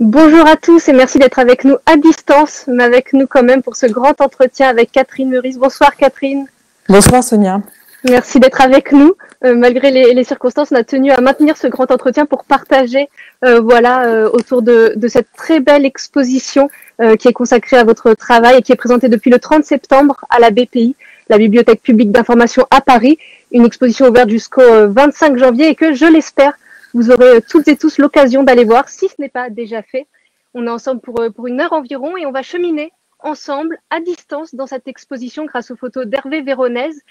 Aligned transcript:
Bonjour 0.00 0.46
à 0.46 0.54
tous 0.54 0.88
et 0.88 0.92
merci 0.92 1.18
d'être 1.18 1.40
avec 1.40 1.64
nous 1.64 1.74
à 1.84 1.96
distance, 1.96 2.66
mais 2.68 2.84
avec 2.84 3.12
nous 3.14 3.26
quand 3.26 3.42
même 3.42 3.62
pour 3.64 3.74
ce 3.74 3.86
grand 3.86 4.20
entretien 4.20 4.68
avec 4.68 4.92
Catherine 4.92 5.28
Meurice. 5.28 5.58
Bonsoir 5.58 5.96
Catherine. 5.96 6.46
Bonsoir 6.88 7.24
Sonia. 7.24 7.60
Merci 8.08 8.38
d'être 8.38 8.60
avec 8.60 8.92
nous. 8.92 9.14
Euh, 9.44 9.56
malgré 9.56 9.90
les, 9.90 10.22
circonstances, 10.22 10.68
on 10.70 10.76
a 10.76 10.84
tenu 10.84 11.10
à 11.10 11.20
maintenir 11.20 11.56
ce 11.56 11.66
grand 11.66 11.90
entretien 11.90 12.26
pour 12.26 12.44
partager 12.44 13.08
euh, 13.44 13.60
voilà, 13.60 14.04
euh, 14.04 14.30
autour 14.32 14.62
de, 14.62 14.92
de, 14.94 15.08
cette 15.08 15.32
très 15.36 15.58
belle 15.58 15.84
exposition 15.84 16.70
qui 17.18 17.28
est 17.28 17.32
consacrée 17.32 17.76
à 17.76 17.84
votre 17.84 18.14
travail 18.14 18.58
et 18.58 18.62
qui 18.62 18.72
est 18.72 18.76
présentée 18.76 19.08
depuis 19.08 19.30
le 19.30 19.38
30 19.38 19.64
septembre 19.64 20.24
à 20.30 20.40
la 20.40 20.50
BPI, 20.50 20.96
la 21.28 21.38
Bibliothèque 21.38 21.82
publique 21.82 22.12
d'information 22.12 22.66
à 22.70 22.80
Paris. 22.80 23.18
Une 23.52 23.64
exposition 23.64 24.06
ouverte 24.08 24.30
jusqu'au 24.30 24.88
25 24.88 25.38
janvier 25.38 25.68
et 25.68 25.74
que, 25.76 25.92
je 25.92 26.06
l'espère, 26.06 26.54
vous 26.94 27.10
aurez 27.10 27.42
toutes 27.42 27.68
et 27.68 27.76
tous 27.76 27.98
l'occasion 27.98 28.42
d'aller 28.42 28.64
voir 28.64 28.88
si 28.88 29.08
ce 29.08 29.14
n'est 29.18 29.28
pas 29.28 29.50
déjà 29.50 29.82
fait. 29.82 30.06
On 30.54 30.66
est 30.66 30.70
ensemble 30.70 31.00
pour, 31.00 31.20
pour 31.34 31.46
une 31.46 31.60
heure 31.60 31.72
environ 31.72 32.16
et 32.16 32.26
on 32.26 32.32
va 32.32 32.42
cheminer 32.42 32.92
ensemble 33.20 33.78
à 33.90 34.00
distance 34.00 34.54
dans 34.54 34.66
cette 34.66 34.88
exposition 34.88 35.44
grâce 35.44 35.70
aux 35.70 35.76
photos 35.76 36.06
d'Hervé 36.06 36.42
Véronèse 36.42 37.02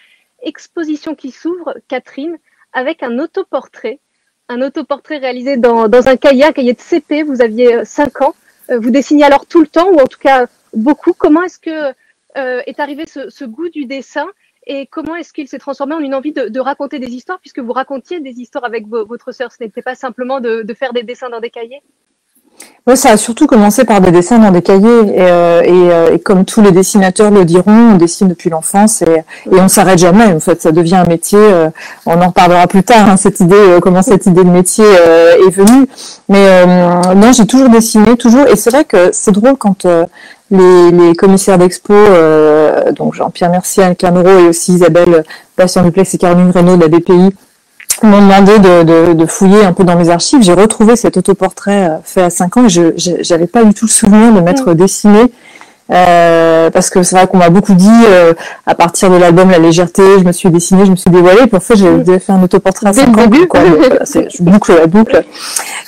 exposition 0.41 1.15
qui 1.15 1.31
s'ouvre, 1.31 1.75
Catherine, 1.87 2.37
avec 2.73 3.03
un 3.03 3.19
autoportrait. 3.19 3.99
Un 4.49 4.61
autoportrait 4.61 5.17
réalisé 5.17 5.57
dans, 5.57 5.89
un 6.07 6.17
cahier, 6.17 6.45
un 6.45 6.53
cahier 6.53 6.73
de 6.73 6.79
CP. 6.79 7.23
Vous 7.23 7.41
aviez 7.41 7.83
5 7.83 8.21
euh, 8.21 8.25
ans. 8.25 8.35
Euh, 8.69 8.79
vous 8.79 8.91
dessinez 8.91 9.23
alors 9.23 9.45
tout 9.45 9.61
le 9.61 9.67
temps, 9.67 9.89
ou 9.89 9.99
en 9.99 10.05
tout 10.05 10.19
cas 10.19 10.47
beaucoup. 10.73 11.13
Comment 11.13 11.43
est-ce 11.43 11.59
que 11.59 11.93
euh, 12.37 12.61
est 12.65 12.79
arrivé 12.79 13.05
ce, 13.07 13.45
goût 13.45 13.69
du 13.69 13.85
dessin 13.85 14.27
et 14.69 14.85
comment 14.85 15.15
est-ce 15.15 15.33
qu'il 15.33 15.47
s'est 15.47 15.59
transformé 15.59 15.95
en 15.95 15.99
une 15.99 16.13
envie 16.13 16.33
de, 16.33 16.59
raconter 16.59 16.99
des 16.99 17.07
histoires, 17.07 17.39
puisque 17.39 17.59
vous 17.59 17.71
racontiez 17.71 18.19
des 18.19 18.41
histoires 18.41 18.65
avec 18.65 18.85
votre 18.87 19.31
sœur? 19.31 19.51
Ce 19.51 19.63
n'était 19.63 19.81
pas 19.81 19.95
simplement 19.95 20.41
de 20.41 20.73
faire 20.73 20.93
des 20.93 21.03
dessins 21.03 21.29
dans 21.29 21.39
des 21.39 21.49
cahiers? 21.49 21.81
Ouais, 22.87 22.95
ça 22.95 23.09
a 23.09 23.17
surtout 23.17 23.47
commencé 23.47 23.83
par 23.83 23.99
des 23.99 24.11
dessins 24.11 24.39
dans 24.39 24.49
des 24.49 24.61
cahiers 24.61 24.87
et, 24.87 25.21
euh, 25.21 25.61
euh, 25.61 26.15
et, 26.15 26.19
comme 26.19 26.45
tous 26.45 26.61
les 26.61 26.71
dessinateurs 26.71 27.31
le 27.31 27.43
diront, 27.43 27.91
on 27.91 27.95
dessine 27.97 28.29
depuis 28.29 28.49
l'enfance 28.49 29.01
et, 29.01 29.25
et 29.51 29.59
on 29.59 29.67
s'arrête 29.67 29.99
jamais. 29.99 30.27
En 30.27 30.39
fait, 30.39 30.61
ça 30.61 30.71
devient 30.71 30.95
un 30.95 31.03
métier. 31.03 31.37
Euh, 31.37 31.69
on 32.05 32.21
en 32.21 32.27
reparlera 32.27 32.65
plus 32.67 32.83
tard. 32.83 33.09
Hein, 33.09 33.17
cette 33.17 33.41
idée, 33.41 33.79
comment 33.81 34.01
cette 34.01 34.25
idée 34.25 34.45
de 34.45 34.49
métier 34.49 34.85
est 34.85 35.49
venue. 35.49 35.85
Mais 36.29 36.65
non, 37.13 37.33
j'ai 37.33 37.45
toujours 37.45 37.67
dessiné, 37.67 38.15
toujours. 38.15 38.47
Et 38.47 38.55
c'est 38.55 38.69
vrai 38.69 38.85
que 38.85 39.09
c'est 39.11 39.33
drôle 39.33 39.57
quand 39.57 39.85
les, 40.49 41.13
commissaires 41.17 41.57
d'expo, 41.57 41.93
donc 42.95 43.15
Jean-Pierre 43.15 43.51
Mercier, 43.51 43.95
Camero 43.97 44.29
et 44.29 44.47
aussi 44.47 44.75
Isabelle 44.75 45.25
Bastien 45.57 45.83
Duplex 45.83 46.13
et 46.13 46.17
Caroline 46.17 46.51
Renaud 46.51 46.77
de 46.77 46.83
la 46.83 46.87
BPI 46.87 47.35
m'ont 48.05 48.21
demandé 48.21 48.59
de, 48.59 48.83
de, 48.83 49.13
de, 49.13 49.25
fouiller 49.25 49.63
un 49.63 49.73
peu 49.73 49.83
dans 49.83 49.95
mes 49.95 50.09
archives. 50.09 50.41
J'ai 50.41 50.53
retrouvé 50.53 50.95
cet 50.95 51.17
autoportrait 51.17 51.89
euh, 51.89 51.97
fait 52.03 52.21
à 52.21 52.29
5 52.29 52.57
ans 52.57 52.65
et 52.65 52.69
je 52.69 53.33
n'avais 53.33 53.47
pas 53.47 53.63
du 53.63 53.73
tout 53.73 53.85
le 53.85 53.91
souvenir 53.91 54.33
de 54.33 54.39
m'être 54.41 54.73
dessiné 54.73 55.31
euh, 55.89 56.69
parce 56.69 56.89
que 56.89 57.01
c'est 57.03 57.15
vrai 57.15 57.27
qu'on 57.27 57.37
m'a 57.37 57.49
beaucoup 57.49 57.73
dit 57.73 57.89
euh, 58.07 58.33
à 58.65 58.75
partir 58.75 59.09
de 59.09 59.15
l'album 59.15 59.49
La 59.49 59.59
légèreté, 59.59 60.03
je 60.19 60.23
me 60.23 60.31
suis 60.31 60.49
dessinée, 60.49 60.85
je 60.85 60.91
me 60.91 60.95
suis 60.95 61.09
dévoilée. 61.09 61.47
Pour 61.47 61.61
ça, 61.61 61.75
j'ai 61.75 62.19
fait 62.19 62.31
un 62.31 62.43
autoportrait 62.43 62.89
à 62.89 62.93
5 62.93 63.17
ans. 63.17 63.29
Quoi, 63.49 63.61
je 64.03 64.43
boucle 64.43 64.75
la 64.75 64.87
boucle. 64.87 65.23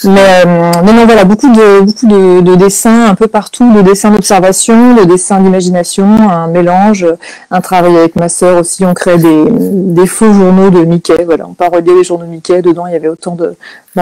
Mais, 0.05 0.19
euh, 0.45 0.71
mais 0.85 0.93
non, 0.93 1.05
voilà, 1.05 1.25
beaucoup 1.25 1.51
de 1.51 1.81
beaucoup 1.81 2.07
de, 2.07 2.41
de, 2.41 2.55
dessins 2.55 3.07
un 3.07 3.15
peu 3.15 3.27
partout, 3.27 3.73
de 3.73 3.81
dessins 3.81 4.11
d'observation, 4.11 4.95
de 4.95 5.03
dessins 5.03 5.41
d'imagination, 5.41 6.05
un 6.05 6.47
mélange, 6.47 7.05
un 7.51 7.61
travail 7.61 7.97
avec 7.97 8.15
ma 8.15 8.29
sœur 8.29 8.57
aussi. 8.59 8.85
On 8.85 8.93
crée 8.93 9.17
des, 9.17 9.45
des 9.49 10.07
faux 10.07 10.31
journaux 10.31 10.69
de 10.69 10.85
Mickey. 10.85 11.23
Voilà, 11.25 11.45
on 11.47 11.53
parodiait 11.53 11.95
les 11.95 12.03
journaux 12.03 12.25
Mickey. 12.25 12.61
Dedans, 12.61 12.87
il 12.87 12.93
y 12.93 12.95
avait 12.95 13.09
autant 13.09 13.35
de 13.35 13.55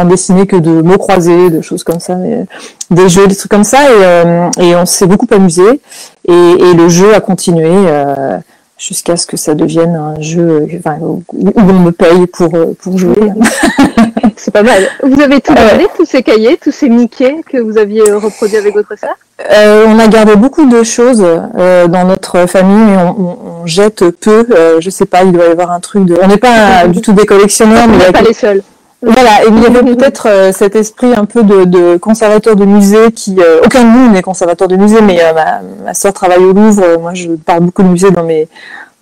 dessinée 0.06 0.48
que 0.48 0.56
de 0.56 0.82
mots 0.82 0.98
croisés, 0.98 1.50
de 1.50 1.62
choses 1.62 1.84
comme 1.84 2.00
ça, 2.00 2.16
mais, 2.16 2.46
des 2.92 3.10
jeux, 3.10 3.28
des 3.28 3.36
trucs 3.36 3.52
comme 3.52 3.64
ça. 3.64 3.84
Et, 3.84 4.04
euh, 4.04 4.50
et 4.60 4.76
on 4.76 4.86
s'est 4.86 5.08
beaucoup 5.08 5.28
amusé. 5.32 5.82
Et, 6.28 6.34
et, 6.34 6.74
le 6.74 6.90
jeu 6.90 7.14
a 7.14 7.20
continué 7.20 7.70
euh, 7.70 8.38
jusqu'à 8.78 9.18
ce 9.18 9.26
que 9.26 9.38
ça 9.38 9.56
devienne 9.56 9.96
un 9.96 10.22
jeu 10.22 10.68
enfin, 10.78 10.98
où, 11.02 11.24
on 11.34 11.74
me 11.74 11.92
paye 11.92 12.28
pour, 12.28 12.52
pour 12.82 12.98
jouer. 12.98 13.16
C'est 14.38 14.52
pas 14.52 14.64
mal. 14.64 14.88
Vous 15.02 15.20
avez 15.20 15.42
tout 15.42 15.54
gardé, 15.54 15.88
tous 15.98 16.06
ces 16.06 16.22
cahiers, 16.22 16.58
tous 16.62 16.72
ces 16.72 16.90
Mickey 16.90 17.42
que 17.50 17.58
vous 17.58 17.78
aviez 17.78 18.04
reproduits 18.12 18.58
avec 18.58 18.76
votre 18.76 18.98
sœur? 18.98 19.16
Euh, 19.52 19.86
On 19.88 20.00
a 20.00 20.08
gardé 20.08 20.36
beaucoup 20.36 20.66
de 20.68 20.84
choses 20.84 21.26
euh, 21.26 21.88
dans 21.88 22.06
notre 22.06 22.48
famille, 22.48 22.86
mais 22.86 22.98
on, 22.98 23.62
on, 23.62 23.66
jette 23.66 24.10
peu. 24.10 24.46
Euh, 24.52 24.78
je 24.80 24.90
sais 24.90 25.06
pas, 25.06 25.24
il 25.24 25.32
doit 25.32 25.46
y 25.46 25.52
avoir 25.52 25.72
un 25.72 25.80
truc 25.80 26.06
de. 26.06 26.18
On 26.22 26.28
n'est 26.28 26.38
pas 26.38 26.88
du 26.88 27.02
tout 27.02 27.14
des 27.14 27.26
collectionneurs, 27.26 27.88
mais. 27.88 28.12
pas 28.12 28.22
les 28.22 28.34
seuls. 28.34 28.62
Voilà, 29.02 29.44
et 29.46 29.50
il 29.50 29.62
y 29.62 29.66
avait 29.68 29.84
peut-être 29.84 30.28
euh, 30.28 30.52
cet 30.52 30.76
esprit 30.76 31.14
un 31.16 31.26
peu 31.26 31.44
de, 31.44 31.98
conservateur 31.98 32.56
de 32.56 32.66
musée 32.66 33.12
qui 33.12 33.36
euh, 33.40 33.62
aucun 33.64 33.84
de 33.84 33.90
nous 33.90 34.12
n'est 34.12 34.24
conservateur 34.24 34.68
de 34.68 34.76
musée, 34.76 35.02
mais 35.02 35.22
euh, 35.22 35.34
ma, 35.34 35.62
ma 35.86 35.94
soeur 35.94 36.14
travaille 36.14 36.44
au 36.44 36.52
Louvre. 36.52 36.98
moi, 37.00 37.14
je 37.14 37.30
parle 37.30 37.66
beaucoup 37.66 37.84
de 37.84 37.90
musée 37.90 38.10
dans 38.10 38.24
mes 38.24 38.48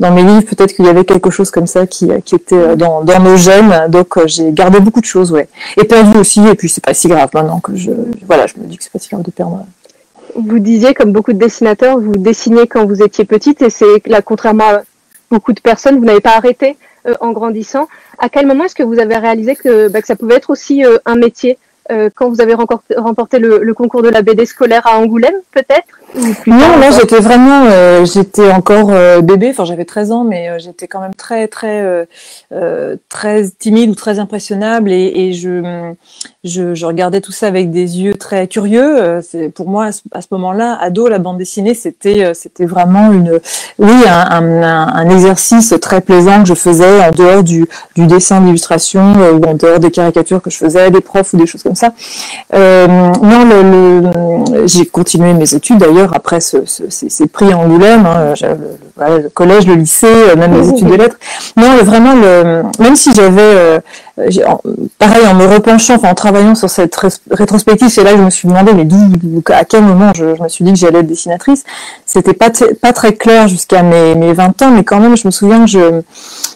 dans 0.01 0.11
mes 0.11 0.23
livres. 0.23 0.43
Peut-être 0.43 0.73
qu'il 0.75 0.83
y 0.83 0.89
avait 0.89 1.05
quelque 1.05 1.29
chose 1.29 1.49
comme 1.49 1.67
ça 1.67 1.87
qui, 1.87 2.11
était 2.11 2.75
dans, 2.75 3.05
nos 3.05 3.37
gènes. 3.37 3.85
Donc, 3.87 4.19
j'ai 4.25 4.51
gardé 4.51 4.81
beaucoup 4.81 4.99
de 4.99 5.05
choses, 5.05 5.31
ouais, 5.31 5.47
et 5.77 5.85
perdu 5.85 6.17
aussi. 6.17 6.45
Et 6.45 6.55
puis, 6.55 6.67
c'est 6.67 6.83
pas 6.83 6.93
si 6.93 7.07
grave 7.07 7.29
maintenant 7.33 7.61
que 7.61 7.73
je 7.77 7.91
voilà, 8.27 8.47
je 8.47 8.55
me 8.59 8.67
dis 8.67 8.77
que 8.77 8.83
c'est 8.83 8.91
pas 8.91 8.99
si 8.99 9.07
grave 9.07 9.23
de 9.23 9.31
perdre. 9.31 9.65
Vous 10.35 10.59
disiez, 10.59 10.93
comme 10.93 11.13
beaucoup 11.13 11.31
de 11.31 11.37
dessinateurs, 11.37 11.97
vous 11.97 12.17
dessiniez 12.17 12.67
quand 12.67 12.85
vous 12.85 13.01
étiez 13.01 13.23
petite, 13.23 13.61
et 13.61 13.69
c'est 13.69 14.05
là, 14.07 14.21
contrairement 14.21 14.65
à 14.65 14.81
beaucoup 15.31 15.53
de 15.53 15.61
personnes, 15.61 15.97
vous 15.97 16.05
n'avez 16.05 16.19
pas 16.19 16.35
arrêté 16.35 16.75
en 17.19 17.31
grandissant. 17.31 17.87
À 18.19 18.29
quel 18.29 18.45
moment 18.45 18.65
est-ce 18.65 18.75
que 18.75 18.83
vous 18.83 18.99
avez 18.99 19.17
réalisé 19.17 19.55
que, 19.55 19.87
bah, 19.89 20.01
que 20.01 20.07
ça 20.07 20.15
pouvait 20.15 20.35
être 20.35 20.49
aussi 20.49 20.85
euh, 20.85 20.97
un 21.05 21.15
métier 21.15 21.57
euh, 21.91 22.09
quand 22.13 22.29
vous 22.29 22.41
avez 22.41 22.55
remporté 22.55 23.37
le, 23.37 23.59
le, 23.59 23.73
concours 23.75 24.01
de 24.01 24.09
la 24.09 24.23
BD 24.23 24.47
scolaire 24.47 24.87
à 24.87 24.97
Angoulême, 24.97 25.35
peut-être 25.51 25.99
Non, 26.47 26.79
là, 26.79 26.89
j'étais 26.89 27.19
vraiment, 27.19 27.65
euh, 27.65 28.05
j'étais 28.05 28.51
encore 28.51 28.89
euh, 28.89 29.21
bébé. 29.21 29.49
Enfin, 29.51 29.65
j'avais 29.65 29.85
13 29.85 30.11
ans, 30.11 30.23
mais 30.23 30.49
euh, 30.49 30.57
j'étais 30.57 30.87
quand 30.87 30.99
même 30.99 31.13
très, 31.13 31.47
très, 31.47 32.07
très 33.09 33.49
timide 33.59 33.91
ou 33.91 33.95
très 33.95 34.17
impressionnable, 34.17 34.91
et, 34.91 35.11
et 35.15 35.33
je, 35.33 35.93
je, 36.45 36.75
je, 36.75 36.85
regardais 36.85 37.19
tout 37.19 37.31
ça 37.31 37.47
avec 37.47 37.71
des 37.71 37.99
yeux 37.99 38.13
très 38.13 38.47
curieux. 38.47 39.19
C'est 39.21 39.49
pour 39.49 39.67
moi 39.67 39.89
à 40.11 40.21
ce, 40.21 40.27
moment-là, 40.31 40.77
ado, 40.79 41.07
la 41.07 41.19
bande 41.19 41.37
dessinée, 41.37 41.73
c'était, 41.73 42.33
c'était 42.33 42.65
vraiment 42.65 43.11
une, 43.11 43.39
oui, 43.79 43.93
un, 44.07 44.63
un, 44.63 44.63
un, 44.63 45.09
exercice 45.09 45.73
très 45.81 46.01
plaisant 46.01 46.41
que 46.41 46.47
je 46.47 46.53
faisais 46.53 47.03
en 47.03 47.11
dehors 47.11 47.43
du, 47.43 47.67
du 47.95 48.07
dessin 48.07 48.41
d'illustration 48.41 49.13
ou 49.33 49.43
en 49.45 49.53
dehors 49.55 49.79
des 49.79 49.91
caricatures 49.91 50.41
que 50.41 50.49
je 50.49 50.57
faisais, 50.57 50.91
des 50.91 51.01
profs 51.01 51.33
ou 51.33 51.37
des 51.37 51.45
choses 51.45 51.63
comme 51.63 51.75
ça. 51.75 51.93
Euh, 52.53 52.87
non, 52.87 53.45
le, 53.45 54.67
j'ai 54.67 54.85
continué 54.85 55.33
mes 55.33 55.53
études 55.53 55.77
d'ailleurs 55.77 56.15
après 56.15 56.39
ce, 56.39 56.65
ce, 56.65 56.83
ces, 56.89 57.27
prix 57.27 57.53
en 57.53 57.63
Angoulême, 57.63 58.05
hein, 58.05 58.33
le, 58.97 59.29
collège, 59.29 59.67
le 59.67 59.75
lycée, 59.75 60.07
euh, 60.07 60.35
même 60.35 60.53
les 60.53 60.69
études 60.69 60.87
de 60.87 60.95
lettres. 60.95 61.17
Non, 61.57 61.75
vraiment, 61.83 62.13
le, 62.15 62.63
même 62.79 62.95
si 62.95 63.13
j'avais, 63.13 63.81
euh, 64.17 64.29
pareil, 64.97 65.27
en 65.27 65.33
me 65.33 65.45
repenchant, 65.45 65.95
en 66.03 66.13
travaillant 66.13 66.55
sur 66.55 66.69
cette 66.69 66.95
rétrospective, 67.31 67.89
c'est 67.89 68.03
là 68.03 68.11
que 68.11 68.17
je 68.17 68.23
me 68.23 68.29
suis 68.29 68.47
demandé, 68.47 68.71
mais 68.73 68.87
à 69.53 69.65
quel 69.65 69.83
moment 69.83 70.11
je, 70.15 70.41
me 70.41 70.47
suis 70.47 70.63
dit 70.63 70.71
que 70.73 70.79
j'allais 70.79 70.99
être 70.99 71.07
dessinatrice? 71.07 71.63
C'était 72.05 72.33
pas, 72.33 72.49
pas 72.81 72.93
très 72.93 73.13
clair 73.13 73.47
jusqu'à 73.47 73.83
mes, 73.83 74.15
mes 74.15 74.33
20 74.33 74.61
ans, 74.61 74.71
mais 74.71 74.83
quand 74.83 74.99
même, 74.99 75.17
je 75.17 75.27
me 75.27 75.31
souviens 75.31 75.61
que 75.61 75.67
je 75.67 76.01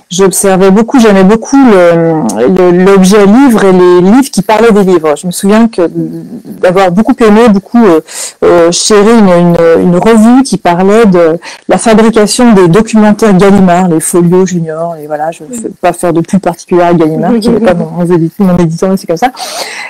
j'observais 0.10 0.72
beaucoup, 0.72 1.00
j'aimais 1.00 1.24
beaucoup 1.24 1.58
l'objet 1.58 3.26
livre 3.26 3.64
et 3.64 3.72
les 3.72 4.02
livres 4.02 4.32
qui 4.32 4.42
parlaient 4.42 4.72
des 4.72 4.84
livres. 4.84 5.16
Je 5.16 5.28
me 5.28 5.32
souviens 5.32 5.68
que 5.68 5.84
d'avoir 5.90 6.92
beaucoup 6.92 7.16
aimé, 7.20 7.50
beaucoup 7.50 7.84
euh, 7.86 8.02
euh 8.44 8.72
chéri 8.72 9.10
une, 9.20 9.30
une, 9.30 9.58
une, 9.82 9.98
revue 9.98 10.44
qui 10.44 10.58
parlait 10.58 11.06
de 11.06 11.38
la 11.68 11.78
fabrication 11.78 12.54
des 12.54 12.68
documentaires 12.68 13.36
Gallimard, 13.36 13.88
les 13.88 14.00
Folio 14.00 14.46
Junior, 14.46 14.96
et 14.96 15.08
voilà, 15.08 15.32
je 15.32 15.44
ne 15.44 15.50
vais 15.50 15.70
pas 15.82 15.94
faire 15.94 16.14
de 16.14 16.22
plus 16.22 16.40
particulier 16.40 16.82
à 16.82 16.94
Gallimard, 16.94 17.34
qui 17.40 17.50
n'est 17.50 17.60
pas 17.60 17.74
mon, 17.74 17.90
mon, 17.90 18.58
éditeur, 18.58 18.90
mais 18.90 18.98
c'est 18.98 19.08
comme 19.08 19.18
ça. 19.18 19.32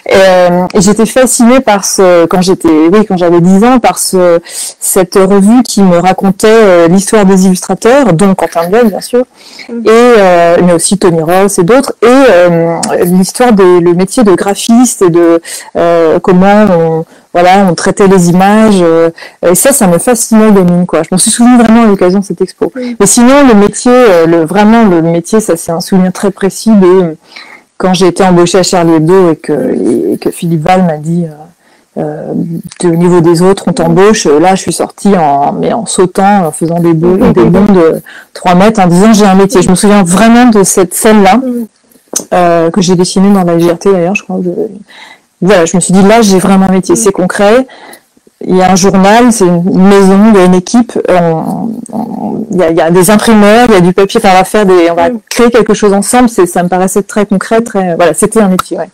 Et, 0.05 0.13
euh, 0.15 0.65
et 0.73 0.81
j'étais 0.81 1.05
fascinée 1.05 1.59
par 1.59 1.85
ce, 1.85 2.25
quand 2.25 2.41
j'étais, 2.41 2.69
oui, 2.91 3.05
quand 3.05 3.17
j'avais 3.17 3.41
10 3.41 3.63
ans, 3.63 3.79
par 3.79 3.99
ce, 3.99 4.39
cette 4.79 5.15
revue 5.15 5.63
qui 5.63 5.81
me 5.81 5.97
racontait 5.97 6.47
euh, 6.49 6.87
l'histoire 6.87 7.25
des 7.25 7.45
illustrateurs, 7.45 8.13
dont 8.13 8.35
Quentin 8.35 8.69
Blum, 8.69 8.89
bien 8.89 9.01
sûr, 9.01 9.25
et 9.69 10.08
euh, 10.17 10.57
mais 10.63 10.73
aussi 10.73 10.97
Tony 10.97 11.21
Ross 11.21 11.59
et 11.59 11.63
d'autres, 11.63 11.93
et 12.01 12.07
euh, 12.07 12.79
l'histoire 13.05 13.53
de 13.53 13.79
le 13.79 13.93
métier 13.93 14.23
de 14.23 14.33
graphiste 14.33 15.01
et 15.01 15.09
de 15.09 15.41
euh, 15.75 16.19
comment 16.19 16.65
on, 16.69 17.05
voilà, 17.33 17.65
on 17.69 17.75
traitait 17.75 18.07
les 18.07 18.29
images. 18.29 18.83
et 19.45 19.55
ça, 19.55 19.71
ça 19.71 19.87
me 19.87 19.97
fascinait 19.97 20.51
gamine, 20.51 20.85
quoi. 20.85 21.03
Je 21.03 21.09
m'en 21.11 21.17
suis 21.17 21.31
souvenu 21.31 21.57
vraiment 21.57 21.83
à 21.83 21.87
l'occasion 21.87 22.19
de 22.19 22.25
cette 22.25 22.41
expo. 22.41 22.71
Mais 22.75 23.05
sinon, 23.05 23.47
le 23.47 23.53
métier, 23.53 23.91
le, 24.25 24.45
vraiment, 24.45 24.85
le 24.85 25.01
métier, 25.01 25.39
ça, 25.39 25.55
c'est 25.55 25.71
un 25.71 25.81
souvenir 25.81 26.11
très 26.11 26.31
précis 26.31 26.71
de 26.71 27.15
quand 27.77 27.93
j'ai 27.93 28.07
été 28.07 28.23
embauchée 28.23 28.57
à 28.57 28.63
Charlie 28.63 28.95
Hebdo 28.95 29.31
et 29.31 29.35
que, 29.35 30.13
et 30.13 30.17
que 30.17 30.31
Philippe 30.31 30.67
Val 30.67 30.83
m'a 30.83 30.97
dit, 30.97 31.27
euh, 31.97 32.33
au 32.83 32.87
niveau 32.87 33.21
des 33.21 33.41
autres, 33.41 33.65
on 33.67 33.73
t'embauche. 33.73 34.25
Là, 34.25 34.55
je 34.55 34.61
suis 34.61 34.73
sortie 34.73 35.15
en, 35.17 35.53
mais 35.53 35.73
en 35.73 35.85
sautant, 35.85 36.45
en 36.45 36.51
faisant 36.51 36.79
des, 36.79 36.93
bonds, 36.93 37.31
des 37.31 37.45
bonds 37.45 37.65
de 37.65 38.01
3 38.33 38.55
mètres, 38.55 38.79
en 38.79 38.87
disant 38.87 39.13
j'ai 39.13 39.25
un 39.25 39.35
métier. 39.35 39.61
Je 39.61 39.69
me 39.69 39.75
souviens 39.75 40.03
vraiment 40.03 40.45
de 40.45 40.63
cette 40.63 40.93
scène-là, 40.93 41.41
euh, 42.33 42.69
que 42.69 42.81
j'ai 42.81 42.95
dessinée 42.95 43.33
dans 43.33 43.43
la 43.43 43.55
légèreté 43.55 43.91
d'ailleurs, 43.91 44.15
je 44.15 44.23
crois. 44.23 44.39
voilà, 45.41 45.65
je 45.65 45.75
me 45.75 45.81
suis 45.81 45.93
dit 45.93 46.03
là, 46.03 46.21
j'ai 46.21 46.39
vraiment 46.39 46.67
un 46.67 46.73
métier, 46.73 46.95
c'est 46.95 47.11
concret. 47.11 47.67
Il 48.45 48.55
y 48.55 48.61
a 48.61 48.71
un 48.71 48.75
journal, 48.75 49.33
c'est 49.33 49.45
une 49.45 49.87
maison, 49.87 50.31
il 50.33 50.39
y 50.39 50.41
a 50.41 50.45
une 50.45 50.55
équipe, 50.55 50.97
il, 51.09 52.57
y 52.57 52.81
a, 52.81 52.89
des 52.89 53.11
imprimeurs, 53.11 53.65
il 53.67 53.73
y 53.73 53.77
a 53.77 53.81
du 53.81 53.91
papier, 53.91 54.21
on 54.23 54.27
va 54.27 54.45
faire 54.45 54.65
des, 54.65 54.89
on 54.89 54.95
va 54.95 55.09
créer 55.29 55.49
quelque 55.49 55.73
chose 55.73 55.91
ensemble. 55.91 56.29
Ça 56.29 56.63
me 56.63 56.69
paraissait 56.69 57.03
très 57.03 57.25
concret, 57.25 57.61
très, 57.61 57.95
voilà, 57.95 58.13
c'était 58.13 58.39
un 58.39 58.47
métier. 58.47 58.77
Ouais. 58.77 58.89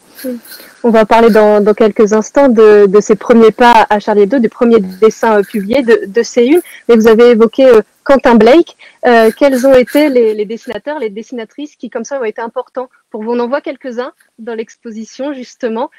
On 0.87 0.91
va 0.91 1.03
parler 1.03 1.31
dans, 1.31 1.73
quelques 1.73 2.13
instants 2.13 2.47
de, 2.47 2.85
de, 2.85 3.01
ces 3.01 3.15
premiers 3.15 3.49
pas 3.49 3.87
à 3.89 3.97
Charlie 3.97 4.21
Hebdo, 4.21 4.37
des 4.37 4.49
premiers 4.49 4.79
dessins 4.79 5.39
euh, 5.39 5.41
publiés 5.41 5.81
de, 5.81 6.05
de 6.05 6.21
C1. 6.21 6.61
Mais 6.87 6.95
vous 6.95 7.07
avez 7.07 7.31
évoqué 7.31 7.65
euh, 7.65 7.81
Quentin 8.03 8.35
Blake. 8.35 8.77
Euh, 9.07 9.31
quels 9.35 9.65
ont 9.65 9.73
été 9.73 10.09
les, 10.09 10.45
dessinateurs, 10.45 10.99
les 10.99 11.09
dessinatrices 11.09 11.75
qui, 11.75 11.89
comme 11.89 12.03
ça, 12.03 12.19
ont 12.21 12.23
été 12.23 12.39
importants 12.39 12.87
pour 13.09 13.23
vous? 13.23 13.31
On 13.31 13.39
en 13.39 13.47
voit 13.47 13.61
quelques-uns 13.61 14.13
dans 14.37 14.53
l'exposition, 14.53 15.33
justement. 15.33 15.89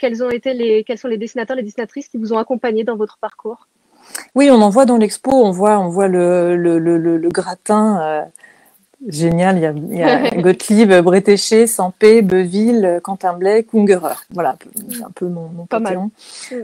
quels, 0.00 0.24
ont 0.24 0.30
été 0.30 0.54
les, 0.54 0.82
quels 0.82 0.98
sont 0.98 1.06
les 1.06 1.18
dessinateurs, 1.18 1.56
les 1.56 1.62
dessinatrices 1.62 2.08
qui 2.08 2.18
vous 2.18 2.32
ont 2.32 2.38
accompagné 2.38 2.82
dans 2.82 2.96
votre 2.96 3.18
parcours? 3.18 3.68
Oui, 4.34 4.50
on 4.50 4.60
en 4.60 4.70
voit 4.70 4.86
dans 4.86 4.96
l'expo, 4.96 5.30
on 5.30 5.52
voit, 5.52 5.78
on 5.78 5.88
voit 5.88 6.08
le 6.08 7.28
gratin 7.28 8.26
Génial, 9.08 9.58
il 9.58 9.98
y 9.98 10.02
a, 10.02 10.30
Gottlieb, 10.36 10.92
Bretéché, 11.02 11.66
Sampé, 11.66 12.22
Beuville, 12.22 13.00
Quentin 13.02 13.32
Blake, 13.32 13.68
Ungerer. 13.74 14.14
Voilà, 14.30 14.56
c'est 14.90 15.02
un 15.02 15.10
peu 15.14 15.26
mon, 15.26 15.48
mon 15.48 15.66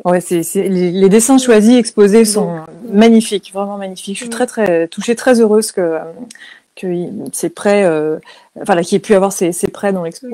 Ouais, 0.04 0.20
c'est, 0.20 0.42
les, 0.68 1.08
dessins 1.08 1.38
choisis, 1.38 1.76
exposés 1.76 2.24
sont 2.24 2.60
magnifiques, 2.88 3.50
vraiment 3.52 3.76
magnifiques. 3.76 4.16
Je 4.16 4.22
suis 4.22 4.30
très 4.30 4.46
très 4.46 4.86
touchée, 4.88 5.16
très 5.16 5.40
heureuse 5.40 5.72
que 5.72 5.98
que 6.78 6.86
c'est 7.32 7.50
prêts, 7.50 7.84
euh, 7.84 8.18
enfin 8.62 8.80
qu'il 8.82 8.96
ait 8.96 9.00
pu 9.00 9.14
avoir 9.14 9.32
ces, 9.32 9.52
prêts 9.72 9.92
dans 9.92 10.04
l'expo. 10.04 10.28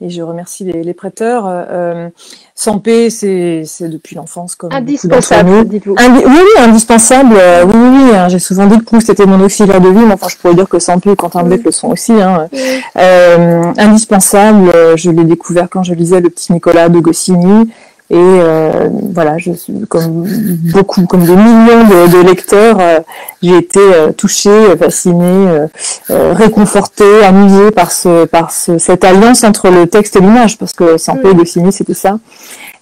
Et 0.00 0.10
je 0.10 0.22
remercie 0.22 0.64
les, 0.64 0.94
prêteurs. 0.94 1.44
Euh, 1.46 2.08
Sampé, 2.54 3.10
c'est 3.10 3.64
depuis 3.82 4.16
l'enfance 4.16 4.54
comme 4.54 4.72
indispensable. 4.72 5.68
Dites-vous. 5.68 5.94
oui, 5.98 6.22
oui, 6.26 6.62
indispensable. 6.62 7.34
Euh, 7.38 7.64
oui, 7.64 7.72
oui, 7.74 7.88
oui 8.10 8.16
hein. 8.16 8.28
J'ai 8.28 8.38
souvent 8.38 8.66
dit 8.66 8.78
que 8.78 8.84
Proust 8.84 9.08
était 9.10 9.26
mon 9.26 9.40
auxiliaire 9.40 9.80
de 9.80 9.88
vie, 9.88 10.04
mais 10.04 10.14
enfin, 10.14 10.28
je 10.28 10.36
pourrais 10.36 10.54
dire 10.54 10.68
que 10.68 10.78
Sampé 10.78 11.12
et 11.12 11.16
Quentin 11.16 11.42
Blake 11.42 11.64
le 11.64 11.70
sont 11.70 11.88
aussi. 11.88 12.12
Hein. 12.12 12.48
Euh, 12.96 13.72
indispensable. 13.78 14.72
Je 14.96 15.10
l'ai 15.10 15.24
découvert 15.24 15.68
quand 15.70 15.82
je 15.82 15.94
lisais 15.94 16.20
Le 16.20 16.30
Petit 16.30 16.52
Nicolas 16.52 16.88
de 16.88 16.98
Goscinny. 17.00 17.70
Et 18.10 18.16
euh, 18.18 18.90
voilà, 19.14 19.38
je 19.38 19.52
suis 19.52 19.72
comme 19.88 20.26
beaucoup, 20.72 21.06
comme 21.06 21.24
des 21.24 21.34
millions 21.34 21.84
de, 22.08 22.20
lecteurs, 22.22 22.76
euh, 22.78 23.00
j'ai 23.42 23.56
été 23.56 23.80
euh, 23.80 24.12
touchée, 24.12 24.76
fascinée, 24.76 25.66
réconfortée, 26.10 27.24
amusée 27.24 27.70
par 27.70 27.90
ce, 27.90 28.26
par 28.26 28.50
cette 28.50 29.04
alliance 29.04 29.42
entre 29.42 29.70
le 29.70 29.86
texte 29.86 30.16
et 30.16 30.20
l'image, 30.20 30.58
parce 30.58 30.74
que 30.74 30.98
sans 30.98 31.14
mm. 31.14 31.26
et 31.28 31.34
Goscinny, 31.34 31.72
c'était 31.72 31.94
ça. 31.94 32.18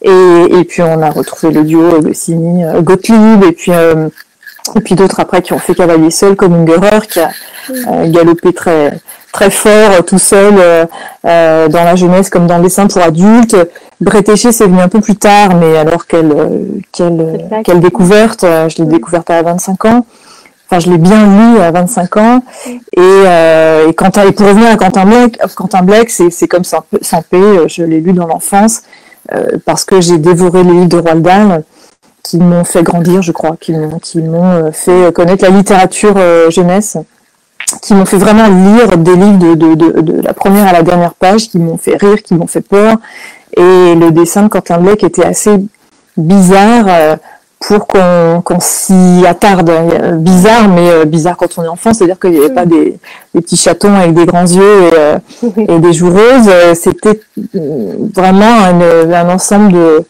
Et, 0.02 0.10
et 0.10 0.64
puis 0.64 0.82
on 0.82 1.00
a 1.00 1.10
retrouvé 1.10 1.52
le 1.52 1.62
duo 1.62 2.00
Goscinny, 2.00 2.64
Gottlieb, 2.82 3.44
et 3.44 3.52
puis 3.52 3.70
et 4.76 4.80
puis 4.80 4.94
d'autres 4.94 5.20
après 5.20 5.42
qui 5.42 5.52
ont 5.52 5.58
fait 5.58 5.74
cavalier 5.74 6.10
seul, 6.10 6.34
comme 6.34 6.54
Ungerer, 6.54 7.06
qui 7.08 7.20
a 7.20 7.30
mm. 7.68 8.10
galopé 8.10 8.52
très 8.52 8.98
très 9.32 9.50
fort 9.50 10.04
tout 10.06 10.18
seul 10.18 10.54
dans 11.24 11.84
la 11.84 11.96
jeunesse 11.96 12.30
comme 12.30 12.46
dans 12.46 12.58
le 12.58 12.64
dessin 12.64 12.86
pour 12.86 13.02
adultes. 13.02 13.56
Bretéché, 14.02 14.50
c'est 14.50 14.66
venu 14.66 14.80
un 14.80 14.88
peu 14.88 15.00
plus 15.00 15.14
tard, 15.14 15.54
mais 15.54 15.76
alors 15.76 16.06
quelle, 16.06 16.34
quelle, 16.90 17.48
quelle 17.64 17.80
découverte. 17.80 18.42
Euh, 18.42 18.68
je 18.68 18.82
l'ai 18.82 18.88
découverte 18.88 19.30
à 19.30 19.42
25 19.42 19.84
ans. 19.84 20.04
Enfin, 20.66 20.80
je 20.80 20.90
l'ai 20.90 20.98
bien 20.98 21.24
lu 21.26 21.60
à 21.60 21.70
25 21.70 22.16
ans. 22.16 22.42
Et, 22.66 22.80
euh, 22.98 23.88
et, 23.88 23.94
quand, 23.94 24.18
et 24.18 24.32
pour 24.32 24.48
revenir 24.48 24.70
à 24.70 24.76
Quentin 24.76 25.04
Blake, 25.04 25.38
Quentin 25.54 25.82
Blake 25.82 26.10
c'est 26.10 26.48
comme 26.48 26.64
sans, 26.64 26.82
paix. 26.82 27.36
Euh, 27.36 27.68
je 27.68 27.84
l'ai 27.84 28.00
lu 28.00 28.12
dans 28.12 28.26
l'enfance 28.26 28.82
euh, 29.32 29.58
parce 29.64 29.84
que 29.84 30.00
j'ai 30.00 30.18
dévoré 30.18 30.64
les 30.64 30.72
livres 30.72 30.88
de 30.88 30.96
Roald 30.96 31.22
Dahl 31.22 31.64
qui 32.24 32.38
m'ont 32.38 32.64
fait 32.64 32.82
grandir, 32.82 33.22
je 33.22 33.30
crois, 33.30 33.56
qui 33.60 33.72
m'ont 33.72 34.72
fait 34.72 35.12
connaître 35.12 35.44
la 35.44 35.50
littérature 35.50 36.16
jeunesse 36.50 36.96
qui 37.80 37.94
m'ont 37.94 38.04
fait 38.04 38.18
vraiment 38.18 38.48
lire 38.48 38.96
des 38.98 39.16
livres 39.16 39.38
de, 39.38 39.54
de, 39.54 39.74
de, 39.74 40.00
de, 40.00 40.22
la 40.22 40.32
première 40.32 40.66
à 40.66 40.72
la 40.72 40.82
dernière 40.82 41.14
page, 41.14 41.48
qui 41.48 41.58
m'ont 41.58 41.78
fait 41.78 41.96
rire, 41.96 42.22
qui 42.22 42.34
m'ont 42.34 42.46
fait 42.46 42.60
peur, 42.60 42.96
et 43.56 43.94
le 43.94 44.10
dessin 44.10 44.42
de 44.42 44.48
Quentin 44.48 44.78
Blake 44.78 45.04
était 45.04 45.24
assez 45.24 45.58
bizarre 46.16 46.84
euh, 46.88 47.16
pour 47.60 47.86
qu'on 47.86 48.60
s'y 48.60 49.24
attarde. 49.26 49.70
Bizarre, 50.18 50.68
mais 50.68 50.90
euh, 50.90 51.04
bizarre 51.04 51.36
quand 51.36 51.58
on 51.58 51.64
est 51.64 51.68
enfant, 51.68 51.92
c'est-à-dire 51.92 52.18
qu'il 52.18 52.30
n'y 52.32 52.38
avait 52.38 52.54
pas 52.54 52.66
des, 52.66 52.98
petits 53.32 53.56
chatons 53.56 53.94
avec 53.94 54.14
des 54.14 54.26
grands 54.26 54.46
yeux 54.46 54.62
et, 54.62 55.70
euh, 55.70 55.78
des 55.78 55.92
joues 55.92 56.10
roses. 56.10 56.50
C'était 56.74 57.20
vraiment 57.54 58.64
un, 58.64 59.28
ensemble 59.28 59.72
de, 59.72 60.04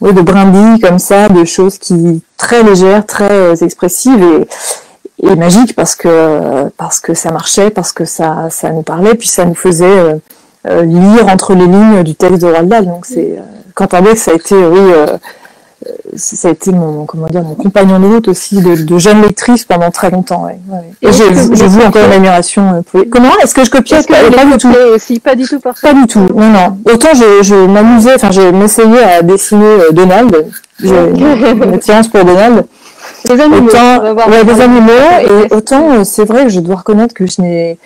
oui, 0.00 0.12
de 0.12 0.20
brindilles 0.20 0.80
comme 0.80 0.98
ça, 0.98 1.28
de 1.28 1.44
choses 1.44 1.78
qui 1.78 2.22
très 2.36 2.62
légères, 2.62 3.06
très 3.06 3.62
expressives 3.62 4.22
et, 4.22 4.46
et 5.22 5.34
magiques 5.36 5.74
parce 5.74 5.94
que 5.94 6.68
parce 6.76 7.00
que 7.00 7.14
ça 7.14 7.30
marchait, 7.30 7.70
parce 7.70 7.92
que 7.92 8.04
ça 8.04 8.48
ça 8.50 8.70
nous 8.70 8.82
parlait, 8.82 9.14
puis 9.14 9.28
ça 9.28 9.44
nous 9.44 9.54
faisait 9.54 10.20
euh, 10.66 10.82
lire 10.82 11.26
entre 11.28 11.54
les 11.54 11.66
lignes 11.66 12.02
du 12.02 12.14
texte 12.14 12.42
de 12.42 12.46
Roald 12.46 12.68
Dahl. 12.68 12.84
Donc 12.84 13.06
c'est 13.06 13.38
euh, 13.38 13.42
quand 13.74 13.94
avec 13.94 14.18
ça 14.18 14.32
a 14.32 14.34
été 14.34 14.54
oui 14.54 14.78
euh, 14.78 15.06
ça 16.14 16.48
a 16.48 16.50
été 16.50 16.70
mon 16.70 17.06
comment 17.06 17.28
dire 17.28 17.42
mon 17.42 17.54
compagnon 17.54 17.98
de 17.98 18.06
route 18.06 18.28
aussi 18.28 18.60
de, 18.60 18.74
de 18.74 18.98
jeune 18.98 19.22
lectrice 19.22 19.64
pendant 19.64 19.90
très 19.90 20.10
longtemps. 20.10 20.44
Ouais, 20.44 20.58
ouais. 20.68 20.84
Et, 21.00 21.12
j'ai 21.12 21.66
vu 21.66 21.82
encore 21.82 22.04
une 22.04 22.12
admiration. 22.12 22.84
Pour... 22.92 23.02
Comment 23.10 23.30
est-ce 23.42 23.54
que 23.54 23.64
je 23.64 23.70
copiais 23.70 24.02
que 24.04 24.12
pas, 24.12 24.44
du 24.44 24.58
tout. 24.58 24.74
Aussi, 24.94 25.18
pas 25.18 25.34
du 25.34 25.44
tout. 25.44 25.58
Pas 25.58 25.94
du 25.94 26.06
tout. 26.06 26.26
Non 26.34 26.50
non. 26.50 26.78
Autant 26.92 27.14
je, 27.14 27.42
je 27.42 27.54
m'amusais. 27.54 28.16
Enfin 28.16 28.30
j'ai 28.30 28.52
m'essayais 28.52 29.02
à 29.02 29.22
dessiner 29.22 29.78
Donald. 29.92 30.46
J'ai 30.78 30.94
une 30.94 31.74
attirance 31.74 32.08
pour 32.08 32.22
Donald. 32.22 32.66
Des 33.26 33.40
animaux. 33.40 33.68
Autant, 33.68 34.30
ouais, 34.30 34.44
des 34.44 34.60
animaux. 34.60 34.90
Et 35.22 35.54
autant 35.54 36.04
c'est 36.04 36.24
vrai 36.24 36.44
que 36.44 36.50
je 36.50 36.60
dois 36.60 36.76
reconnaître 36.76 37.14
que 37.14 37.26
je 37.26 37.40
n'ai 37.40 37.78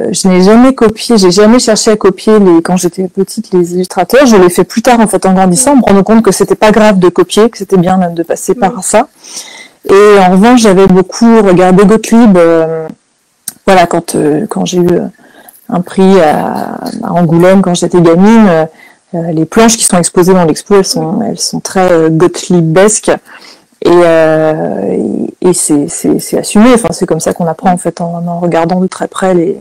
euh, 0.00 0.10
je 0.12 0.28
n'ai 0.28 0.42
jamais 0.42 0.72
copié, 0.74 1.18
j'ai 1.18 1.30
jamais 1.30 1.58
cherché 1.58 1.90
à 1.90 1.96
copier 1.96 2.38
les, 2.38 2.62
quand 2.62 2.76
j'étais 2.76 3.08
petite 3.08 3.52
les 3.52 3.74
illustrateurs. 3.74 4.26
Je 4.26 4.36
l'ai 4.36 4.50
fait 4.50 4.64
plus 4.64 4.82
tard 4.82 5.00
en 5.00 5.08
fait 5.08 5.26
en 5.26 5.32
grandissant, 5.32 5.72
en 5.72 5.76
me 5.76 5.82
rendant 5.82 6.02
compte 6.02 6.22
que 6.22 6.30
c'était 6.30 6.54
pas 6.54 6.70
grave 6.70 6.98
de 6.98 7.08
copier, 7.08 7.50
que 7.50 7.58
c'était 7.58 7.76
bien 7.76 7.96
même 7.96 8.14
de 8.14 8.22
passer 8.22 8.54
par 8.54 8.84
ça. 8.84 9.08
Et 9.88 10.18
en 10.18 10.30
revanche, 10.30 10.60
j'avais 10.60 10.86
beaucoup 10.86 11.42
regardé 11.42 11.84
Gottlieb. 11.84 12.36
Euh, 12.36 12.86
voilà, 13.66 13.86
quand 13.86 14.14
euh, 14.14 14.46
quand 14.48 14.64
j'ai 14.64 14.78
eu 14.78 15.00
un 15.68 15.80
prix 15.80 16.20
à, 16.20 16.78
Angoulême 17.02 17.62
quand 17.62 17.74
j'étais 17.74 18.00
gamine, 18.00 18.68
les 19.12 19.44
planches 19.44 19.76
qui 19.76 19.84
sont 19.84 19.98
exposées 19.98 20.34
dans 20.34 20.44
l'expo, 20.44 20.76
elles 20.76 20.84
sont 20.84 21.22
elles 21.22 21.38
sont 21.38 21.60
très 21.60 22.10
Gottliebesques. 22.10 23.10
Et, 23.82 25.30
et 25.40 25.52
c'est 25.52 26.38
assumé. 26.38 26.74
Enfin, 26.74 26.88
c'est 26.92 27.06
comme 27.06 27.20
ça 27.20 27.32
qu'on 27.32 27.46
apprend 27.46 27.72
en 27.72 27.78
fait 27.78 28.00
en, 28.00 28.26
en 28.26 28.38
regardant 28.40 28.80
de 28.80 28.86
très 28.86 29.08
près 29.08 29.34
les, 29.34 29.58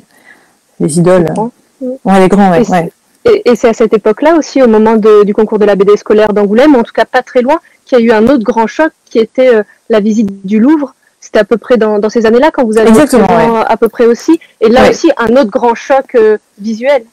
les 0.80 1.00
idoles. 1.00 1.34
Ouais, 1.82 2.20
les 2.20 2.28
grands, 2.28 2.52
ouais. 2.52 2.92
Et, 3.26 3.56
c'est 3.56 3.70
à 3.70 3.74
cette 3.74 3.94
époque-là 3.94 4.36
aussi, 4.36 4.62
au 4.62 4.68
moment 4.68 4.96
du 4.96 5.34
concours 5.34 5.60
de 5.60 5.66
la 5.66 5.76
BD 5.76 5.98
scolaire 5.98 6.34
d'Angoulême, 6.34 6.76
en 6.76 6.84
tout 6.84 6.94
cas 6.94 7.06
pas 7.06 7.22
très 7.22 7.42
loin, 7.42 7.60
qu'il 7.86 8.00
y 8.00 8.02
a 8.02 8.06
eu 8.06 8.12
un 8.12 8.28
autre 8.28 8.44
grand 8.44 8.68
choc 8.68 8.92
qui 9.06 9.20
était 9.20 9.54
euh, 9.54 9.64
la 9.90 10.00
visite 10.00 10.46
du 10.46 10.60
Louvre. 10.60 10.96
C'était 11.20 11.40
à 11.40 11.44
peu 11.44 11.58
près 11.58 11.78
dans, 11.78 12.10
ces 12.10 12.26
années-là 12.26 12.50
quand 12.52 12.64
vous 12.64 12.78
avez 12.78 12.90
Exactement, 12.90 13.28
à 13.62 13.78
peu 13.78 13.90
près 13.90 14.06
aussi. 14.06 14.40
Et 14.62 14.70
là 14.70 14.90
aussi, 14.90 15.12
un 15.18 15.36
autre 15.36 15.50
grand 15.50 15.76
choc 15.76 16.16
euh, 16.16 16.38
visuel. 16.60 17.04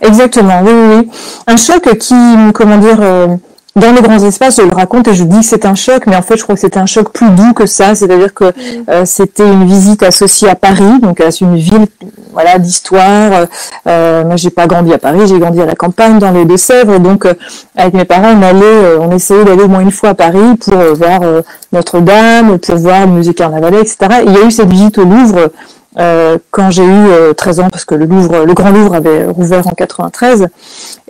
Exactement, 0.00 0.62
oui, 0.64 0.72
oui, 0.72 1.10
Un 1.46 1.56
choc 1.56 1.96
qui, 1.98 2.14
comment 2.54 2.78
dire, 2.78 3.00
euh, 3.00 3.28
dans 3.74 3.92
les 3.92 4.02
grands 4.02 4.22
espaces, 4.22 4.56
je 4.58 4.66
le 4.66 4.74
raconte 4.74 5.08
et 5.08 5.14
je 5.14 5.24
dis 5.24 5.38
que 5.38 5.46
c'est 5.46 5.64
un 5.64 5.74
choc, 5.74 6.06
mais 6.06 6.14
en 6.14 6.20
fait, 6.20 6.36
je 6.36 6.42
crois 6.42 6.54
que 6.54 6.60
c'était 6.60 6.78
un 6.78 6.86
choc 6.86 7.10
plus 7.10 7.30
doux 7.30 7.54
que 7.54 7.64
ça. 7.64 7.94
C'est-à-dire 7.94 8.34
que 8.34 8.44
mm. 8.44 8.52
euh, 8.90 9.04
c'était 9.06 9.46
une 9.46 9.64
visite 9.64 10.02
associée 10.02 10.50
à 10.50 10.54
Paris, 10.54 11.00
donc 11.00 11.20
à 11.22 11.28
une 11.40 11.56
ville, 11.56 11.86
voilà, 12.34 12.58
d'histoire. 12.58 13.46
Euh, 13.86 14.24
moi, 14.24 14.36
j'ai 14.36 14.50
pas 14.50 14.66
grandi 14.66 14.92
à 14.92 14.98
Paris, 14.98 15.20
j'ai 15.26 15.38
grandi 15.38 15.62
à 15.62 15.66
la 15.66 15.74
campagne, 15.74 16.18
dans 16.18 16.32
les 16.32 16.44
Deux-Sèvres. 16.44 16.98
Donc, 17.00 17.24
euh, 17.24 17.32
avec 17.74 17.94
mes 17.94 18.04
parents, 18.04 18.34
on 18.38 18.42
allait, 18.42 18.62
euh, 18.62 18.98
on 19.00 19.10
essayait 19.10 19.44
d'aller 19.44 19.62
au 19.62 19.68
moins 19.68 19.80
une 19.80 19.90
fois 19.90 20.10
à 20.10 20.14
Paris 20.14 20.56
pour 20.60 20.76
voir 20.94 21.20
Notre-Dame, 21.72 22.58
pour 22.58 22.76
voir 22.76 23.06
le 23.06 23.12
musée 23.12 23.32
Carnavalet, 23.32 23.80
etc. 23.80 23.96
Et 24.20 24.24
il 24.26 24.32
y 24.34 24.36
a 24.36 24.46
eu 24.46 24.50
cette 24.50 24.68
visite 24.68 24.98
au 24.98 25.04
Louvre 25.04 25.50
euh, 25.98 26.38
quand 26.50 26.70
j'ai 26.70 26.84
eu 26.84 27.34
13 27.36 27.58
euh, 27.58 27.62
ans, 27.62 27.70
parce 27.70 27.84
que 27.84 27.94
le 27.94 28.06
Louvre, 28.06 28.44
le 28.44 28.54
Grand 28.54 28.70
Louvre 28.70 28.94
avait 28.94 29.26
rouvert 29.26 29.66
en 29.66 29.72
93, 29.72 30.48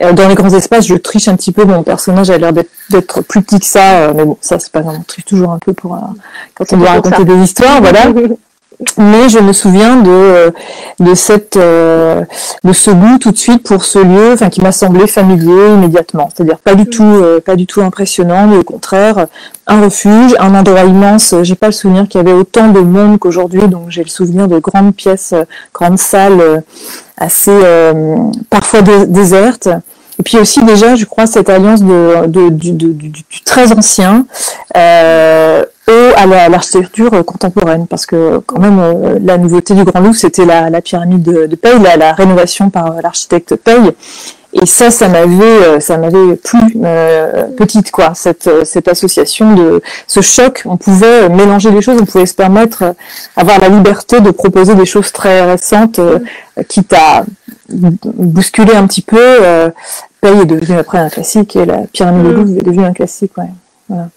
euh, 0.02 0.12
dans 0.12 0.28
les 0.28 0.34
grands 0.34 0.52
espaces, 0.52 0.86
je 0.86 0.94
triche 0.94 1.28
un 1.28 1.36
petit 1.36 1.52
peu. 1.52 1.64
Mon 1.64 1.82
personnage 1.82 2.30
a 2.30 2.38
l'air 2.38 2.52
d'être 2.52 3.20
plus 3.22 3.42
petit 3.42 3.60
que 3.60 3.66
ça, 3.66 4.12
mais 4.12 4.24
bon, 4.24 4.36
ça 4.40 4.58
c'est 4.58 4.72
pas 4.72 4.80
grave. 4.80 4.96
On 4.98 5.02
triche 5.02 5.24
toujours 5.24 5.52
un 5.52 5.58
peu 5.58 5.72
pour 5.72 5.98
quand 6.54 6.72
on 6.72 6.76
doit 6.76 6.90
raconter 6.90 7.24
des 7.24 7.36
histoires, 7.36 7.80
voilà. 7.80 8.06
mais 8.98 9.28
je 9.28 9.38
me 9.38 9.52
souviens 9.52 9.96
de 9.96 10.10
euh, 10.10 10.50
de 11.00 11.14
cette 11.14 11.56
euh, 11.56 12.22
de 12.64 12.72
ce 12.72 12.90
goût 12.90 13.18
tout 13.18 13.30
de 13.30 13.36
suite 13.36 13.62
pour 13.62 13.84
ce 13.84 13.98
lieu 13.98 14.32
enfin 14.32 14.48
qui 14.50 14.60
m'a 14.60 14.72
semblé 14.72 15.06
familier 15.06 15.68
immédiatement. 15.74 16.28
C'est-à-dire 16.34 16.58
pas 16.58 16.74
du 16.74 16.86
tout 16.86 17.02
euh, 17.02 17.40
pas 17.40 17.56
du 17.56 17.66
tout 17.66 17.80
impressionnant 17.80 18.46
mais 18.46 18.56
au 18.56 18.64
contraire 18.64 19.26
un 19.66 19.82
refuge 19.82 20.34
un 20.38 20.54
endroit 20.54 20.84
immense. 20.84 21.34
J'ai 21.42 21.54
pas 21.54 21.66
le 21.66 21.72
souvenir 21.72 22.08
qu'il 22.08 22.20
y 22.20 22.24
avait 22.24 22.32
autant 22.32 22.68
de 22.68 22.80
monde 22.80 23.18
qu'aujourd'hui 23.18 23.66
donc 23.68 23.86
j'ai 23.88 24.02
le 24.02 24.10
souvenir 24.10 24.48
de 24.48 24.58
grandes 24.58 24.94
pièces 24.94 25.34
grandes 25.72 25.98
salles 25.98 26.62
assez 27.16 27.58
parfois 28.50 28.82
désertes 28.82 29.68
et 30.19 30.23
puis 30.23 30.38
aussi 30.38 30.62
déjà, 30.64 30.95
je 30.95 31.04
crois, 31.04 31.26
cette 31.26 31.49
alliance 31.49 31.83
de, 31.83 32.49
du, 32.50 33.25
très 33.45 33.73
ancien 33.73 34.26
euh, 34.76 35.64
à 36.16 36.49
l'architecture 36.49 37.11
contemporaine, 37.25 37.87
parce 37.87 38.07
que 38.07 38.38
quand 38.47 38.61
même 38.61 38.78
euh, 38.78 39.19
la 39.23 39.38
nouveauté 39.38 39.75
du 39.75 39.85
Grand 39.85 40.00
Louvre, 40.00 40.14
c'était 40.14 40.45
la, 40.45 40.81
pyramide 40.81 41.23
de, 41.23 41.47
de 41.47 41.57
Paye, 41.57 41.78
la, 41.99 42.12
rénovation 42.12 42.71
par 42.71 43.00
l'architecte 43.02 43.57
Paye. 43.57 43.92
Et 44.54 44.66
ça, 44.66 44.90
ça 44.90 45.09
m'avait, 45.09 45.45
euh, 45.45 45.81
ça 45.81 45.97
m'avait 45.97 46.37
plu 46.37 46.61
euh, 46.85 47.45
petite 47.57 47.90
quoi. 47.90 48.12
Cette, 48.14 48.50
cette 48.64 48.87
association 48.87 49.54
de 49.54 49.83
ce 50.07 50.21
choc, 50.21 50.62
on 50.66 50.76
pouvait 50.76 51.31
mélanger 51.31 51.71
les 51.71 51.81
choses, 51.81 51.99
on 52.00 52.04
pouvait 52.04 52.26
se 52.26 52.35
permettre 52.35 52.95
avoir 53.35 53.59
la 53.59 53.71
liberté 53.71 54.21
de 54.21 54.31
proposer 54.31 54.75
des 54.75 54.85
choses 54.85 55.11
très 55.11 55.42
récentes, 55.42 56.00
quitte 56.69 56.92
à 56.92 57.25
bousculer 57.73 58.75
un 58.75 58.87
petit 58.87 59.02
peu. 59.02 59.19
Euh, 59.21 59.71
Paye 60.21 60.41
est 60.41 60.47
devenu 60.47 60.79
après 60.79 60.99
un 60.99 61.09
classique 61.09 61.57
et 61.57 61.64
la 61.64 61.87
pyramide 61.93 62.26
de 62.26 62.33
mm. 62.33 62.37
Louvre 62.37 62.59
est 62.59 62.64
devenue 62.64 62.85
un 62.85 62.93
classique. 62.93 63.37
Ouais. 63.37 63.50
Voilà. 63.88 64.09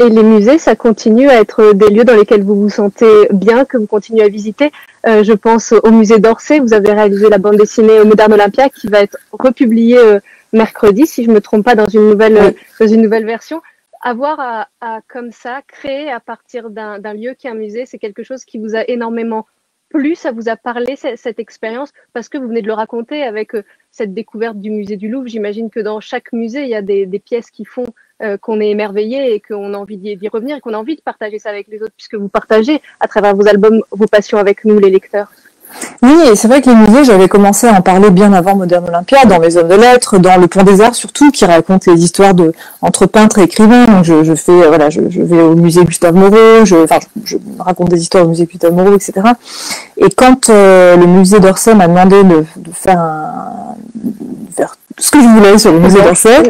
Et 0.00 0.08
les 0.10 0.22
musées, 0.22 0.58
ça 0.58 0.76
continue 0.76 1.28
à 1.28 1.40
être 1.40 1.72
des 1.72 1.88
lieux 1.88 2.04
dans 2.04 2.14
lesquels 2.14 2.44
vous 2.44 2.54
vous 2.54 2.70
sentez 2.70 3.28
bien, 3.32 3.64
que 3.64 3.76
vous 3.76 3.86
continuez 3.86 4.22
à 4.22 4.28
visiter. 4.28 4.70
Euh, 5.06 5.24
je 5.24 5.32
pense 5.32 5.72
au 5.72 5.90
musée 5.90 6.20
d'Orsay, 6.20 6.60
vous 6.60 6.72
avez 6.72 6.92
réalisé 6.92 7.28
la 7.28 7.38
bande 7.38 7.56
dessinée 7.56 7.98
au 8.00 8.04
Moderne 8.04 8.32
Olympia 8.34 8.68
qui 8.68 8.86
va 8.86 9.00
être 9.00 9.18
republiée 9.32 9.98
euh, 9.98 10.20
mercredi, 10.52 11.04
si 11.04 11.24
je 11.24 11.30
me 11.30 11.40
trompe 11.40 11.64
pas, 11.64 11.74
dans 11.74 11.88
une 11.88 12.10
nouvelle, 12.10 12.54
dans 12.78 12.86
une 12.86 13.02
nouvelle 13.02 13.26
version. 13.26 13.60
Avoir 14.00 14.38
à, 14.38 14.68
à, 14.80 15.00
comme 15.08 15.32
ça, 15.32 15.62
créer 15.66 16.12
à 16.12 16.20
partir 16.20 16.70
d'un 16.70 17.14
lieu 17.14 17.34
qui 17.36 17.48
est 17.48 17.50
un 17.50 17.54
musée, 17.54 17.84
c'est 17.84 17.98
quelque 17.98 18.22
chose 18.22 18.44
qui 18.44 18.58
vous 18.58 18.76
a 18.76 18.84
énormément 18.86 19.46
plu, 19.88 20.14
ça 20.14 20.32
vous 20.32 20.48
a 20.48 20.56
parlé 20.56 20.96
cette, 20.96 21.38
expérience, 21.38 21.92
parce 22.12 22.28
que 22.28 22.38
vous 22.38 22.48
venez 22.48 22.62
de 22.62 22.66
le 22.66 22.72
raconter 22.72 23.22
avec 23.22 23.54
euh, 23.54 23.64
cette 23.90 24.14
découverte 24.14 24.60
du 24.60 24.70
musée 24.70 24.96
du 24.96 25.08
Louvre. 25.08 25.26
J'imagine 25.26 25.70
que 25.70 25.80
dans 25.80 26.00
chaque 26.00 26.32
musée, 26.32 26.62
il 26.62 26.68
y 26.68 26.74
a 26.74 26.82
des, 26.82 27.06
des 27.06 27.18
pièces 27.18 27.50
qui 27.50 27.64
font 27.64 27.86
euh, 28.20 28.36
qu'on 28.36 28.60
est 28.60 28.70
émerveillé 28.70 29.34
et 29.34 29.40
qu'on 29.40 29.74
a 29.74 29.76
envie 29.76 29.96
d'y 29.96 30.28
revenir 30.28 30.56
et 30.56 30.60
qu'on 30.60 30.74
a 30.74 30.78
envie 30.78 30.96
de 30.96 31.00
partager 31.00 31.38
ça 31.38 31.50
avec 31.50 31.68
les 31.68 31.82
autres, 31.82 31.94
puisque 31.96 32.16
vous 32.16 32.28
partagez 32.28 32.82
à 32.98 33.06
travers 33.06 33.36
vos 33.36 33.46
albums 33.46 33.80
vos 33.92 34.06
passions 34.06 34.38
avec 34.38 34.64
nous, 34.64 34.78
les 34.80 34.90
lecteurs. 34.90 35.30
Oui, 36.02 36.14
et 36.30 36.36
c'est 36.36 36.48
vrai 36.48 36.62
que 36.62 36.70
les 36.70 36.76
musées, 36.76 37.04
j'avais 37.04 37.28
commencé 37.28 37.66
à 37.66 37.72
en 37.72 37.82
parler 37.82 38.10
bien 38.10 38.32
avant 38.32 38.56
Moderne 38.56 38.86
Olympia, 38.88 39.24
dans 39.24 39.38
mes 39.38 39.56
hommes 39.56 39.68
de 39.68 39.74
lettres, 39.74 40.18
dans 40.18 40.36
le 40.36 40.46
Pont 40.46 40.62
des 40.62 40.80
Arts 40.80 40.94
surtout, 40.94 41.30
qui 41.30 41.44
raconte 41.44 41.86
les 41.86 42.02
histoires 42.02 42.34
de 42.34 42.52
entre 42.82 43.06
peintres 43.06 43.38
et 43.38 43.42
écrivains. 43.42 43.86
Donc 43.86 44.04
je, 44.04 44.34
fais, 44.34 44.52
euh, 44.52 44.68
voilà, 44.68 44.90
je, 44.90 45.00
vais 45.00 45.40
au 45.40 45.54
musée 45.54 45.84
Gustave 45.84 46.14
Moreau, 46.14 46.64
je, 46.64 46.76
raconte 47.58 47.90
des 47.90 48.00
histoires 48.00 48.24
au 48.24 48.28
musée 48.28 48.46
Gustave 48.46 48.72
Moreau, 48.72 48.94
etc. 48.94 49.12
Et 49.96 50.10
quand 50.10 50.50
euh, 50.50 50.96
le 50.96 51.06
musée 51.06 51.40
d'Orsay 51.40 51.74
m'a 51.74 51.88
demandé 51.88 52.22
de, 52.22 52.44
de, 52.56 52.70
faire 52.72 52.98
un, 52.98 53.76
faire 54.56 54.76
ce 54.98 55.10
que 55.10 55.20
je 55.20 55.26
voulais 55.28 55.58
sur 55.58 55.72
le 55.72 55.80
musée 55.80 56.00
d'Orsay. 56.00 56.42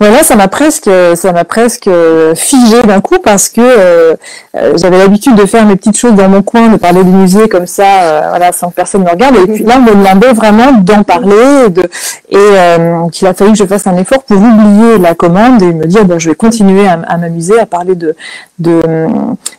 Voilà, 0.00 0.22
ça 0.22 0.36
m'a 0.36 0.48
presque, 0.48 0.90
ça 1.14 1.32
m'a 1.32 1.44
presque 1.44 1.88
figé 2.34 2.82
d'un 2.82 3.00
coup 3.00 3.18
parce 3.22 3.48
que 3.48 3.60
euh, 3.60 4.14
euh, 4.56 4.72
j'avais 4.76 4.98
l'habitude 4.98 5.34
de 5.34 5.46
faire 5.46 5.66
mes 5.66 5.76
petites 5.76 5.96
choses 5.96 6.14
dans 6.14 6.28
mon 6.28 6.42
coin, 6.42 6.68
de 6.68 6.76
parler 6.76 7.02
du 7.02 7.10
musée 7.10 7.48
comme 7.48 7.66
ça, 7.66 8.02
euh, 8.02 8.20
voilà, 8.30 8.52
sans 8.52 8.70
que 8.70 8.74
personne 8.74 9.02
me 9.02 9.10
regarde. 9.10 9.36
Et 9.36 9.46
puis 9.46 9.64
là, 9.64 9.76
on 9.78 9.82
me 9.82 9.94
demandait 9.94 10.32
vraiment 10.32 10.72
d'en 10.72 11.02
parler, 11.02 11.68
de, 11.70 11.82
et 12.30 13.10
qu'il 13.12 13.28
a 13.28 13.34
fallu 13.34 13.52
que 13.52 13.58
je 13.58 13.64
fasse 13.64 13.86
un 13.86 13.96
effort 13.96 14.22
pour 14.24 14.36
oublier 14.36 14.98
la 14.98 15.14
commande 15.14 15.62
et 15.62 15.72
me 15.72 15.86
dire 15.86 16.04
bon, 16.04 16.18
je 16.18 16.30
vais 16.30 16.34
continuer 16.34 16.86
à, 16.86 16.98
à 17.06 17.16
m'amuser, 17.16 17.58
à 17.58 17.66
parler 17.66 17.94
de, 17.94 18.14
de, 18.58 18.80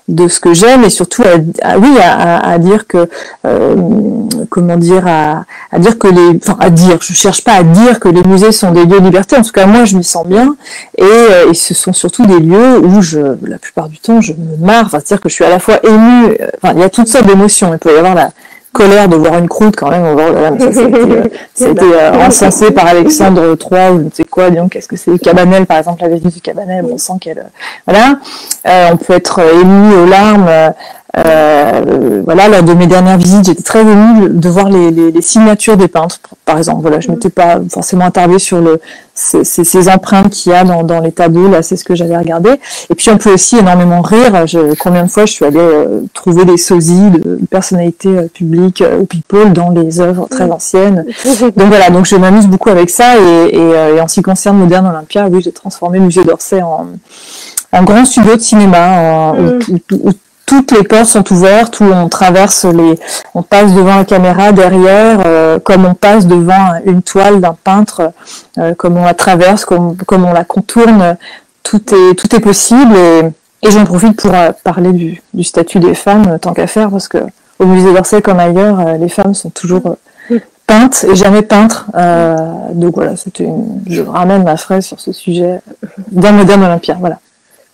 de 0.08 0.28
ce 0.28 0.40
que 0.40 0.54
j'aime 0.54 0.84
et 0.84 0.90
surtout 0.90 1.24
à, 1.62 1.78
oui 1.78 1.98
à, 2.02 2.50
à, 2.50 2.58
dire 2.58 2.88
que 2.88 3.08
comment 4.50 4.78
dire 4.78 5.08
à, 5.08 5.44
à 5.72 5.80
dire 5.80 5.98
que 5.98 6.08
les 6.08 6.38
enfin 6.38 6.58
à 6.60 6.70
dire 6.70 6.98
je 7.02 7.14
cherche 7.14 7.44
pas 7.44 7.54
à 7.54 7.64
dire 7.64 8.00
que 8.00 8.10
les 8.10 8.24
musées 8.26 8.52
sont 8.52 8.72
des 8.72 8.86
lieux 8.86 9.00
de 9.00 9.06
liberté. 9.06 9.36
En 9.36 9.42
tout 9.42 9.52
cas, 9.52 9.66
moi, 9.66 9.86
je 9.86 9.96
m'y 9.96 10.04
sens 10.04 10.26
bien. 10.26 10.56
Et, 10.98 11.04
euh, 11.04 11.52
et, 11.52 11.54
ce 11.54 11.74
sont 11.74 11.94
surtout 11.94 12.26
des 12.26 12.40
lieux 12.40 12.80
où 12.80 13.02
je, 13.02 13.20
la 13.44 13.58
plupart 13.58 13.90
du 13.90 14.00
temps, 14.00 14.22
je 14.22 14.34
me 14.34 14.58
marre. 14.58 14.86
Enfin, 14.86 15.00
c'est-à-dire 15.04 15.22
que 15.22 15.30
je 15.30 15.34
suis 15.34 15.44
à 15.44 15.50
la 15.50 15.60
fois 15.60 15.80
émue. 15.84 16.36
Euh, 16.40 16.48
enfin, 16.62 16.74
il 16.76 16.80
y 16.80 16.84
a 16.84 16.90
toutes 16.90 17.08
sortes 17.08 17.28
d'émotions. 17.28 17.74
Il 17.74 17.80
peut 17.80 17.94
y 17.94 17.98
avoir 17.98 18.16
la 18.16 18.32
colère 18.72 19.08
de 19.08 19.16
voir 19.16 19.38
une 19.38 19.48
croûte 19.48 19.76
quand 19.78 19.90
même. 19.90 20.04
On 20.04 20.14
voit, 20.14 20.60
ça, 20.60 21.66
a 21.66 21.70
été, 21.70 21.82
euh, 21.82 22.14
encensé 22.14 22.72
par 22.72 22.86
Alexandre 22.88 23.58
III 23.60 23.92
ou 23.92 24.00
je 24.00 24.04
ne 24.04 24.10
sais 24.14 24.24
quoi. 24.26 24.50
Disons, 24.50 24.68
qu'est-ce 24.68 24.88
que 24.88 24.98
c'est 24.98 25.18
Cabanel, 25.20 25.66
par 25.66 25.78
exemple, 25.78 26.02
la 26.02 26.10
Vénus 26.10 26.34
du 26.34 26.42
Cabanel? 26.42 26.86
On 26.92 26.98
sent 26.98 27.14
qu'elle, 27.22 27.46
voilà. 27.86 28.20
on 28.92 28.98
peut 28.98 29.14
être 29.14 29.40
ému 29.40 29.96
aux 29.96 30.06
larmes 30.06 30.74
euh, 31.18 32.22
voilà, 32.26 32.50
lors 32.50 32.64
de 32.64 32.74
mes 32.74 32.88
dernières 32.88 33.18
visites, 33.18 33.46
j'étais 33.46 33.64
très 33.64 33.82
émue 33.82 34.30
de 34.30 34.50
voir 34.50 34.70
les, 34.70 34.92
les, 34.92 35.12
les, 35.12 35.22
signatures 35.22 35.78
des 35.78 35.88
peintres, 35.88 36.20
par 36.44 36.58
exemple. 36.58 36.82
Voilà, 36.82 37.00
je 37.00 37.10
m'étais 37.10 37.30
pas 37.30 37.60
forcément 37.70 38.06
attardée 38.06 38.40
sur 38.40 38.60
le, 38.60 38.82
ces, 39.14 39.46
ces, 39.46 39.90
empreintes 39.90 40.32
qu'il 40.32 40.52
y 40.52 40.56
a 40.56 40.66
dans, 40.66 40.84
dans, 40.84 41.00
les 41.00 41.14
tableaux. 41.14 41.48
Là, 41.48 41.62
c'est 41.62 41.78
ce 41.78 41.86
que 41.86 41.96
j'avais 41.96 42.18
regardé. 42.18 42.50
Et 42.90 42.96
puis, 42.96 43.10
on 43.12 43.18
peut 43.18 43.34
aussi 43.34 43.58
énormément 43.58 44.02
rire. 44.02 44.46
Je, 44.46 44.76
combien 44.76 45.04
de 45.04 45.10
fois 45.10 45.26
je 45.26 45.32
suis 45.32 45.46
allée 45.46 45.58
euh, 45.60 46.02
trouver 46.14 46.44
des 46.44 46.58
sosies 46.58 47.12
de 47.12 47.40
personnalités 47.50 48.10
euh, 48.10 48.28
publiques 48.28 48.84
ou 49.00 49.06
people 49.06 49.54
dans 49.54 49.70
les 49.70 50.02
œuvres 50.02 50.28
très 50.30 50.52
anciennes. 50.52 51.06
Donc 51.56 51.68
voilà, 51.68 51.90
donc 51.90 52.06
je 52.06 52.16
m'amuse 52.16 52.48
beaucoup 52.48 52.70
avec 52.70 52.90
ça. 52.90 53.18
Et, 53.18 53.56
et, 53.56 53.96
et 53.96 54.02
en 54.02 54.08
ce 54.08 54.16
qui 54.16 54.22
concerne 54.22 54.58
Moderne 54.58 54.88
Olympia, 54.88 55.28
oui, 55.30 55.42
j'ai 55.42 55.52
transformé 55.52 56.00
le 56.00 56.06
musée 56.06 56.24
d'Orsay 56.24 56.62
en 56.62 56.88
un 57.72 57.84
grand 57.84 58.06
studio 58.06 58.36
de 58.36 58.42
cinéma 58.42 59.34
mm 59.34 60.12
toutes 60.46 60.72
les 60.72 60.84
portes 60.84 61.06
sont 61.06 61.34
ouvertes, 61.34 61.80
où 61.80 61.86
on 61.86 62.08
traverse 62.08 62.66
les, 62.66 63.00
on 63.34 63.42
passe 63.42 63.74
devant 63.74 63.96
la 63.96 64.06
caméra 64.06 64.52
derrière, 64.52 65.22
euh, 65.26 65.60
comme 65.60 65.86
on 65.86 65.96
passe 65.96 66.28
devant 66.28 66.74
une 66.86 67.02
toile 67.02 67.42
d'un 67.42 67.56
peintre, 67.64 68.12
euh, 68.58 68.76
comme 68.76 68.98
on 68.98 69.04
la 69.04 69.14
traverse, 69.14 69.66
comme, 69.66 69.96
comme 69.98 70.26
on 70.26 70.34
la 70.34 70.44
contourne, 70.44 71.18
tout 71.64 71.82
est, 71.94 72.16
tout 72.16 72.36
est 72.36 72.40
possible. 72.40 72.96
Et, 72.96 73.22
et 73.64 73.72
j'en 73.72 73.86
profite 73.86 74.22
pour 74.22 74.34
euh, 74.34 74.52
parler 74.64 74.94
du, 74.94 75.22
du, 75.34 75.44
statut 75.44 75.80
des 75.80 75.96
femmes, 75.96 76.38
tant 76.40 76.54
qu'à 76.54 76.68
faire, 76.68 76.92
parce 76.92 77.08
que 77.08 77.18
au 77.58 77.66
musée 77.66 77.94
d'Orsay 77.94 78.22
comme 78.22 78.40
ailleurs, 78.40 78.98
les 79.00 79.10
femmes 79.10 79.34
sont 79.34 79.50
toujours 79.50 79.96
peintes 80.68 81.06
et 81.10 81.16
jamais 81.16 81.42
peintres. 81.42 81.86
donc 82.74 82.96
voilà, 82.96 83.16
c'était 83.16 83.48
je 83.88 84.02
ramène 84.02 84.44
ma 84.44 84.58
fraise 84.58 84.86
sur 84.86 85.00
ce 85.00 85.14
sujet 85.14 85.62
d'un 86.12 86.34
moderne 86.34 86.64
olympien. 86.64 86.98
Voilà. 87.00 87.18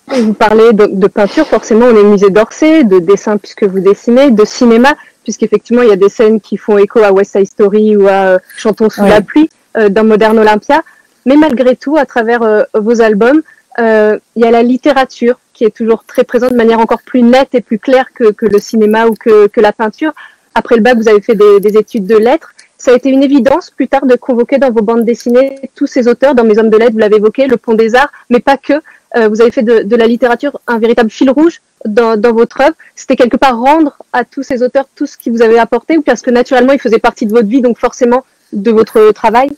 Vous 0.08 0.34
parlez 0.34 0.74
de, 0.74 1.08
peinture, 1.08 1.48
forcément, 1.48 1.86
on 1.86 1.96
est 1.96 2.04
musée 2.04 2.30
d'Orsay, 2.30 2.84
de 2.84 3.00
dessin 3.00 3.38
puisque 3.38 3.64
vous 3.64 3.80
dessinez, 3.80 4.32
de 4.32 4.44
cinéma, 4.44 4.96
puisqu'effectivement, 5.24 5.84
il 5.84 5.90
y 5.90 5.94
a 5.94 5.98
des 5.98 6.10
scènes 6.10 6.42
qui 6.42 6.58
font 6.58 6.78
écho 6.78 7.00
à 7.00 7.12
West 7.12 7.32
Side 7.32 7.48
Story 7.48 7.96
ou 7.96 8.08
à 8.08 8.12
euh, 8.12 8.40
Chantons 8.58 8.90
sous 8.90 9.06
la 9.06 9.22
pluie 9.22 9.50
euh, 9.78 9.90
dans 9.90 10.04
Modern 10.04 10.38
Olympia. 10.38 10.82
Mais 11.26 11.38
malgré 11.38 11.76
tout, 11.76 11.98
à 11.98 12.06
travers 12.06 12.42
euh, 12.42 12.64
vos 12.74 13.02
albums, 13.02 13.42
il 13.78 14.20
y 14.36 14.44
a 14.44 14.52
la 14.52 14.64
littérature 14.64 15.40
qui 15.54 15.64
est 15.64 15.74
toujours 15.74 16.04
très 16.04 16.26
présente 16.26 16.52
de 16.52 16.58
manière 16.58 16.80
encore 16.80 17.02
plus 17.04 17.22
nette 17.22 17.56
et 17.56 17.62
plus 17.62 17.80
claire 17.80 18.12
que, 18.14 18.32
que 18.32 18.46
le 18.46 18.60
cinéma 18.60 19.08
ou 19.08 19.14
que, 19.14 19.48
que, 19.48 19.62
la 19.62 19.72
peinture. 19.72 20.12
Après 20.56 20.76
le 20.76 20.82
bac, 20.82 20.98
vous 20.98 21.08
avez 21.08 21.22
fait 21.22 21.36
des, 21.36 21.62
des 21.62 21.78
études 21.78 22.06
de 22.06 22.18
lettres 22.18 22.54
ça 22.82 22.92
a 22.92 22.96
été 22.96 23.10
une 23.10 23.22
évidence 23.22 23.70
plus 23.70 23.88
tard 23.88 24.08
de 24.08 24.16
convoquer 24.16 24.58
dans 24.58 24.72
vos 24.72 24.82
bandes 24.82 25.06
dessinées 25.06 25.70
tous 25.76 25.86
ces 25.86 26.08
auteurs, 26.08 26.34
dans 26.34 26.44
Mes 26.44 26.58
Hommes 26.58 26.72
de 26.72 26.78
lettres, 26.78 26.94
vous 26.94 26.98
l'avez 26.98 27.18
évoqué, 27.18 27.46
Le 27.46 27.56
Pont 27.56 27.76
des 27.76 27.94
Arts, 27.94 28.12
mais 28.32 28.40
pas 28.40 28.58
que. 28.58 28.74
Euh, 29.18 29.28
vous 29.28 29.42
avez 29.42 29.52
fait 29.52 29.64
de, 29.64 29.96
la 29.96 30.08
littérature 30.08 30.60
un 30.68 30.80
véritable 30.80 31.10
fil 31.10 31.30
rouge 31.30 31.62
dans, 31.86 32.18
votre 32.34 32.62
œuvre. 32.62 32.76
C'était 32.96 33.16
quelque 33.16 33.38
part 33.38 33.60
rendre 33.60 33.98
à 34.14 34.24
tous 34.24 34.44
ces 34.44 34.64
auteurs 34.64 34.86
tout 34.96 35.06
ce 35.06 35.18
qu'ils 35.18 35.34
vous 35.34 35.42
avaient 35.42 35.60
apporté, 35.60 35.98
ou 35.98 36.02
parce 36.02 36.22
que 36.22 36.32
naturellement, 36.32 36.74
ils 36.74 36.80
faisaient 36.80 37.00
partie 37.00 37.26
de 37.26 37.32
votre 37.32 37.48
vie, 37.48 37.62
donc 37.62 37.78
forcément 37.78 38.24
de 38.54 38.72
votre 38.72 39.12
travail? 39.12 39.50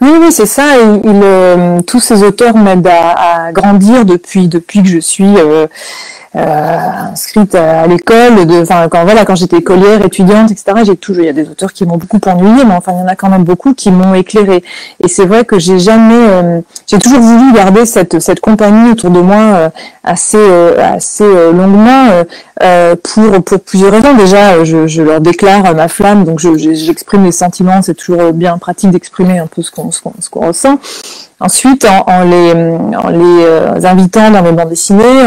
Oui, 0.00 0.10
oui, 0.20 0.30
c'est 0.30 0.46
ça. 0.46 0.76
Euh, 0.76 1.80
tous 1.82 2.00
ces 2.00 2.22
auteurs 2.22 2.56
m'aident 2.56 2.86
à, 2.86 3.52
grandir 3.52 4.04
depuis 4.04 4.48
que 4.48 4.88
je 4.88 4.98
suis 4.98 5.36
euh, 5.36 5.66
inscrite 6.34 7.54
à, 7.54 7.86
l'école, 7.86 8.32
enfin 8.62 8.88
quand 8.88 9.04
voilà, 9.04 9.24
quand 9.24 9.36
j'étais 9.36 9.58
écolière, 9.58 10.04
étudiante, 10.04 10.50
etc. 10.50 10.78
J'ai 10.84 10.96
toujours, 10.96 11.22
il 11.22 11.26
y 11.26 11.30
a 11.30 11.32
des 11.32 11.48
auteurs 11.48 11.72
qui 11.72 11.86
m'ont 11.86 11.96
beaucoup 11.96 12.20
ennuyé, 12.26 12.64
mais 12.64 12.74
enfin 12.74 12.92
il 12.92 13.00
y 13.00 13.02
en 13.02 13.06
a 13.06 13.14
quand 13.14 13.28
même 13.28 13.44
beaucoup 13.44 13.72
qui 13.72 13.90
m'ont 13.90 14.14
éclairé. 14.14 14.64
Et 15.00 15.08
c'est 15.08 15.26
vrai 15.26 15.44
que 15.44 15.58
j'ai 15.58 15.78
jamais, 15.78 16.14
euh, 16.14 16.60
j'ai 16.86 16.98
toujours 16.98 17.20
voulu 17.20 17.52
garder 17.52 17.86
cette 17.86 18.20
cette 18.20 18.40
compagnie 18.40 18.90
autour 18.90 19.10
de 19.10 19.20
moi 19.20 19.36
euh, 19.36 19.68
assez 20.02 20.38
assez 20.78 21.24
longuement 21.52 22.24
pour 23.02 23.44
pour 23.44 23.60
plusieurs 23.60 23.92
raisons. 23.92 24.14
Déjà, 24.14 24.64
je, 24.64 24.86
je 24.86 25.02
leur 25.02 25.20
déclare 25.20 25.74
ma 25.74 25.88
flamme, 25.88 26.24
donc 26.24 26.40
j'exprime 26.40 27.22
mes 27.22 27.32
sentiments. 27.32 27.80
C'est 27.82 27.94
toujours 27.94 28.32
bien 28.32 28.58
pratique 28.58 28.90
d'exprimer 28.90 29.38
un 29.38 29.46
peu 29.46 29.62
ce 29.62 29.70
qu'on 29.70 29.92
ce 29.92 30.00
qu'on 30.00 30.46
ressent. 30.46 30.78
Ensuite, 31.44 31.86
en, 32.06 32.22
les, 32.24 32.54
les 32.54 33.44
euh, 33.44 33.84
invitant 33.84 34.30
dans 34.30 34.42
mes 34.42 34.52
bandes 34.52 34.70
dessinées, 34.70 35.26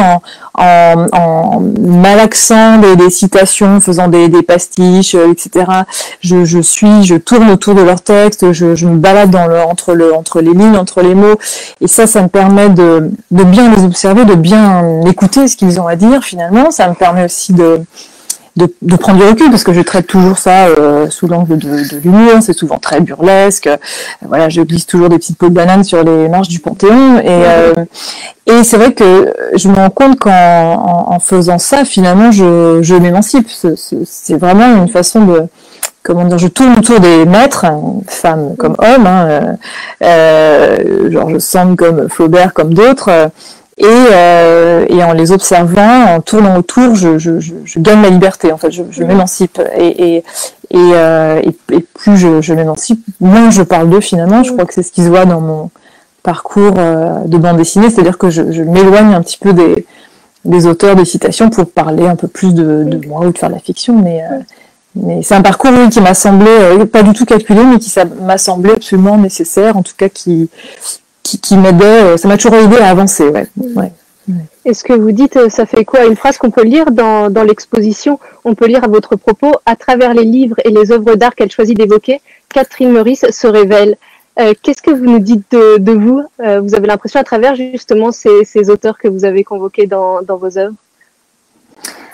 en, 0.55 1.61
malaxant 1.79 2.79
des, 2.79 3.11
citations, 3.11 3.79
faisant 3.79 4.07
des, 4.07 4.41
pastiches, 4.41 5.13
euh, 5.13 5.31
etc. 5.31 5.65
Je, 6.21 6.59
suis, 6.59 7.03
je 7.03 7.13
tourne 7.13 7.51
autour 7.51 7.75
de 7.75 7.83
leurs 7.83 8.01
textes, 8.01 8.51
je, 8.51 8.73
je 8.73 8.87
me 8.87 8.97
balade 8.97 9.29
dans 9.29 9.45
le, 9.45 9.59
entre, 9.59 9.93
le, 9.93 10.11
entre 10.15 10.41
les 10.41 10.53
lignes, 10.53 10.75
entre 10.75 11.03
les 11.03 11.13
mots, 11.13 11.37
et 11.81 11.87
ça, 11.87 12.07
ça 12.07 12.23
me 12.23 12.29
permet 12.29 12.69
de, 12.69 13.11
de 13.29 13.43
bien 13.43 13.71
les 13.75 13.83
observer, 13.83 14.25
de 14.25 14.33
bien 14.33 15.01
écouter 15.05 15.47
ce 15.47 15.55
qu'ils 15.55 15.79
ont 15.79 15.85
à 15.85 15.95
dire 15.95 16.23
finalement. 16.23 16.71
Ça 16.71 16.89
me 16.89 16.95
permet 16.95 17.25
aussi 17.25 17.53
de 17.53 17.81
de, 18.57 18.95
prendre 18.95 19.19
du 19.19 19.25
recul 19.25 19.49
parce 19.49 19.63
que 19.63 19.73
je 19.73 19.81
traite 19.81 20.07
toujours 20.07 20.37
ça 20.37 20.67
euh, 20.67 21.09
sous 21.09 21.27
l'angle 21.27 21.57
de, 21.57 21.67
de 21.67 21.99
l'humour, 22.03 22.41
c'est 22.41 22.53
souvent 22.53 22.77
très 22.77 22.99
burlesque. 22.99 23.69
voilà, 24.21 24.49
je 24.49 24.61
glisse 24.61 24.85
toujours 24.85 25.09
des 25.09 25.17
petites 25.17 25.37
peaux 25.37 25.49
de 25.49 25.53
banane 25.53 25.83
sur 25.83 26.03
les 26.03 26.27
marches 26.27 26.49
du 26.49 26.59
Panthéon 26.59 27.19
et 27.19 27.25
euh, 27.27 27.73
et 28.47 28.63
c'est 28.63 28.77
vrai 28.77 28.93
que 28.93 29.33
je 29.55 29.67
me 29.67 29.75
rends 29.75 29.89
compte 29.89 30.19
qu'en 30.19 30.31
en, 30.31 31.19
faisant 31.19 31.57
ça, 31.57 31.83
finalement, 31.83 32.31
je, 32.31 32.79
je 32.81 32.95
m'émancipe. 32.95 33.49
C'est 33.49 34.37
vraiment 34.37 34.77
une 34.77 34.87
façon 34.87 35.25
de 35.25 35.43
comment 36.01 36.23
dire, 36.23 36.37
je 36.37 36.47
tourne 36.47 36.77
autour 36.77 37.01
des 37.01 37.25
maîtres, 37.25 37.65
femmes 38.07 38.55
comme 38.57 38.75
hommes, 38.79 39.05
hein, 39.05 39.57
euh, 40.01 41.11
Georges 41.11 41.39
Sand 41.39 41.75
comme 41.75 42.07
Flaubert 42.07 42.53
comme 42.53 42.73
d'autres, 42.73 43.29
et, 43.77 43.85
euh, 43.85 44.85
et, 44.89 45.03
en 45.03 45.13
les 45.13 45.31
observant, 45.31 46.15
en 46.15 46.21
tournant 46.21 46.57
autour, 46.57 46.95
je, 46.95 47.19
je, 47.19 47.39
je 47.39 47.79
gagne 47.79 48.01
ma 48.01 48.09
liberté, 48.09 48.51
en 48.51 48.57
fait, 48.57 48.71
je, 48.71 48.83
je 48.89 49.03
m'émancipe. 49.03 49.61
Et, 49.77 50.17
et, 50.17 50.23
euh, 50.73 51.41
et, 51.71 51.79
plus 51.79 52.17
je, 52.17 52.41
je 52.41 52.53
m'émancipe, 52.53 53.03
moins 53.19 53.51
je 53.51 53.61
parle 53.61 53.89
d'eux 53.89 54.01
finalement. 54.01 54.43
Je 54.43 54.51
crois 54.51 54.65
que 54.65 54.73
c'est 54.73 54.83
ce 54.83 54.91
qui 54.91 55.03
se 55.03 55.09
voit 55.09 55.25
dans 55.25 55.41
mon 55.41 55.69
parcours 56.23 56.73
euh, 56.77 57.19
de 57.25 57.37
bande 57.37 57.57
dessinée, 57.57 57.89
c'est-à-dire 57.89 58.17
que 58.17 58.29
je, 58.29 58.41
m'éloigne 58.41 59.13
un 59.13 59.21
petit 59.21 59.37
peu 59.37 59.53
des, 59.53 59.85
des, 60.43 60.65
auteurs, 60.65 60.95
des 60.95 61.05
citations 61.05 61.49
pour 61.49 61.69
parler 61.69 62.05
un 62.07 62.15
peu 62.15 62.27
plus 62.27 62.53
de, 62.53 62.83
de 62.83 63.07
moi 63.07 63.25
ou 63.25 63.31
de 63.31 63.37
faire 63.37 63.49
de 63.49 63.55
la 63.55 63.61
fiction, 63.61 63.97
mais... 63.97 64.23
Euh, 64.23 64.39
mais 64.99 65.21
c'est 65.21 65.35
un 65.35 65.43
parcours 65.43 65.69
qui 65.91 66.01
m'a 66.01 66.15
semblé 66.15 66.49
euh, 66.49 66.85
pas 66.85 67.03
du 67.03 67.13
tout 67.13 67.25
calculé, 67.25 67.63
mais 67.63 67.77
qui 67.77 67.93
m'a 68.21 68.39
semblé 68.39 68.71
absolument 68.71 69.15
nécessaire, 69.15 69.77
en 69.77 69.83
tout 69.83 69.93
cas 69.95 70.09
qui, 70.09 70.49
qui, 71.35 71.57
m'aidait, 71.57 71.85
euh, 71.85 72.17
ça 72.17 72.27
m'a 72.27 72.37
toujours 72.37 72.55
aidé 72.55 72.77
à 72.77 72.89
avancer. 72.89 73.27
Ouais. 73.27 73.47
Ouais. 73.75 73.91
Est-ce 74.65 74.83
que 74.83 74.93
vous 74.93 75.11
dites, 75.11 75.37
euh, 75.37 75.49
ça 75.49 75.65
fait 75.65 75.85
quoi 75.85 76.05
Une 76.05 76.15
phrase 76.15 76.37
qu'on 76.37 76.51
peut 76.51 76.63
lire 76.63 76.91
dans, 76.91 77.29
dans 77.29 77.43
l'exposition, 77.43 78.19
on 78.43 78.55
peut 78.55 78.67
lire 78.67 78.83
à 78.83 78.87
votre 78.87 79.15
propos, 79.15 79.53
à 79.65 79.75
travers 79.75 80.13
les 80.13 80.25
livres 80.25 80.57
et 80.65 80.69
les 80.69 80.91
œuvres 80.91 81.15
d'art 81.15 81.35
qu'elle 81.35 81.51
choisit 81.51 81.77
d'évoquer, 81.77 82.21
Catherine 82.49 82.91
Maurice 82.91 83.25
se 83.29 83.47
révèle. 83.47 83.95
Euh, 84.39 84.53
qu'est-ce 84.61 84.81
que 84.81 84.91
vous 84.91 85.05
nous 85.05 85.19
dites 85.19 85.45
de, 85.51 85.77
de 85.77 85.91
vous? 85.93 86.23
Vous 86.39 86.75
avez 86.75 86.87
l'impression 86.87 87.19
à 87.19 87.23
travers 87.23 87.55
justement 87.55 88.11
ces, 88.11 88.43
ces, 88.45 88.69
auteurs 88.69 88.97
que 88.97 89.07
vous 89.07 89.25
avez 89.25 89.43
convoqués 89.43 89.87
dans, 89.87 90.21
dans 90.21 90.37
vos 90.37 90.57
œuvres? 90.57 90.75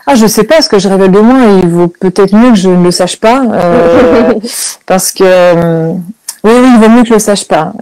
Ah, 0.06 0.16
je 0.16 0.28
sais 0.28 0.44
pas 0.44 0.62
ce 0.62 0.70
que 0.70 0.80
je 0.80 0.88
révèle 0.88 1.12
de 1.12 1.20
moi. 1.20 1.60
Il 1.64 1.70
vaut 1.70 1.88
peut-être 1.88 2.36
mieux 2.36 2.52
que 2.52 2.58
je 2.58 2.70
ne 2.70 2.84
le 2.84 2.92
sache 2.92 3.20
pas, 3.20 3.44
euh, 3.52 4.34
parce 4.86 5.12
que 5.12 5.92
oui, 6.44 6.52
oui, 6.52 6.70
il 6.76 6.80
vaut 6.80 6.90
mieux 6.90 7.02
que 7.02 7.10
je 7.10 7.14
le 7.14 7.20
sache 7.20 7.48
pas. 7.48 7.74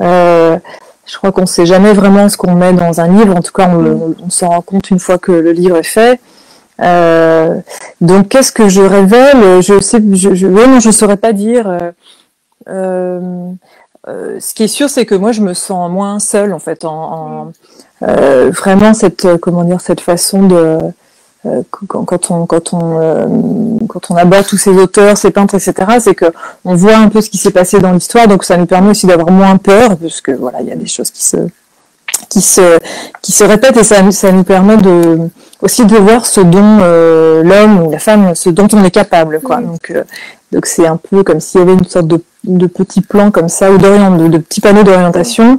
Euh, 1.12 1.18
je 1.18 1.18
crois 1.18 1.32
qu'on 1.32 1.42
ne 1.42 1.46
sait 1.46 1.66
jamais 1.66 1.94
vraiment 1.94 2.30
ce 2.30 2.38
qu'on 2.38 2.56
met 2.56 2.74
dans 2.74 3.02
un 3.02 3.08
livre. 3.08 3.36
En 3.36 3.42
tout 3.42 3.52
cas, 3.52 3.70
on, 3.70 3.82
mm. 3.82 4.16
on 4.24 4.30
s'en 4.30 4.50
rend 4.50 4.62
compte 4.62 4.90
une 4.90 5.00
fois 5.00 5.18
que 5.18 5.32
le 5.32 5.52
livre 5.52 5.78
est 5.78 5.84
fait. 5.84 6.20
Euh, 6.82 7.60
donc, 8.00 8.30
qu'est-ce 8.30 8.52
que 8.52 8.70
je 8.70 8.82
révèle? 8.82 9.62
Je 9.62 9.80
sais, 9.80 10.02
je, 10.14 10.34
je, 10.34 10.48
non, 10.48 10.80
je 10.80 10.92
saurais 10.92 11.18
pas 11.18 11.34
dire. 11.34 11.68
Euh, 11.68 11.92
euh, 12.70 13.52
euh, 14.08 14.40
ce 14.40 14.54
qui 14.54 14.64
est 14.64 14.68
sûr, 14.68 14.90
c'est 14.90 15.06
que 15.06 15.16
moi, 15.16 15.32
je 15.32 15.42
me 15.42 15.54
sens 15.54 15.92
moins 15.92 16.20
seule, 16.20 16.54
en 16.54 16.60
fait, 16.60 16.86
en, 16.86 16.92
en 16.92 17.46
mm. 18.02 18.50
vraiment 18.50 18.94
cette, 18.94 19.38
comment 19.38 19.64
dire, 19.64 19.82
cette 19.82 20.02
façon 20.02 20.48
de 20.48 20.80
euh, 21.46 21.64
quand, 21.72 22.30
on 22.30 22.46
quand 22.46 22.74
on 22.74 23.00
euh, 23.02 23.26
quand 23.88 24.12
on 24.12 24.16
aborde 24.16 24.46
tous 24.46 24.58
ces 24.58 24.72
auteurs, 24.72 25.18
ces 25.18 25.32
peintres, 25.32 25.56
etc. 25.56 25.74
C'est 26.00 26.14
que 26.14 26.32
on 26.66 26.76
voit 26.76 26.98
un 26.98 27.10
peu 27.10 27.20
ce 27.20 27.32
qui 27.32 27.40
s'est 27.40 27.52
passé 27.52 27.80
dans 27.80 27.92
l'histoire, 27.92 28.28
donc 28.28 28.44
ça 28.44 28.58
nous 28.58 28.68
permet 28.68 28.92
aussi 28.92 29.08
d'avoir 29.08 29.32
moins 29.32 29.58
peur, 29.58 29.98
parce 29.98 30.22
que 30.22 30.32
voilà, 30.32 30.62
il 30.62 30.68
y 30.68 30.72
a 30.72 30.76
des 30.76 30.86
choses 30.86 31.10
qui 31.10 31.24
se 31.26 31.38
qui 32.30 32.42
se 32.42 32.78
qui 33.24 33.32
se 33.32 33.44
répètent 33.44 33.78
et 33.78 33.84
ça 33.84 34.12
ça 34.12 34.32
nous 34.32 34.44
permet 34.44 34.78
de 34.78 35.30
aussi 35.64 35.86
de 35.86 35.98
voir 35.98 36.28
ce 36.28 36.42
dont 36.42 36.80
euh, 36.82 37.42
l'homme 37.44 37.88
ou 37.88 37.92
la 37.92 38.00
femme, 38.00 38.36
ce 38.36 38.52
dont 38.52 38.68
on 38.74 38.84
est 38.84 38.92
capable, 38.92 39.42
quoi. 39.42 39.62
Donc 39.62 39.92
donc 40.52 40.66
c'est 40.66 40.88
un 40.88 40.98
peu 40.98 41.24
comme 41.24 41.40
s'il 41.40 41.62
y 41.62 41.64
avait 41.64 41.74
une 41.74 41.86
sorte 41.86 42.08
de, 42.08 42.22
de 42.44 42.68
petit 42.68 43.02
plan 43.02 43.32
comme 43.32 43.50
ça 43.50 43.72
ou 43.72 43.78
de, 43.78 44.28
de 44.28 44.38
petits 44.38 44.62
panneaux 44.62 44.84
d'orientation. 44.84 45.58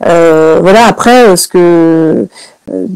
voilà. 0.00 0.86
Après, 0.86 1.36
ce 1.36 1.48
que 1.48 2.28
euh, 2.70 2.86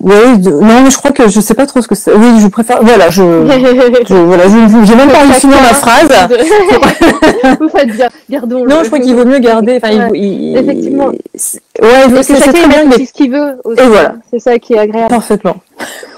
oui, 0.00 0.38
non, 0.42 0.82
mais 0.84 0.90
je 0.90 0.96
crois 0.98 1.10
que 1.10 1.28
je 1.28 1.40
sais 1.40 1.54
pas 1.54 1.66
trop 1.66 1.80
ce 1.80 1.88
que 1.88 1.94
c'est. 1.94 2.12
Oui, 2.12 2.40
je 2.40 2.46
préfère. 2.48 2.82
Voilà, 2.82 3.10
je, 3.10 3.22
je 4.08 4.14
voilà, 4.14 4.44
j'ai 4.48 4.94
même 4.94 5.10
pas 5.10 5.20
envie 5.20 5.28
de 5.30 5.34
finir 5.34 5.56
ma 5.60 5.74
phrase. 5.74 6.08
Vous 7.60 7.68
faites 7.68 7.88
bien, 7.90 8.08
gardons. 8.30 8.64
Non, 8.64 8.82
je 8.82 8.86
crois 8.86 9.00
qu'il 9.00 9.14
vaut 9.14 9.24
mieux 9.24 9.38
garder. 9.38 9.80
Enfin, 9.82 10.08
il, 10.14 10.56
Effectivement. 10.56 11.06
Ouais, 11.08 12.22
c'est 12.22 12.36
chacun 12.36 12.52
très 12.52 12.68
bien. 12.68 13.06
ce 13.06 13.12
qu'il 13.12 13.32
veut. 13.32 13.56
Et 13.78 13.86
voilà. 13.86 14.14
C'est 14.30 14.40
ça 14.40 14.58
qui 14.58 14.74
est 14.74 14.78
agréable. 14.78 15.08
Parfaitement. 15.08 15.56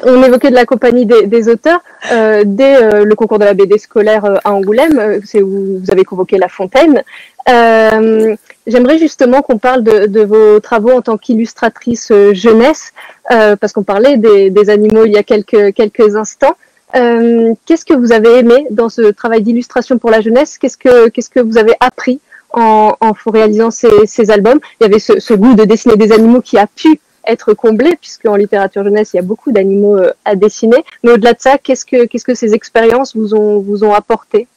On 0.04 0.22
évoquait 0.22 0.50
de 0.50 0.56
la 0.56 0.66
compagnie 0.66 1.06
des, 1.06 1.26
des 1.26 1.48
auteurs. 1.48 1.80
Euh, 2.10 2.42
dès 2.44 2.82
euh, 2.82 3.04
le 3.04 3.14
concours 3.14 3.38
de 3.38 3.44
la 3.44 3.54
BD 3.54 3.78
scolaire 3.78 4.24
euh, 4.24 4.36
Angoulême, 4.52 4.98
euh, 4.98 5.20
c'est 5.24 5.42
où 5.42 5.80
vous 5.80 5.90
avez 5.90 6.04
convoqué 6.04 6.38
La 6.38 6.48
Fontaine. 6.48 7.02
Euh, 7.48 8.36
J'aimerais 8.66 8.98
justement 8.98 9.42
qu'on 9.42 9.58
parle 9.58 9.82
de, 9.82 10.22
vos 10.22 10.60
travaux 10.60 10.92
en 10.92 11.02
tant 11.02 11.18
qu'illustratrice 11.18 12.12
euh, 12.12 12.32
jeunesse, 12.32 12.92
parce 13.28 13.72
qu'on 13.72 13.82
parlait 13.82 14.16
des, 14.16 14.70
animaux 14.70 15.04
il 15.04 15.12
y 15.12 15.16
a 15.16 15.24
quelques, 15.24 16.16
instants. 16.16 16.54
Qu'est-ce 16.92 17.84
que 17.84 17.94
vous 17.94 18.12
avez 18.12 18.38
aimé 18.38 18.66
dans 18.70 18.88
ce 18.88 19.10
travail 19.10 19.42
d'illustration 19.42 19.98
pour 19.98 20.10
la 20.10 20.20
jeunesse? 20.20 20.58
Qu'est-ce 20.58 20.76
que 20.76 21.40
vous 21.40 21.58
avez 21.58 21.74
appris 21.80 22.20
en, 22.52 22.94
réalisant 23.26 23.72
ces, 23.72 24.30
albums? 24.30 24.60
Il 24.80 24.84
y 24.84 24.86
avait 24.86 25.00
ce, 25.00 25.34
goût 25.34 25.54
de 25.54 25.64
dessiner 25.64 25.96
des 25.96 26.12
animaux 26.12 26.40
qui 26.40 26.56
a 26.56 26.68
pu 26.68 27.00
être 27.26 27.54
comblé, 27.54 27.96
puisque 28.00 28.26
en 28.26 28.36
littérature 28.36 28.84
jeunesse, 28.84 29.10
il 29.14 29.16
y 29.16 29.20
a 29.20 29.22
beaucoup 29.22 29.52
d'animaux 29.52 29.96
euh, 29.96 30.12
à 30.24 30.34
dessiner. 30.34 30.84
Mais 31.02 31.12
au-delà 31.12 31.32
de 31.32 31.40
ça, 31.40 31.58
qu'est-ce 31.58 31.84
que 31.84 32.06
qu'est-ce 32.06 32.24
que 32.24 32.34
ces 32.34 32.54
expériences 32.54 33.16
vous 33.16 33.34
ont 33.34 33.60
vous 33.60 33.84
ont 33.84 33.94
apporté? 33.94 34.48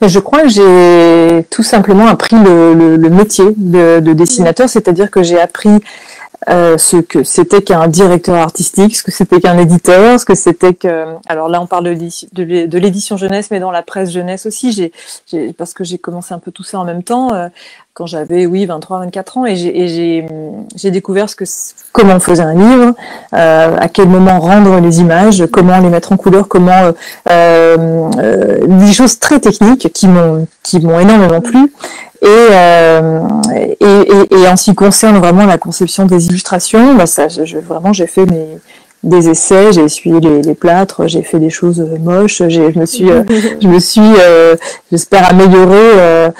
Je 0.00 0.18
crois 0.18 0.42
que 0.42 0.48
j'ai 0.48 1.44
tout 1.50 1.62
simplement 1.62 2.06
appris 2.06 2.36
le, 2.36 2.96
métier 3.10 3.44
de, 3.56 4.12
dessinateur, 4.12 4.68
c'est-à-dire 4.68 5.10
que 5.10 5.22
j'ai 5.22 5.38
appris 5.38 5.70
euh, 6.48 6.78
ce 6.78 6.96
que 6.96 7.22
c'était 7.22 7.60
qu'un 7.60 7.86
directeur 7.86 8.36
artistique, 8.36 8.96
ce 8.96 9.02
que 9.02 9.10
c'était 9.10 9.40
qu'un 9.40 9.58
éditeur, 9.58 10.18
ce 10.18 10.24
que 10.24 10.34
c'était 10.34 10.72
que. 10.72 11.04
Alors 11.28 11.50
là, 11.50 11.60
on 11.60 11.66
parle 11.66 11.84
de 11.84 12.78
l'édition 12.78 13.18
jeunesse, 13.18 13.50
mais 13.50 13.60
dans 13.60 13.70
la 13.70 13.82
presse 13.82 14.10
jeunesse 14.10 14.46
aussi. 14.46 14.72
J'ai, 14.72 15.52
parce 15.52 15.74
que 15.74 15.84
j'ai 15.84 15.98
commencé 15.98 16.32
un 16.32 16.38
peu 16.38 16.50
tout 16.50 16.64
ça 16.64 16.80
en 16.80 16.84
même 16.84 17.02
temps. 17.02 17.34
Euh, 17.34 17.48
quand 18.00 18.06
j'avais, 18.06 18.46
oui, 18.46 18.64
23, 18.64 19.00
24 19.00 19.36
ans, 19.36 19.44
et 19.44 19.56
j'ai 19.56 20.90
découvert 20.90 21.28
ce 21.28 21.36
que, 21.36 21.44
comment 21.92 22.14
on 22.14 22.20
faisait 22.20 22.42
un 22.42 22.54
livre, 22.54 22.94
euh, 23.34 23.76
à 23.78 23.88
quel 23.88 24.08
moment 24.08 24.40
rendre 24.40 24.80
les 24.80 25.00
images, 25.00 25.44
comment 25.52 25.78
les 25.80 25.90
mettre 25.90 26.10
en 26.12 26.16
couleur, 26.16 26.48
comment 26.48 26.72
euh, 26.82 26.92
euh, 27.28 28.58
des 28.66 28.92
choses 28.94 29.18
très 29.18 29.38
techniques 29.38 29.92
qui 29.92 30.08
m'ont 30.08 30.46
qui 30.62 30.80
m'ont 30.80 30.98
énormément 30.98 31.42
plu. 31.42 31.70
Et, 32.22 32.48
et, 33.80 34.34
et, 34.34 34.48
en 34.48 34.56
ce 34.56 34.64
qui 34.64 34.74
concerne 34.74 35.18
vraiment 35.18 35.44
la 35.44 35.58
conception 35.58 36.06
des 36.06 36.26
illustrations, 36.26 36.94
bah 36.94 37.06
ça, 37.06 37.28
je, 37.28 37.58
vraiment, 37.58 37.92
j'ai 37.94 38.06
fait 38.06 38.24
mes, 38.26 38.58
des 39.02 39.30
essais, 39.30 39.72
j'ai 39.72 39.82
essuyé 39.82 40.20
les, 40.20 40.54
plâtres, 40.54 41.06
j'ai 41.06 41.22
fait 41.22 41.38
des 41.38 41.48
choses 41.48 41.80
euh, 41.80 41.98
moches, 41.98 42.42
je 42.48 42.78
me 42.78 42.84
suis, 42.84 43.10
euh, 43.10 43.24
je 43.60 43.66
me 43.66 43.78
suis, 43.78 44.00
euh, 44.02 44.56
j'espère 44.92 45.30
améliorer. 45.30 45.74
Euh, 45.74 46.30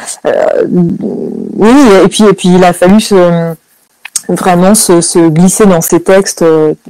oui, 1.56 1.70
et 2.04 2.08
puis 2.08 2.24
et 2.24 2.32
puis 2.34 2.50
il 2.54 2.62
a 2.64 2.72
fallu 2.72 2.98
vraiment 4.28 4.74
se, 4.74 5.00
se, 5.00 5.28
glisser 5.28 5.64
dans 5.64 5.80
ces 5.80 6.00
textes 6.00 6.44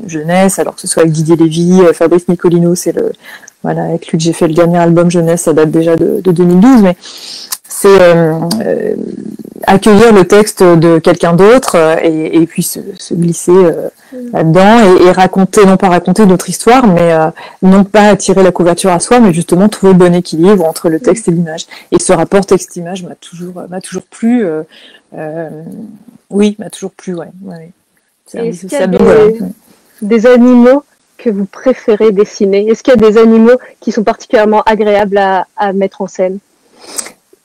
jeunesse, 0.07 0.59
alors 0.59 0.75
que 0.75 0.81
ce 0.81 0.89
soit 0.89 1.03
avec 1.03 1.13
Didier 1.13 1.37
Lévy, 1.37 1.83
Fabrice 1.95 2.29
Nicolino, 2.29 2.75
c'est 2.75 2.93
le 2.93 3.13
voilà 3.63 3.85
avec 3.85 4.09
lui 4.09 4.19
que 4.19 4.25
j'ai 4.25 4.33
fait 4.33 4.49
le 4.49 4.55
dernier 4.55 4.79
album 4.79 5.11
jeunesse, 5.11 5.43
ça 5.43 5.53
date 5.53 5.71
déjà 5.71 5.95
de, 5.95 6.21
de 6.21 6.33
2012, 6.33 6.83
mais 6.83 6.97
c'est 7.69 7.99
accueillir 9.67 10.13
le 10.13 10.25
texte 10.25 10.63
de 10.63 10.99
quelqu'un 10.99 11.35
d'autre 11.35 11.77
euh, 11.77 11.97
et, 12.03 12.43
et, 12.43 12.47
puis 12.47 12.63
se, 12.63 12.81
se 12.99 13.15
glisser 13.15 13.53
euh, 13.53 13.89
mm. 14.13 14.31
là-dedans 14.33 14.79
et, 14.99 15.07
et, 15.07 15.13
raconter, 15.13 15.65
non 15.67 15.77
pas 15.77 15.89
raconter 15.89 16.27
notre 16.27 16.49
histoire, 16.49 16.87
mais 16.87 17.13
non 17.63 17.85
pas 17.85 18.09
attirer 18.09 18.43
la 18.43 18.53
couverture 18.53 18.91
à 18.91 19.01
soi, 19.01 19.21
mais 19.21 19.33
justement 19.33 19.69
trouver 19.69 19.93
le 19.93 19.99
bon 19.99 20.15
équilibre 20.15 20.65
entre 20.65 20.89
le 20.89 21.01
texte 21.01 21.29
et 21.29 21.31
l'image. 21.31 21.67
Et 21.93 21.99
ce 21.99 22.13
rapport 22.13 22.45
texte-image 22.47 23.05
m'a 23.05 23.15
toujours, 23.15 23.63
m'a 23.69 23.81
toujours 23.81 24.05
plu. 24.05 24.45
oui, 26.31 26.57
m'a 26.59 26.71
toujours 26.71 26.93
plu, 26.93 27.15
ouais. 27.15 27.29
ouais. 27.45 27.71
C'est 28.27 28.41
indissociable. 28.41 28.99
Des, 28.99 29.41
des 30.03 30.27
animaux 30.27 30.85
que 31.19 31.31
vous 31.31 31.47
préférez 31.47 32.13
dessiner? 32.13 32.67
Est-ce 32.69 32.83
qu'il 32.83 32.95
y 32.95 33.05
a 33.05 33.11
des 33.11 33.19
animaux 33.19 33.59
qui 33.81 33.93
sont 33.93 34.05
particulièrement 34.05 34.63
agréables 34.63 35.19
à, 35.19 35.47
à 35.57 35.73
mettre 35.73 36.01
en 36.01 36.07
scène? 36.07 36.39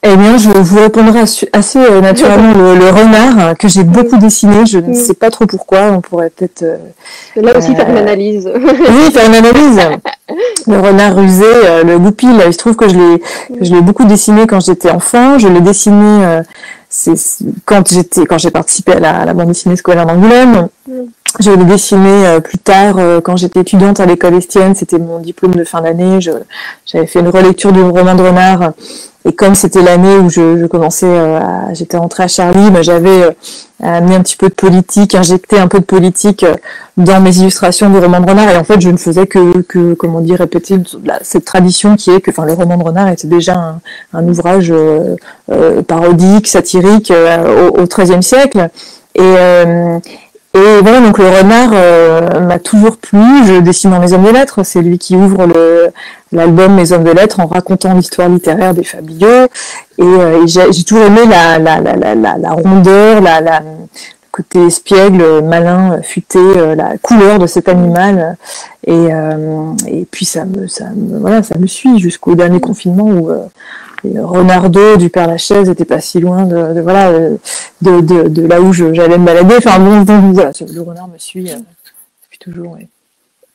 Eh 0.08 0.18
bien, 0.18 0.38
je 0.38 0.50
vous 0.50 0.80
répondrai 0.80 1.22
assez 1.54 1.80
euh, 1.80 2.02
naturellement 2.02 2.54
le, 2.54 2.90
renard 2.90 3.40
euh, 3.40 3.54
que 3.54 3.68
j'ai 3.68 3.84
beaucoup 3.84 4.18
dessiné. 4.18 4.66
Je 4.66 4.80
ne 4.80 4.94
sais 4.94 5.14
pas 5.14 5.32
trop 5.32 5.46
pourquoi. 5.46 5.92
On 5.92 6.02
pourrait 6.02 6.30
peut-être 6.30 6.64
euh, 6.64 6.78
là 7.36 7.58
aussi 7.58 7.76
faire 7.76 7.90
une 7.90 7.98
analyse. 7.98 8.50
oui, 8.56 9.12
faire 9.12 9.28
une 9.28 9.36
analyse. 9.36 9.80
le 10.68 10.80
renard 10.80 11.16
rusé, 11.16 11.46
le 11.84 11.98
goupil. 11.98 12.36
Il 12.46 12.54
se 12.54 12.58
trouve 12.58 12.76
que 12.76 12.88
je 12.88 12.96
l'ai, 12.96 13.22
je 13.62 13.74
l'ai 13.74 13.82
beaucoup 13.82 14.06
dessiné 14.06 14.48
quand 14.48 14.60
j'étais 14.60 14.92
enfant. 14.92 15.40
Je 15.40 15.48
l'ai 15.48 15.62
dessiné 15.62 16.42
c'est 16.90 17.14
quand 17.66 17.88
j'étais, 17.90 18.26
quand 18.26 18.38
j'ai 18.38 18.52
participé 18.52 18.94
à 18.94 19.26
la, 19.26 19.34
bande 19.34 19.50
dessinée 19.50 19.76
scolaire 19.76 20.06
d'Angoulême. 20.06 20.70
Je 21.40 21.52
l'ai 21.52 21.66
dessiné 21.66 22.40
plus 22.44 22.58
tard 22.58 22.96
quand 23.24 23.38
j'étais 23.38 23.62
étudiante 23.62 24.00
à 24.00 24.06
l'école 24.06 24.36
Estienne, 24.36 24.76
c'était 24.76 25.00
mon 25.00 25.20
diplôme 25.20 25.56
de 25.56 25.64
fin 25.64 25.82
d'année. 25.82 26.20
J'avais 26.86 27.08
fait 27.08 27.20
une 27.20 27.30
relecture 27.30 27.72
du 27.72 27.82
roman 27.82 28.16
de 28.16 28.22
Renard 28.22 28.74
et 29.28 29.34
comme 29.34 29.56
c'était 29.56 29.82
l'année 29.82 30.18
où 30.18 30.30
je, 30.30 30.60
je 30.60 30.66
commençais, 30.68 31.08
euh, 31.08 31.40
j'étais 31.74 31.98
rentrée 31.98 32.24
à 32.24 32.28
Charlie, 32.28 32.70
bah, 32.70 32.84
j'avais 32.84 33.24
euh, 33.24 33.32
amené 33.82 34.16
un 34.16 34.22
petit 34.22 34.38
peu 34.38 34.50
de 34.50 34.54
politique, 34.54 35.16
injecté 35.16 35.58
un 35.58 35.68
peu 35.68 35.80
de 35.80 35.84
politique 35.86 36.44
euh, 36.44 36.54
dans 36.96 37.20
mes 37.20 37.36
illustrations 37.40 37.90
du 37.90 37.98
roman 37.98 38.20
de 38.20 38.30
renard. 38.30 38.52
Et 38.52 38.56
en 38.56 38.64
fait, 38.64 38.80
je 38.80 38.90
ne 38.90 38.98
faisais 38.98 39.26
que, 39.26 39.62
que 39.62 39.96
comment 39.96 40.22
dire, 40.22 40.38
répéter 40.38 40.76
cette 41.24 41.44
tradition 41.44 41.96
qui 41.96 42.12
est 42.12 42.22
que, 42.22 42.30
enfin, 42.30 42.46
le 42.46 42.54
roman 42.54 42.78
de 42.78 42.84
renard 42.84 43.08
était 43.10 43.28
déjà 43.28 43.56
un, 43.56 43.82
un 44.14 44.28
ouvrage 44.28 44.72
euh, 44.72 45.82
parodique, 45.82 46.46
satirique 46.46 47.12
au 47.12 47.88
XIIIe 47.88 48.22
siècle. 48.22 48.70
Et, 49.16 49.34
et 50.56 50.82
voilà, 50.82 51.02
donc 51.02 51.18
le 51.18 51.28
renard 51.28 51.72
euh, 51.74 52.40
m'a 52.40 52.60
toujours 52.60 52.96
plu. 52.96 53.20
Je 53.46 53.60
dessine 53.60 53.92
dans 53.92 54.00
Les 54.00 54.14
Hommes 54.14 54.24
de 54.24 54.30
Lettres. 54.30 54.64
C'est 54.64 54.82
lui 54.82 54.98
qui 54.98 55.18
ouvre 55.18 55.46
l'album 56.32 56.76
Mes 56.76 56.94
Hommes 56.94 57.04
de 57.04 57.12
Lettres 57.12 57.42
en 57.42 57.46
racontant 57.46 57.94
l'histoire 57.94 58.30
littéraire 58.30 58.74
des 58.74 58.86
Fabio. 58.86 59.28
Et, 59.28 60.02
euh, 60.02 60.48
j'ai 60.48 60.84
toujours 60.86 61.04
aimé 61.08 61.22
la, 61.30 61.60
la, 61.60 61.82
la, 61.82 62.16
la, 62.16 62.38
la 62.38 62.52
rondeur, 62.52 63.20
la, 63.20 63.42
la, 63.42 63.60
le 63.60 63.88
côté 64.32 64.66
espiègle, 64.66 65.42
malin, 65.44 66.00
futé, 66.04 66.40
euh, 66.40 66.74
la 66.74 66.98
couleur 67.00 67.38
de 67.38 67.48
cet 67.48 67.68
animal. 67.68 68.38
Et, 68.88 69.08
et 69.88 70.08
puis 70.10 70.26
ça 70.26 70.46
me, 70.46 70.68
ça 70.68 70.86
me, 70.96 71.20
voilà, 71.20 71.44
ça 71.44 71.58
me 71.60 71.68
suit 71.68 72.00
jusqu'au 72.00 72.36
dernier 72.36 72.62
confinement 72.62 73.06
où 73.06 73.30
Renardo 74.20 74.98
du 74.98 75.10
Père 75.10 75.28
Lachaise 75.28 75.70
n'était 75.70 75.86
pas 75.86 76.02
si 76.02 76.20
loin 76.20 76.46
de, 76.46 76.82
voilà 76.82 77.12
de, 77.82 78.02
de, 78.02 78.48
là 78.48 78.62
où 78.62 78.74
j'allais 78.74 79.18
me 79.18 79.26
balader. 79.26 79.56
Enfin 79.58 79.80
bon, 79.80 80.04
voilà, 80.32 80.52
le 80.74 80.82
renard 80.82 81.08
me 81.08 81.18
suit 81.18 81.52
euh, 81.52 81.58
depuis 82.24 82.40
toujours. 82.40 82.78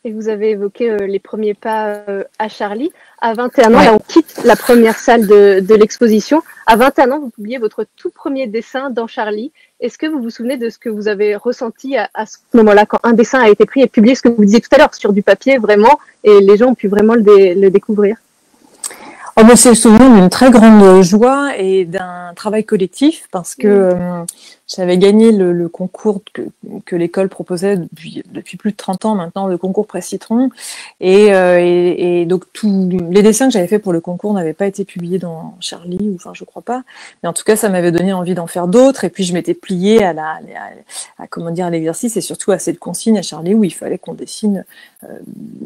Et 0.03 0.13
vous 0.13 0.29
avez 0.29 0.51
évoqué 0.51 0.91
euh, 0.91 1.07
les 1.07 1.19
premiers 1.19 1.53
pas 1.53 1.89
euh, 2.09 2.25
à 2.39 2.49
Charlie. 2.49 2.91
À 3.21 3.35
21 3.35 3.75
ans, 3.75 3.97
on 3.97 3.99
quitte 3.99 4.41
la 4.45 4.57
première 4.57 4.99
salle 4.99 5.27
de, 5.27 5.61
de 5.61 5.75
l'exposition. 5.75 6.43
À 6.67 6.77
21 6.77 7.11
ans, 7.11 7.21
vous 7.21 7.29
publiez 7.29 7.59
votre 7.59 7.85
tout 7.97 8.09
premier 8.09 8.47
dessin 8.47 8.89
dans 8.89 9.07
Charlie. 9.07 9.53
Est-ce 9.79 9.99
que 9.99 10.07
vous 10.07 10.23
vous 10.23 10.31
souvenez 10.31 10.57
de 10.57 10.71
ce 10.71 10.79
que 10.79 10.89
vous 10.89 11.07
avez 11.07 11.37
ressenti 11.37 11.99
à, 11.99 12.09
ce 12.25 12.39
moment-là, 12.55 12.87
quand 12.87 13.01
un 13.03 13.13
dessin 13.13 13.41
a 13.41 13.51
été 13.51 13.67
pris 13.67 13.83
et 13.83 13.89
publié, 13.89 14.15
ce 14.15 14.23
que 14.23 14.31
vous 14.31 14.43
disiez 14.43 14.63
tout 14.63 14.71
à 14.73 14.79
l'heure, 14.79 14.95
sur 14.95 15.13
du 15.13 15.23
papier, 15.23 15.59
vraiment, 15.59 16.01
et 16.25 16.41
les 16.41 16.57
gens 16.57 16.69
ont 16.69 16.75
pu 16.75 16.89
vraiment 16.89 17.15
le 17.15 17.69
découvrir? 17.69 18.17
Oh, 19.41 19.45
ben, 19.47 19.57
c'est 19.57 19.75
souvent 19.75 20.15
d'une 20.15 20.29
très 20.29 20.51
grande 20.51 21.01
joie 21.01 21.57
et 21.57 21.87
d'un 21.87 22.35
travail 22.37 22.63
collectif 22.63 23.27
parce 23.33 23.55
que 23.55 23.69
euh, 23.69 24.25
j'avais 24.69 24.99
gagné 24.99 25.33
le, 25.33 25.67
concours 25.71 26.21
que, 26.35 26.43
que 26.85 26.95
l'école 26.95 27.31
proposait 27.31 27.79
depuis, 27.79 28.23
depuis, 28.31 28.59
plus 28.59 28.73
de 28.73 28.77
30 28.77 29.07
ans 29.07 29.15
maintenant, 29.15 29.47
le 29.47 29.57
concours 29.57 29.87
Presse 29.87 30.09
Citron. 30.09 30.51
Et, 31.01 31.33
euh, 31.33 31.59
et, 31.59 32.21
et, 32.21 32.27
donc 32.27 32.45
tous 32.53 32.91
les 33.11 33.23
dessins 33.23 33.47
que 33.47 33.55
j'avais 33.55 33.67
fait 33.67 33.79
pour 33.79 33.95
le 33.95 34.03
concours 34.03 34.35
n'avaient 34.35 34.53
pas 34.53 34.67
été 34.67 34.85
publiés 34.85 35.19
dans 35.19 35.57
Charlie, 35.61 36.11
ou 36.11 36.17
enfin 36.17 36.33
je 36.35 36.45
crois 36.45 36.63
pas. 36.63 36.83
Mais 37.23 37.29
en 37.31 37.33
tout 37.33 37.45
cas, 37.45 37.57
ça 37.57 37.71
m'avait 37.71 37.93
donné 37.93 38.13
envie 38.13 38.35
d'en 38.35 38.47
faire 38.47 38.69
d'autres. 38.69 39.05
Et 39.05 39.09
puis 39.09 39.25
je 39.25 39.33
m'étais 39.33 39.55
pliée 39.55 40.05
à 40.05 40.13
la, 40.13 40.39
à, 41.19 41.27
comment 41.29 41.51
dire, 41.51 41.65
à 41.65 41.71
l'exercice 41.71 42.19
et 42.19 42.21
surtout 42.21 42.53
à 42.53 42.59
cette 42.59 42.79
consigne 42.79 43.17
à 43.17 43.23
Charlie 43.23 43.55
où 43.55 43.65
il 43.65 43.73
fallait 43.73 43.97
qu'on 43.97 44.13
dessine 44.13 44.67
euh, 45.05 45.19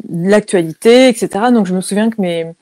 l'actualité, 0.09 1.09
etc. 1.09 1.27
Donc 1.51 1.65
je 1.65 1.75
me 1.75 1.81
souviens 1.81 2.09
que 2.09 2.21
mes 2.21 2.53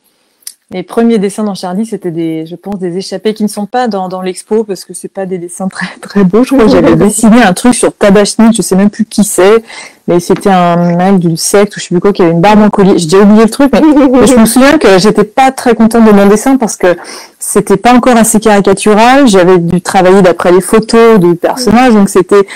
mes 0.74 0.82
premiers 0.82 1.20
dessins 1.20 1.44
dans 1.44 1.54
Charlie, 1.54 1.86
c'était 1.86 2.10
des, 2.10 2.48
je 2.48 2.56
pense, 2.56 2.80
des 2.80 2.98
échappés 2.98 3.36
qui 3.36 3.44
ne 3.44 3.48
sont 3.48 3.68
pas 3.68 3.88
dans, 3.88 4.08
dans 4.10 4.22
l'expo 4.22 4.64
parce 4.64 4.86
que 4.86 4.94
c'est 4.96 5.08
pas 5.08 5.28
des 5.28 5.38
dessins 5.38 5.68
très 5.68 5.86
très 6.02 6.24
beaux. 6.24 6.44
Je 6.44 6.54
crois 6.54 6.66
que 6.66 6.72
j'avais 6.72 6.96
dessiné 6.98 7.44
un 7.44 7.54
truc 7.54 7.76
sur 7.76 7.94
Tabachnik, 7.94 8.56
je 8.56 8.62
sais 8.64 8.76
même 8.76 8.90
plus 8.90 9.06
qui 9.06 9.24
c'est, 9.24 9.64
mais 10.08 10.20
c'était 10.20 10.50
un 10.50 10.96
mec 10.96 11.20
d'une 11.20 11.38
secte 11.38 11.78
ou 11.78 11.80
je 11.80 11.86
sais 11.86 11.90
plus 11.90 12.00
quoi 12.00 12.12
qui 12.12 12.24
avait 12.24 12.32
une 12.32 12.42
barbe 12.42 12.62
en 12.62 12.72
collier. 12.72 12.98
J'ai 12.98 13.06
déjà 13.06 13.22
oublié 13.22 13.44
le 13.44 13.50
truc, 13.52 13.72
mais, 13.72 13.82
je 14.28 14.36
me 14.36 14.46
souviens 14.46 14.80
que 14.80 14.98
j'étais 14.98 15.24
pas 15.24 15.52
très 15.52 15.76
contente 15.76 16.06
de 16.06 16.12
mon 16.12 16.26
dessin 16.26 16.58
parce 16.58 16.76
que 16.76 16.98
c'était 17.38 17.78
pas 17.78 17.94
encore 17.94 18.18
assez 18.18 18.40
caricatural. 18.40 19.28
J'avais 19.28 19.60
dû 19.60 19.80
travailler 19.80 20.24
d'après 20.24 20.52
les 20.52 20.62
photos 20.62 21.20
du 21.20 21.36
personnage, 21.36 21.94
donc 21.94 22.10
c'était 22.10 22.48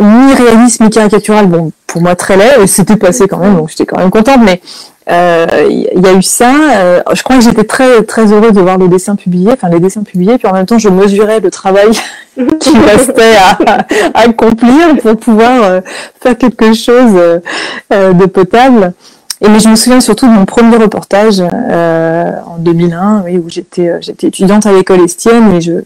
ni 0.00 0.34
réalisme 0.34 0.84
ni 0.84 0.90
caricatural. 0.90 1.46
Bon, 1.48 1.70
pour 1.92 2.00
moi 2.00 2.16
très 2.16 2.36
laid, 2.36 2.62
et 2.62 2.66
c'était 2.66 2.96
passé 2.96 3.28
quand 3.28 3.38
même, 3.38 3.54
donc 3.54 3.68
j'étais 3.68 3.84
quand 3.84 3.98
même 3.98 4.10
contente, 4.10 4.40
mais 4.42 4.60
il 5.08 5.12
euh, 5.12 5.90
y 5.96 6.06
a 6.06 6.12
eu 6.12 6.22
ça. 6.22 6.52
Euh, 6.76 7.02
je 7.12 7.22
crois 7.22 7.36
que 7.36 7.42
j'étais 7.42 7.64
très 7.64 8.02
très 8.04 8.32
heureuse 8.32 8.52
de 8.52 8.60
voir 8.60 8.78
les 8.78 8.88
dessins 8.88 9.16
publiés, 9.16 9.50
enfin 9.52 9.68
les 9.68 9.80
dessins 9.80 10.04
publiés, 10.04 10.38
puis 10.38 10.46
en 10.48 10.52
même 10.52 10.64
temps 10.64 10.78
je 10.78 10.88
mesurais 10.88 11.40
le 11.40 11.50
travail 11.50 11.90
qui 12.60 12.78
restait 12.78 13.36
à, 13.36 13.84
accomplir 14.14 14.96
pour 15.02 15.16
pouvoir 15.16 15.62
euh, 15.62 15.80
faire 16.20 16.38
quelque 16.38 16.72
chose 16.72 17.12
de 17.90 18.26
potable. 18.26 18.94
Et 19.44 19.48
mais 19.48 19.58
je 19.58 19.68
me 19.68 19.74
souviens 19.74 20.00
surtout 20.00 20.28
de 20.28 20.32
mon 20.32 20.44
premier 20.44 20.76
reportage 20.76 21.40
en 21.40 22.58
2001, 22.58 23.24
oui, 23.26 23.38
où 23.38 23.50
j'étais 23.50 24.00
j'étais 24.00 24.28
étudiante 24.28 24.66
à 24.66 24.72
l'école 24.72 25.00
Estienne 25.00 25.52
et 25.54 25.60
je 25.60 25.82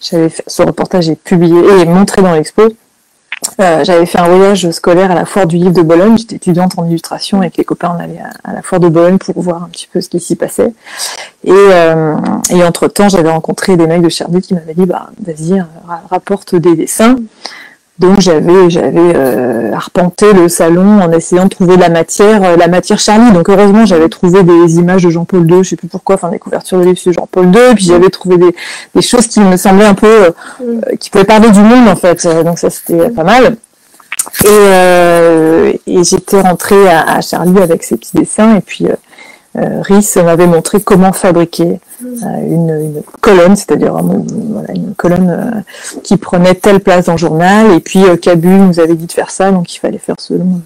j'avais 0.00 0.28
fait 0.28 0.44
ce 0.46 0.62
reportage 0.62 1.08
est 1.08 1.20
publié 1.20 1.58
et 1.80 1.86
montré 1.86 2.20
dans 2.22 2.34
l'expo. 2.34 2.64
Euh, 3.60 3.84
j'avais 3.84 4.06
fait 4.06 4.18
un 4.18 4.28
voyage 4.28 4.70
scolaire 4.70 5.10
à 5.10 5.14
la 5.14 5.24
foire 5.24 5.46
du 5.46 5.56
livre 5.56 5.72
de 5.72 5.82
Bologne. 5.82 6.16
J'étais 6.16 6.36
étudiante 6.36 6.78
en 6.78 6.86
illustration 6.86 7.38
avec 7.38 7.56
les 7.56 7.64
copains. 7.64 7.94
On 7.96 8.02
allait 8.02 8.20
à, 8.44 8.52
la 8.52 8.62
foire 8.62 8.80
de 8.80 8.88
Bologne 8.88 9.18
pour 9.18 9.40
voir 9.40 9.62
un 9.64 9.68
petit 9.68 9.88
peu 9.92 10.00
ce 10.00 10.08
qui 10.08 10.20
s'y 10.20 10.36
passait. 10.36 10.72
Et, 11.44 11.52
euh, 11.52 12.16
et 12.50 12.64
entre 12.64 12.88
temps, 12.88 13.08
j'avais 13.08 13.30
rencontré 13.30 13.76
des 13.76 13.86
mecs 13.86 14.02
de 14.02 14.08
Cherbourg 14.08 14.40
qui 14.40 14.54
m'avaient 14.54 14.74
dit, 14.74 14.86
bah, 14.86 15.10
vas-y, 15.24 15.64
rapporte 16.10 16.54
des 16.54 16.74
dessins. 16.76 17.16
Donc 17.98 18.20
j'avais 18.20 18.70
j'avais 18.70 19.12
euh, 19.16 19.72
arpenté 19.72 20.32
le 20.32 20.48
salon 20.48 21.00
en 21.00 21.10
essayant 21.10 21.44
de 21.44 21.48
trouver 21.48 21.76
la 21.76 21.88
matière 21.88 22.44
euh, 22.44 22.56
la 22.56 22.68
matière 22.68 22.98
Charlie. 23.00 23.32
Donc 23.32 23.48
heureusement 23.48 23.86
j'avais 23.86 24.08
trouvé 24.08 24.44
des 24.44 24.76
images 24.76 25.02
de 25.02 25.10
Jean-Paul 25.10 25.50
II, 25.50 25.64
je 25.64 25.70
sais 25.70 25.76
plus 25.76 25.88
pourquoi, 25.88 26.14
enfin 26.14 26.30
des 26.30 26.38
couvertures 26.38 26.78
de 26.78 26.84
livres 26.84 26.98
sur 26.98 27.12
Jean-Paul 27.12 27.46
II. 27.46 27.74
Puis 27.74 27.86
j'avais 27.86 28.10
trouvé 28.10 28.38
des, 28.38 28.54
des 28.94 29.02
choses 29.02 29.26
qui 29.26 29.40
me 29.40 29.56
semblaient 29.56 29.84
un 29.84 29.94
peu 29.94 30.06
euh, 30.06 30.96
qui 31.00 31.10
pouvaient 31.10 31.24
parler 31.24 31.50
du 31.50 31.60
monde 31.60 31.88
en 31.88 31.96
fait. 31.96 32.24
Donc 32.44 32.58
ça 32.60 32.70
c'était 32.70 33.10
pas 33.10 33.24
mal. 33.24 33.56
Et, 34.44 35.80
et 35.86 36.04
j'étais 36.04 36.40
rentrée 36.40 36.88
à, 36.88 37.14
à, 37.14 37.20
Charlie 37.20 37.60
avec 37.60 37.82
ces 37.82 37.96
petits 37.96 38.16
dessins 38.16 38.56
et 38.56 38.60
puis 38.60 38.86
euh, 39.58 39.82
Rhys 39.82 40.14
m'avait 40.22 40.46
montré 40.46 40.80
comment 40.80 41.12
fabriquer 41.12 41.80
euh, 42.04 42.26
une, 42.42 43.02
colonne, 43.20 43.56
c'est-à-dire 43.56 43.96
une 43.96 44.94
colonne 44.96 45.30
euh, 45.30 46.00
qui 46.02 46.16
prenait 46.16 46.54
telle 46.54 46.80
place 46.80 47.06
dans 47.06 47.12
le 47.12 47.18
journal. 47.18 47.72
Et 47.72 47.80
puis 47.80 48.04
Cabu 48.20 48.48
nous 48.48 48.80
avait 48.80 48.94
dit 48.94 49.06
de 49.06 49.12
faire 49.12 49.30
ça, 49.30 49.50
donc 49.50 49.74
il 49.74 49.78
fallait 49.78 49.98
faire 49.98 50.16
selon 50.18 50.60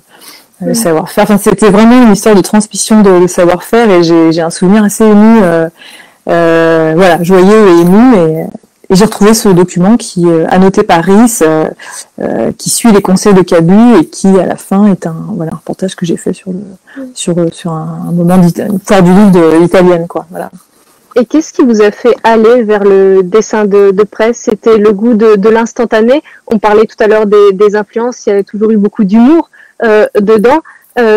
le 0.61 0.74
savoir-faire. 0.74 1.24
Enfin, 1.24 1.38
c'était 1.38 1.70
vraiment 1.70 2.02
une 2.02 2.12
histoire 2.12 2.35
de 2.35 2.40
transmission 2.40 3.02
de, 3.02 3.26
savoir-faire 3.26 3.90
et 3.90 4.02
j'ai 4.02 4.40
un 4.40 4.50
souvenir 4.50 4.85
assez 4.85 5.05
ému, 5.05 5.40
voilà, 6.26 7.22
joyeux 7.22 7.68
et 7.68 7.81
ému. 7.81 8.16
Et, 8.16 8.46
j'ai 8.94 9.05
retrouvé 9.05 9.35
ce 9.35 9.48
document 9.48 9.96
qui, 9.96 10.26
euh, 10.26 10.46
annoté 10.48 10.83
par 10.83 11.02
Rhys, 11.05 11.42
euh, 11.42 11.68
euh, 12.20 12.52
qui 12.57 12.70
suit 12.70 12.92
les 12.92 13.02
conseils 13.02 13.35
de 13.35 13.42
Cabu 13.42 13.98
et 13.98 14.07
qui, 14.07 14.28
à 14.38 14.46
la 14.46 14.57
fin, 14.57 14.87
est 14.87 15.07
un, 15.07 15.16
voilà, 15.35 15.52
un 15.52 15.57
reportage 15.57 15.96
que 15.96 16.05
j'ai 16.05 16.16
fait 16.16 16.33
sur, 16.33 16.52
le, 16.52 16.61
sur, 17.14 17.35
sur 17.52 17.72
un, 17.72 18.11
moment 18.12 18.37
une 18.37 18.78
foire 18.81 19.02
du 19.02 19.12
livre 19.12 19.62
italienne. 19.62 20.07
Quoi, 20.07 20.26
voilà. 20.31 20.50
Et 21.16 21.26
qu'est-ce 21.26 21.52
qui 21.52 21.62
vous 21.62 21.83
a 21.83 21.90
fait 21.90 22.14
aller 22.24 22.62
vers 22.62 22.85
le 22.85 23.22
dessin 23.22 23.64
de, 23.64 24.02
presse? 24.05 24.38
C'était 24.38 24.78
le 24.78 24.92
goût 24.92 25.14
de, 25.14 25.48
l'instantané? 25.48 26.22
On 26.46 26.59
parlait 26.59 26.87
tout 26.87 27.02
à 27.02 27.07
l'heure 27.07 27.26
des, 27.26 27.76
influences, 27.76 28.26
il 28.26 28.31
y 28.31 28.33
avait 28.33 28.44
toujours 28.44 28.70
eu 28.70 28.76
beaucoup 28.76 29.05
d'humour 29.05 29.50
dedans. 30.18 30.61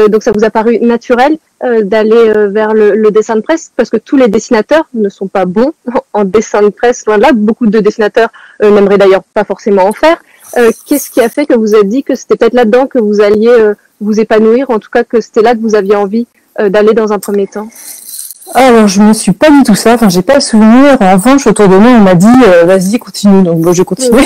Donc 0.10 0.24
ça 0.24 0.32
vous 0.34 0.44
a 0.44 0.50
paru 0.50 0.80
naturel? 0.80 1.38
Euh, 1.66 1.84
d'aller 1.84 2.16
euh, 2.16 2.50
vers 2.50 2.74
le, 2.74 3.10
dessin 3.12 3.36
de 3.36 3.42
presse 3.42 3.72
parce 3.76 3.90
que 3.90 3.98
tous 3.98 4.18
les 4.18 4.28
dessinateurs 4.28 4.88
ne 4.94 5.10
sont 5.10 5.28
pas 5.28 5.46
bons 5.46 5.74
en 6.14 6.24
dessin 6.24 6.62
de 6.62 6.70
presse. 6.70 7.06
Loin 7.06 7.18
de 7.18 7.24
là, 7.24 7.32
beaucoup 7.34 7.68
de 7.68 7.80
dessinateurs 7.80 8.30
n'aimeraient 8.62 8.98
d'ailleurs 8.98 9.24
pas 9.34 9.44
forcément 9.44 9.84
en 9.84 9.94
faire. 9.94 10.18
Qu'est-ce 10.86 11.10
qui 11.10 11.22
a 11.22 11.28
fait 11.28 11.46
que 11.46 11.54
vous 11.54 11.74
avez 11.76 11.84
dit 11.84 12.04
que 12.04 12.16
c'était 12.16 12.36
peut-être 12.36 12.54
là-dedans 12.54 12.88
que 12.88 13.00
vous 13.00 13.20
alliez 13.20 13.54
vous 14.00 14.20
épanouir, 14.20 14.70
en 14.70 14.80
tout 14.80 14.90
cas 14.90 15.04
que 15.04 15.20
c'était 15.20 15.42
là 15.42 15.54
que 15.54 15.60
vous 15.60 15.76
aviez 15.76 15.96
envie 15.96 16.28
d'aller 16.58 16.94
dans 16.94 17.12
un 17.12 17.20
premier 17.20 17.48
temps? 17.48 17.68
Alors, 18.54 18.88
je 18.88 19.02
me 19.02 19.12
suis 19.14 19.32
pas 19.34 19.50
dit 19.50 19.64
tout 19.64 19.76
ça. 19.76 19.96
Enfin, 19.96 20.08
j'ai 20.08 20.22
pas 20.22 20.36
le 20.36 20.40
souvenir. 20.40 20.98
En 21.02 21.14
revanche, 21.14 21.48
autour 21.48 21.68
de 21.68 21.76
moi, 21.76 21.92
on 21.92 22.02
m'a 22.02 22.16
dit, 22.16 22.28
vas-y, 22.66 23.00
continue. 23.00 23.44
Donc, 23.44 23.60
bon, 23.60 23.74
j'ai 23.74 23.84
continué. 23.84 24.22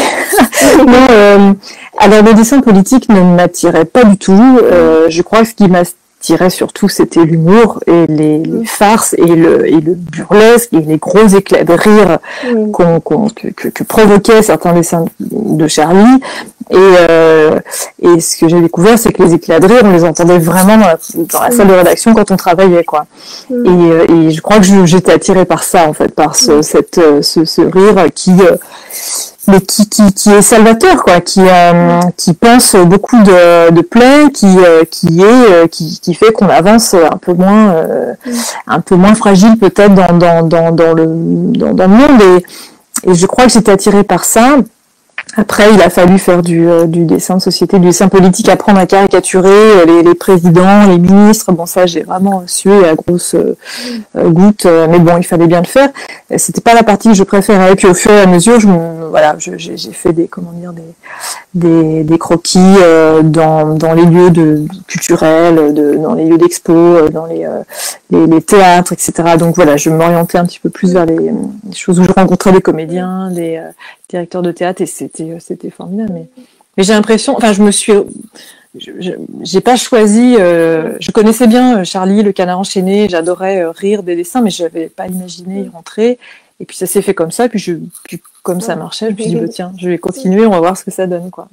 non, 0.77 1.07
euh, 1.11 1.53
alors, 1.97 2.23
le 2.23 2.33
dessin 2.33 2.59
politique 2.59 3.09
ne 3.09 3.21
m'attirait 3.21 3.85
pas 3.85 4.03
du 4.03 4.17
tout. 4.17 4.59
Euh, 4.61 5.07
je 5.09 5.21
crois 5.21 5.41
que 5.41 5.47
ce 5.47 5.53
qui 5.53 5.67
m'attirait 6.19 6.49
surtout, 6.49 6.89
c'était 6.89 7.23
l'humour 7.23 7.79
et 7.87 8.05
les, 8.07 8.43
farces 8.65 9.13
et 9.17 9.35
le, 9.35 9.65
et 9.67 9.79
le 9.79 9.95
burlesque 9.95 10.73
et 10.73 10.81
les 10.81 10.97
gros 10.97 11.27
éclats 11.27 11.63
de 11.63 11.71
rire 11.73 12.19
que, 12.43 13.69
que, 13.69 13.83
provoquaient 13.83 14.41
certains 14.43 14.73
dessins 14.73 15.05
de 15.19 15.67
Charlie. 15.67 16.19
Et, 16.71 16.75
euh, 16.77 17.59
et 17.99 18.19
ce 18.19 18.37
que 18.37 18.47
j'ai 18.47 18.61
découvert, 18.61 18.99
c'est 18.99 19.11
que 19.11 19.23
les 19.23 19.33
éclats 19.33 19.59
de 19.59 19.65
rire, 19.65 19.81
on 19.83 19.91
les 19.91 20.03
entendait 20.03 20.37
vraiment 20.37 20.77
dans 20.77 21.41
la, 21.41 21.51
salle 21.51 21.67
de 21.67 21.73
rédaction 21.73 22.13
quand 22.13 22.29
on 22.29 22.37
travaillait, 22.37 22.83
quoi. 22.83 23.05
Mm. 23.49 23.65
Et, 23.65 23.91
euh, 23.91 24.05
et, 24.27 24.31
je 24.31 24.41
crois 24.41 24.59
que 24.59 24.85
j'étais 24.85 25.11
attirée 25.11 25.45
par 25.45 25.63
ça, 25.63 25.87
en 25.87 25.93
fait, 25.93 26.13
par 26.13 26.35
ce, 26.35 26.61
cette, 26.61 26.99
euh, 26.99 27.23
ce, 27.23 27.43
ce 27.43 27.61
rire 27.61 28.05
qui, 28.13 28.33
mais 29.47 29.61
qui, 29.61 29.89
qui, 29.89 30.13
qui 30.13 30.29
est 30.29 30.43
salvateur, 30.43 31.03
quoi, 31.03 31.21
qui, 31.21 31.41
qui 32.17 32.33
pense 32.33 32.75
beaucoup 32.75 33.17
de, 33.23 33.71
de 33.71 33.81
plaies, 33.81 34.29
qui, 34.31 34.55
qui 34.91 35.23
est, 35.23 35.67
qui, 35.69 35.99
qui 35.99 36.13
fait 36.13 36.31
qu'on 36.31 36.49
avance 36.49 36.93
un 36.93 37.17
peu 37.17 37.33
moins, 37.33 37.81
mm. 37.81 38.31
un 38.67 38.79
peu 38.81 38.95
moins 38.95 39.15
fragile 39.15 39.57
peut-être 39.57 39.95
dans, 39.95 40.15
dans, 40.15 40.43
dans, 40.43 40.71
dans, 40.71 40.93
le, 40.93 41.07
dans, 41.07 41.73
dans 41.73 41.87
le 41.87 41.93
monde. 41.95 42.21
Et, 42.21 43.09
et 43.09 43.15
je 43.15 43.25
crois 43.25 43.45
que 43.45 43.51
j'étais 43.51 43.71
attirée 43.71 44.03
par 44.03 44.23
ça. 44.23 44.57
Après, 45.39 45.73
il 45.73 45.81
a 45.81 45.89
fallu 45.89 46.19
faire 46.19 46.41
du, 46.41 46.67
euh, 46.67 46.85
du, 46.85 47.05
dessin 47.05 47.37
de 47.37 47.41
société, 47.41 47.79
du 47.79 47.87
dessin 47.87 48.09
politique, 48.09 48.49
apprendre 48.49 48.77
à 48.77 48.85
caricaturer 48.85 49.49
euh, 49.49 49.85
les, 49.85 50.03
les 50.03 50.13
présidents, 50.13 50.85
les 50.85 50.97
ministres. 50.97 51.53
Bon, 51.53 51.65
ça, 51.65 51.85
j'ai 51.85 52.03
vraiment 52.03 52.43
sué 52.45 52.85
à 52.85 52.93
grosse 52.95 53.35
euh, 53.35 53.55
goutte, 54.15 54.65
mais 54.65 54.99
bon, 54.99 55.15
il 55.17 55.23
fallait 55.23 55.47
bien 55.47 55.61
le 55.61 55.67
faire. 55.67 55.89
C'était 56.35 56.59
pas 56.59 56.73
la 56.73 56.83
partie 56.83 57.07
que 57.09 57.13
je 57.13 57.23
préférais. 57.23 57.71
Et 57.71 57.75
puis, 57.75 57.87
au 57.87 57.93
fur 57.93 58.11
et 58.11 58.19
à 58.19 58.27
mesure, 58.27 58.59
je 58.59 58.67
voilà, 59.09 59.35
j'ai 59.39 59.77
fait 59.93 60.13
des, 60.13 60.27
comment 60.27 60.51
dire, 60.51 60.73
des, 60.73 60.83
des, 61.53 62.03
des 62.03 62.17
croquis 62.17 62.59
dans, 63.23 63.75
dans 63.75 63.93
les 63.93 64.05
lieux 64.05 64.29
de, 64.29 64.65
culturels, 64.87 65.73
de, 65.73 65.95
dans 65.95 66.13
les 66.13 66.25
lieux 66.25 66.37
d'expo, 66.37 67.09
dans 67.09 67.25
les, 67.25 67.47
les, 68.11 68.27
les, 68.27 68.41
théâtres, 68.41 68.93
etc. 68.93 69.35
Donc 69.37 69.55
voilà, 69.55 69.75
je 69.77 69.89
m'orientais 69.89 70.37
un 70.37 70.45
petit 70.45 70.59
peu 70.59 70.69
plus 70.69 70.93
vers 70.93 71.05
les, 71.05 71.17
les, 71.17 71.75
choses 71.75 71.99
où 71.99 72.03
je 72.03 72.11
rencontrais 72.11 72.51
des 72.51 72.61
comédiens, 72.61 73.31
des 73.31 73.61
directeurs 74.09 74.41
de 74.41 74.51
théâtre, 74.51 74.81
et 74.81 74.85
c'était 74.85 75.23
euh, 75.23 75.37
c'était 75.39 75.69
formidable. 75.69 76.11
Mais, 76.13 76.27
mais 76.75 76.83
j'ai 76.83 76.93
l'impression, 76.93 77.35
enfin, 77.37 77.53
je 77.53 77.61
me 77.61 77.71
suis, 77.71 77.93
j'ai 79.41 79.61
pas 79.61 79.75
choisi. 79.75 80.35
Euh, 80.39 80.97
je 80.99 81.11
connaissais 81.11 81.47
bien 81.47 81.79
euh, 81.79 81.83
Charlie, 81.83 82.23
le 82.23 82.31
canard 82.31 82.59
enchaîné. 82.59 83.07
J'adorais 83.09 83.65
rire 83.69 84.03
des 84.03 84.15
dessins, 84.15 84.41
mais 84.41 84.49
je 84.49 84.63
n'avais 84.63 84.87
pas 84.87 85.07
imaginé 85.07 85.61
y 85.61 85.69
rentrer. 85.69 86.19
Et 86.59 86.65
puis 86.65 86.75
ça 86.75 86.85
s'est 86.85 87.01
fait 87.01 87.13
comme 87.13 87.31
ça. 87.31 87.47
Puis, 87.47 87.59
je, 87.59 87.73
comme 88.43 88.61
ça 88.61 88.75
marchait, 88.75 89.07
je 89.07 89.11
me 89.11 89.17
suis 89.17 89.29
dit 89.29 89.35
bah, 89.35 89.47
tiens, 89.47 89.73
je 89.77 89.89
vais 89.89 89.97
continuer. 90.09 90.45
On 90.45 90.51
va 90.51 90.59
voir 90.59 90.77
ce 90.77 90.83
que 90.83 90.91
ça 90.91 91.07
donne, 91.07 91.29
quoi. 91.29 91.47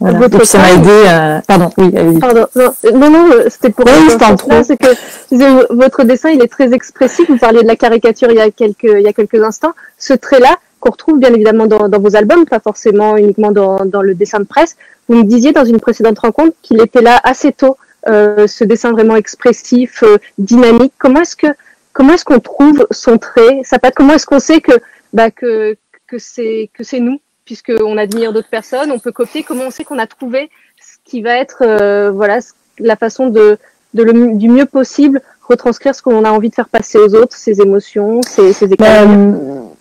Voilà. 0.00 0.28
Donc 0.28 0.44
ça 0.44 0.58
m'a 0.58 0.72
aidé. 0.72 1.42
Pardon, 1.46 1.70
oui. 1.76 1.92
Pardon, 2.20 2.46
non, 2.94 3.10
non, 3.10 3.30
c'était 3.48 3.70
pour. 3.70 3.84
Oui, 3.84 4.62
C'est 4.64 4.76
que 4.78 5.74
votre 5.74 6.04
dessin, 6.04 6.30
il 6.30 6.42
est 6.42 6.48
très 6.48 6.72
expressif. 6.72 7.28
Vous 7.28 7.36
parliez 7.36 7.62
de 7.62 7.66
la 7.66 7.76
caricature 7.76 8.30
il 8.30 8.36
y 8.36 8.40
a 8.40 8.50
quelques, 8.50 8.84
il 8.84 9.02
y 9.02 9.08
a 9.08 9.12
quelques 9.12 9.42
instants. 9.42 9.72
Ce 9.98 10.14
trait-là, 10.14 10.56
qu'on 10.80 10.90
retrouve 10.90 11.18
bien 11.18 11.32
évidemment 11.32 11.66
dans, 11.66 12.00
vos 12.00 12.16
albums, 12.16 12.46
pas 12.46 12.58
forcément 12.58 13.16
uniquement 13.16 13.52
dans, 13.52 14.02
le 14.02 14.14
dessin 14.14 14.40
de 14.40 14.44
presse. 14.44 14.76
Vous 15.08 15.16
me 15.16 15.24
disiez 15.24 15.52
dans 15.52 15.64
une 15.64 15.78
précédente 15.78 16.18
rencontre 16.18 16.56
qu'il 16.62 16.80
était 16.80 17.02
là 17.02 17.20
assez 17.22 17.52
tôt, 17.52 17.76
euh, 18.08 18.46
ce 18.46 18.64
dessin 18.64 18.90
vraiment 18.92 19.16
expressif, 19.16 20.02
euh, 20.02 20.18
dynamique. 20.38 20.94
Comment 20.98 21.20
est-ce 21.20 21.36
que 21.36 21.48
comment 21.92 22.14
est-ce 22.14 22.24
qu'on 22.24 22.40
trouve 22.40 22.86
son 22.90 23.18
trait 23.18 23.60
Ça 23.64 23.78
pas 23.78 23.90
comment 23.90 24.14
est-ce 24.14 24.26
qu'on 24.26 24.40
sait 24.40 24.60
que 24.60 24.72
bah, 25.12 25.30
que 25.30 25.76
que 26.06 26.18
c'est 26.18 26.70
que 26.74 26.84
c'est 26.84 27.00
nous, 27.00 27.20
puisqu'on 27.44 27.96
admire 27.96 28.32
d'autres 28.32 28.48
personnes, 28.48 28.90
on 28.90 28.98
peut 28.98 29.12
copier? 29.12 29.42
Comment 29.42 29.64
on 29.64 29.70
sait 29.70 29.84
qu'on 29.84 29.98
a 29.98 30.06
trouvé 30.06 30.50
ce 30.80 30.96
qui 31.04 31.22
va 31.22 31.36
être 31.36 31.62
euh, 31.62 32.10
voilà 32.10 32.38
la 32.78 32.96
façon 32.96 33.28
de, 33.28 33.58
de 33.94 34.02
le, 34.02 34.36
du 34.36 34.48
mieux 34.48 34.66
possible 34.66 35.20
retranscrire 35.42 35.94
ce 35.94 36.02
qu'on 36.02 36.24
a 36.24 36.30
envie 36.30 36.50
de 36.50 36.54
faire 36.54 36.68
passer 36.68 36.98
aux 36.98 37.14
autres, 37.14 37.36
ses 37.36 37.60
émotions, 37.60 38.22
ses, 38.22 38.52
ses 38.52 38.72
éclats 38.72 39.04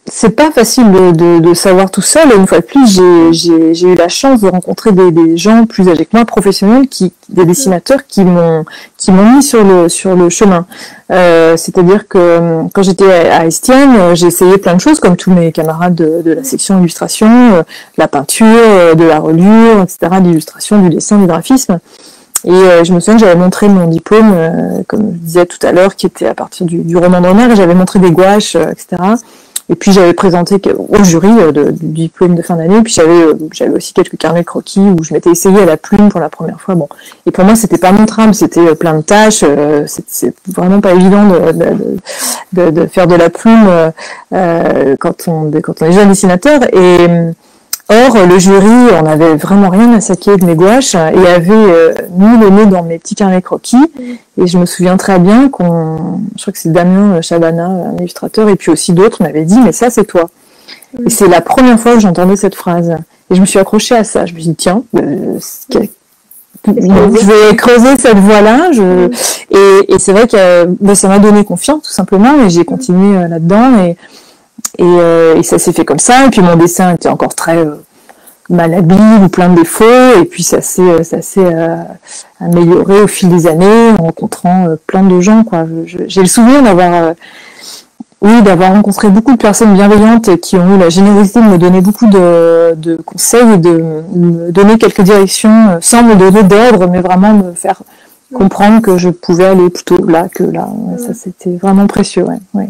c'est 0.06 0.36
pas 0.36 0.52
facile 0.52 0.92
de, 0.92 1.54
savoir 1.54 1.92
tout 1.92 2.02
seul. 2.02 2.32
Et 2.32 2.36
une 2.36 2.48
fois 2.48 2.60
de 2.60 2.66
plus, 2.66 3.00
j'ai 3.32 3.88
eu 3.88 3.96
la 3.96 4.10
chance 4.10 4.42
de 4.42 4.48
rencontrer 4.48 4.92
des, 4.92 5.38
gens 5.38 5.66
plus 5.66 5.88
âgés 5.90 6.06
que 6.06 6.16
moi, 6.16 6.26
professionnels, 6.26 6.88
qui, 6.88 7.14
des 7.30 7.46
dessinateurs 7.46 8.06
qui 8.08 8.24
m'ont 8.24 8.66
mis 9.08 9.44
sur 9.44 9.64
le 9.64 10.30
chemin. 10.30 10.66
Euh, 11.12 11.58
C'est-à-dire 11.58 12.08
que 12.08 12.18
euh, 12.18 12.64
quand 12.74 12.84
j'étais 12.84 13.12
à 13.12 13.46
Estienne, 13.46 13.96
euh, 13.98 14.16
j'ai 14.16 14.28
essayé 14.28 14.58
plein 14.58 14.76
de 14.76 14.82
choses, 14.82 15.00
comme 15.00 15.16
tous 15.16 15.32
mes 15.32 15.52
camarades 15.52 15.96
de, 15.96 16.34
la 16.34 16.44
section 16.44 16.80
illustration, 16.80 17.56
euh, 17.56 17.64
la 17.98 18.08
peinture, 18.08 18.96
de 18.96 19.04
la 19.04 19.20
reliure, 19.20 19.82
etc., 19.82 20.22
l'illustration, 20.22 20.82
du 20.82 20.90
dessin, 20.90 21.18
du 21.18 21.26
graphisme. 21.26 21.80
Et 22.46 22.52
je 22.52 22.94
me 22.94 23.02
souviens 23.02 23.16
que 23.16 23.20
j'avais 23.20 23.36
montré 23.36 23.68
mon 23.68 23.88
diplôme, 23.88 24.34
comme 24.88 25.12
je 25.12 25.18
disais 25.18 25.46
tout 25.46 25.58
à 25.62 25.74
l'heure, 25.74 25.98
qui 25.98 26.06
était 26.06 26.28
à 26.28 26.34
partir 26.34 26.66
du, 26.66 26.78
du 26.78 26.96
roman 26.96 27.20
de 27.20 27.52
et 27.52 27.56
j'avais 27.58 27.76
montré 27.76 28.00
des 28.00 28.12
gouaches, 28.12 28.56
etc. 28.56 29.16
Et 29.70 29.76
puis 29.76 29.92
j'avais 29.92 30.14
présenté 30.14 30.60
au 30.78 31.04
jury 31.04 31.30
euh, 31.30 31.52
du 31.72 32.08
diplôme 32.08 32.36
de 32.36 32.42
fin 32.42 32.56
d'année. 32.56 32.82
Puis 32.82 32.94
j'avais 32.94 33.24
euh, 33.24 33.76
aussi 33.76 33.94
quelques 33.94 34.18
carnets 34.18 34.44
croquis 34.44 34.80
où 34.80 35.04
je 35.04 35.14
m'étais 35.14 35.30
essayé 35.30 35.60
à 35.60 35.66
la 35.66 35.78
plume 35.78 36.10
pour 36.10 36.20
la 36.20 36.30
première 36.30 36.60
fois. 36.60 36.74
Bon, 36.74 36.90
et 37.26 37.32
pour 37.32 37.46
moi 37.46 37.56
c'était 37.56 37.78
pas 37.78 37.92
mon 37.92 38.06
trame, 38.06 38.34
c'était 38.34 38.60
euh, 38.60 38.76
plein 38.76 38.98
de 38.98 39.04
tâches. 39.04 39.44
c'est 39.86 40.34
vraiment 40.48 40.82
pas 40.82 40.94
évident 40.94 41.24
de, 42.54 42.72
de, 42.72 42.86
faire 42.88 43.08
de 43.08 43.16
la 43.16 43.30
plume 43.30 43.70
quand 44.32 45.28
on 45.28 45.52
quand 45.62 45.82
on 45.82 45.86
est 45.86 45.92
jeune 45.92 46.10
dessinateur. 46.10 46.62
Et 46.74 47.08
Or, 47.92 48.16
le 48.28 48.38
jury, 48.38 48.94
on 49.02 49.06
avait 49.08 49.36
vraiment 49.36 49.70
rien 49.70 49.92
à 49.94 50.00
saquer 50.00 50.38
de 50.38 50.46
mes 50.46 50.54
gouaches 50.54 50.94
et 50.94 51.28
avait 51.28 51.52
euh, 51.52 51.94
mis 52.16 52.38
le 52.38 52.52
nez 52.52 52.68
dans 52.68 52.84
mes 52.84 53.00
petits 53.00 53.16
carnets 53.16 53.42
croquis. 53.42 53.84
Et 54.38 54.46
je 54.46 54.60
me 54.60 54.68
souviens 54.68 54.96
très 54.96 55.18
bien 55.18 55.50
qu'on, 55.50 56.22
je 56.36 56.42
crois 56.42 56.54
que 56.54 56.60
c'est 56.60 56.72
Damien 56.72 57.20
Chabana, 57.22 57.66
un 57.66 57.98
illustrateur, 57.98 58.48
et 58.48 58.56
puis 58.56 58.72
aussi 58.72 58.94
d'autres, 58.94 59.24
m'avaient 59.24 59.44
dit, 59.44 59.60
mais 59.64 59.72
ça, 59.72 59.90
c'est 59.90 60.06
toi. 60.06 60.30
Et 61.04 61.10
c'est 61.10 61.28
la 61.28 61.42
première 61.42 61.80
fois 61.80 61.96
que 61.96 62.00
j'entendais 62.00 62.36
cette 62.36 62.54
phrase. 62.54 62.96
Et 63.32 63.36
je 63.36 63.42
me 63.42 63.48
suis 63.48 63.58
accrochée 63.58 63.96
à 63.96 64.04
ça. 64.04 64.28
Je 64.28 64.34
me 64.34 64.40
suis 64.40 64.50
dit, 64.50 64.56
tiens, 64.56 64.84
euh, 64.96 65.40
je 66.68 67.26
vais 67.26 67.56
creuser 67.56 67.98
cette 67.98 68.20
voie-là. 68.20 68.72
Je... 68.72 69.10
Et, 69.50 69.96
et 69.96 69.98
c'est 70.00 70.14
vrai 70.14 70.28
que 70.28 70.66
ben, 70.80 70.94
ça 70.94 71.08
m'a 71.08 71.18
donné 71.18 71.44
confiance, 71.44 71.84
tout 71.84 71.92
simplement, 71.92 72.46
et 72.46 72.52
j'ai 72.52 72.66
continué 72.66 73.18
euh, 73.18 73.28
là-dedans. 73.28 73.84
Et, 73.84 73.98
euh, 74.80 75.36
et, 75.36 75.44
ça 75.44 75.60
s'est 75.60 75.74
fait 75.74 75.86
comme 75.86 76.00
ça. 76.00 76.26
Et 76.26 76.30
puis 76.30 76.42
mon 76.42 76.56
dessin 76.56 76.94
était 76.94 77.10
encore 77.10 77.36
très 77.36 77.58
euh, 77.58 77.76
malhabile 78.50 79.24
ou 79.24 79.30
plein 79.30 79.50
de 79.50 79.56
défauts. 79.56 80.20
Et 80.22 80.26
puis 80.26 80.44
ça 80.44 80.62
s'est 80.62 80.82
euh, 80.82 81.04
ça 81.04 81.22
s'est 81.22 81.56
amélioré 82.40 83.02
au 83.02 83.08
fil 83.08 83.30
des 83.30 83.48
années 83.48 83.92
en 83.98 84.04
rencontrant 84.04 84.76
plein 84.88 85.04
de 85.04 85.20
gens. 85.22 85.44
Quoi. 85.44 85.66
J'ai 85.86 86.22
le 86.22 86.28
souvenir 86.28 86.62
d'avoir 86.64 87.14
oui, 88.22 88.42
d'avoir 88.42 88.74
rencontré 88.74 89.08
beaucoup 89.08 89.32
de 89.32 89.38
personnes 89.38 89.74
bienveillantes 89.74 90.42
qui 90.42 90.58
ont 90.58 90.76
eu 90.76 90.78
la 90.78 90.90
générosité 90.90 91.40
de 91.40 91.46
me 91.46 91.58
donner 91.58 91.80
beaucoup 91.80 92.08
de, 92.08 92.76
de 92.76 92.98
conseils 92.98 93.54
et 93.54 93.58
de 93.58 93.82
me 94.14 94.52
donner 94.52 94.78
quelques 94.78 95.02
directions 95.02 95.78
sans 95.80 96.04
me 96.04 96.16
donner 96.16 96.44
d'ordre, 96.44 96.90
mais 96.90 97.00
vraiment 97.00 97.34
me 97.34 97.54
faire 97.54 97.82
comprendre 98.34 98.82
que 98.82 98.98
je 98.98 99.10
pouvais 99.10 99.46
aller 99.46 99.70
plutôt 99.70 100.06
là 100.06 100.28
que 100.30 100.44
là. 100.44 100.68
Ça, 100.98 101.14
c'était 101.14 101.56
vraiment 101.56 101.88
précieux. 101.88 102.24
Ouais, 102.24 102.40
ouais. 102.54 102.70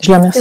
Je 0.00 0.10
la 0.10 0.18
remercie. 0.18 0.40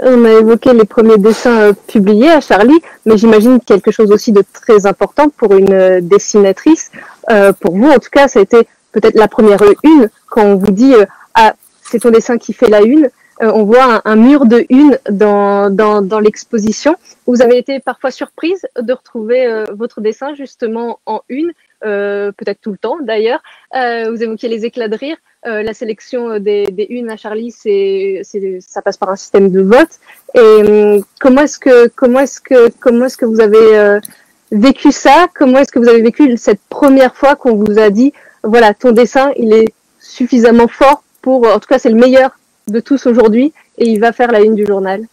On 0.00 0.24
a 0.24 0.30
évoqué 0.30 0.72
les 0.72 0.84
premiers 0.84 1.18
dessins 1.18 1.60
euh, 1.60 1.72
publiés 1.72 2.30
à 2.30 2.40
Charlie, 2.40 2.78
mais 3.04 3.16
j'imagine 3.16 3.58
quelque 3.60 3.90
chose 3.90 4.12
aussi 4.12 4.30
de 4.30 4.44
très 4.52 4.86
important 4.86 5.28
pour 5.28 5.54
une 5.54 5.72
euh, 5.72 6.00
dessinatrice. 6.00 6.92
Euh, 7.30 7.52
pour 7.52 7.76
vous, 7.76 7.88
en 7.88 7.98
tout 7.98 8.10
cas, 8.10 8.28
ça 8.28 8.38
a 8.38 8.42
été 8.42 8.68
peut-être 8.92 9.16
la 9.16 9.26
première 9.26 9.60
une 9.82 10.08
quand 10.28 10.42
on 10.42 10.54
vous 10.54 10.70
dit 10.70 10.94
ah 11.34 11.54
c'est 11.82 12.00
ton 12.00 12.10
dessin 12.10 12.38
qui 12.38 12.52
fait 12.52 12.68
la 12.68 12.82
une. 12.82 13.10
on 13.40 13.64
voit 13.64 14.02
un, 14.04 14.16
mur 14.16 14.46
de 14.46 14.64
une 14.70 14.98
dans, 15.10 15.70
dans, 15.70 16.00
dans 16.00 16.20
l'exposition. 16.20 16.96
Vous 17.26 17.42
avez 17.42 17.58
été 17.58 17.80
parfois 17.80 18.10
surprise 18.10 18.66
de 18.80 18.92
retrouver 18.92 19.64
votre 19.74 20.00
dessin 20.00 20.34
justement 20.34 21.00
en 21.06 21.20
une, 21.28 21.52
peut-être 21.80 22.60
tout 22.60 22.72
le 22.72 22.78
temps 22.78 22.98
d'ailleurs. 23.00 23.40
vous 23.72 24.22
évoquez 24.22 24.48
les 24.48 24.64
éclats 24.64 24.88
de 24.88 24.96
rire. 24.96 25.16
Euh, 25.46 25.62
la 25.62 25.72
sélection 25.72 26.30
euh, 26.30 26.38
des, 26.40 26.66
des 26.66 26.86
unes 26.90 27.10
à 27.10 27.16
Charlie, 27.16 27.52
c'est, 27.52 28.22
ça 28.60 28.82
passe 28.82 28.96
par 28.96 29.08
un 29.08 29.16
système 29.16 29.50
de 29.52 29.60
vote. 29.60 30.00
Et 30.34 30.38
euh, 30.40 31.00
comment 31.20 31.42
est-ce 31.42 31.60
que 31.60 31.84
est-ce 31.84 32.40
que 32.40 32.70
comment 32.80 33.04
est-ce 33.04 33.16
que 33.16 33.24
vous 33.24 33.40
avez 33.40 34.00
vécu 34.50 34.90
ça? 34.90 35.28
Comment 35.34 35.58
est-ce 35.60 35.70
que 35.70 35.78
vous 35.78 35.88
avez 35.88 36.02
vécu 36.02 36.36
cette 36.36 36.60
première 36.68 37.14
fois 37.14 37.36
qu'on 37.36 37.54
vous 37.54 37.78
a 37.78 37.90
dit 37.90 38.12
voilà 38.42 38.74
ton 38.74 38.92
dessin 38.92 39.30
il 39.36 39.52
est 39.52 39.72
suffisamment 40.00 40.68
fort 40.68 41.04
pour 41.22 41.46
en 41.46 41.58
tout 41.60 41.68
cas 41.68 41.78
c'est 41.78 41.90
le 41.90 41.96
meilleur 41.96 42.38
de 42.66 42.80
tous 42.80 43.06
aujourd'hui 43.06 43.52
et 43.78 43.88
il 43.88 44.00
va 44.00 44.12
faire 44.12 44.32
la 44.32 44.40
une 44.40 44.54
du 44.54 44.66
journal? 44.66 45.06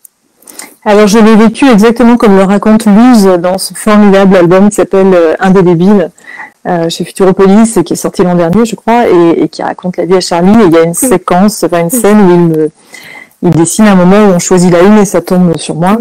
Alors 0.84 1.08
je 1.08 1.18
l'ai 1.18 1.36
vécu 1.36 1.68
exactement 1.70 2.16
comme 2.18 2.36
le 2.36 2.44
raconte 2.44 2.86
Luz 2.86 3.26
dans 3.40 3.58
ce 3.58 3.74
formidable 3.74 4.36
album 4.36 4.70
qui 4.70 4.76
s'appelle 4.76 5.36
Indélébile, 5.40 6.12
euh, 6.68 6.90
chez 6.90 7.06
Futuropolis, 7.06 7.80
qui 7.86 7.94
est 7.94 7.96
sorti 7.96 8.24
l'an 8.24 8.34
dernier, 8.34 8.66
je 8.66 8.76
crois, 8.76 9.08
et, 9.08 9.48
qui 9.50 9.62
raconte 9.62 9.98
la 9.98 10.06
vie 10.06 10.16
à 10.16 10.20
Charlie. 10.20 10.60
Et 10.62 10.66
il 10.66 10.74
y 10.74 10.78
a 10.78 10.84
une 10.84 10.96
séquence, 10.96 11.64
enfin 11.64 11.82
une 11.82 11.92
scène 11.92 12.20
où 12.22 12.32
il, 12.32 12.70
il 13.44 13.50
dessine 13.52 13.86
un 13.86 13.96
moment 13.96 14.18
où 14.18 14.34
on 14.34 14.40
choisit 14.40 14.72
la 14.72 14.82
une 14.82 14.98
et 14.98 15.06
ça 15.06 15.22
tombe 15.22 15.56
sur 15.58 15.76
moi. 15.76 15.98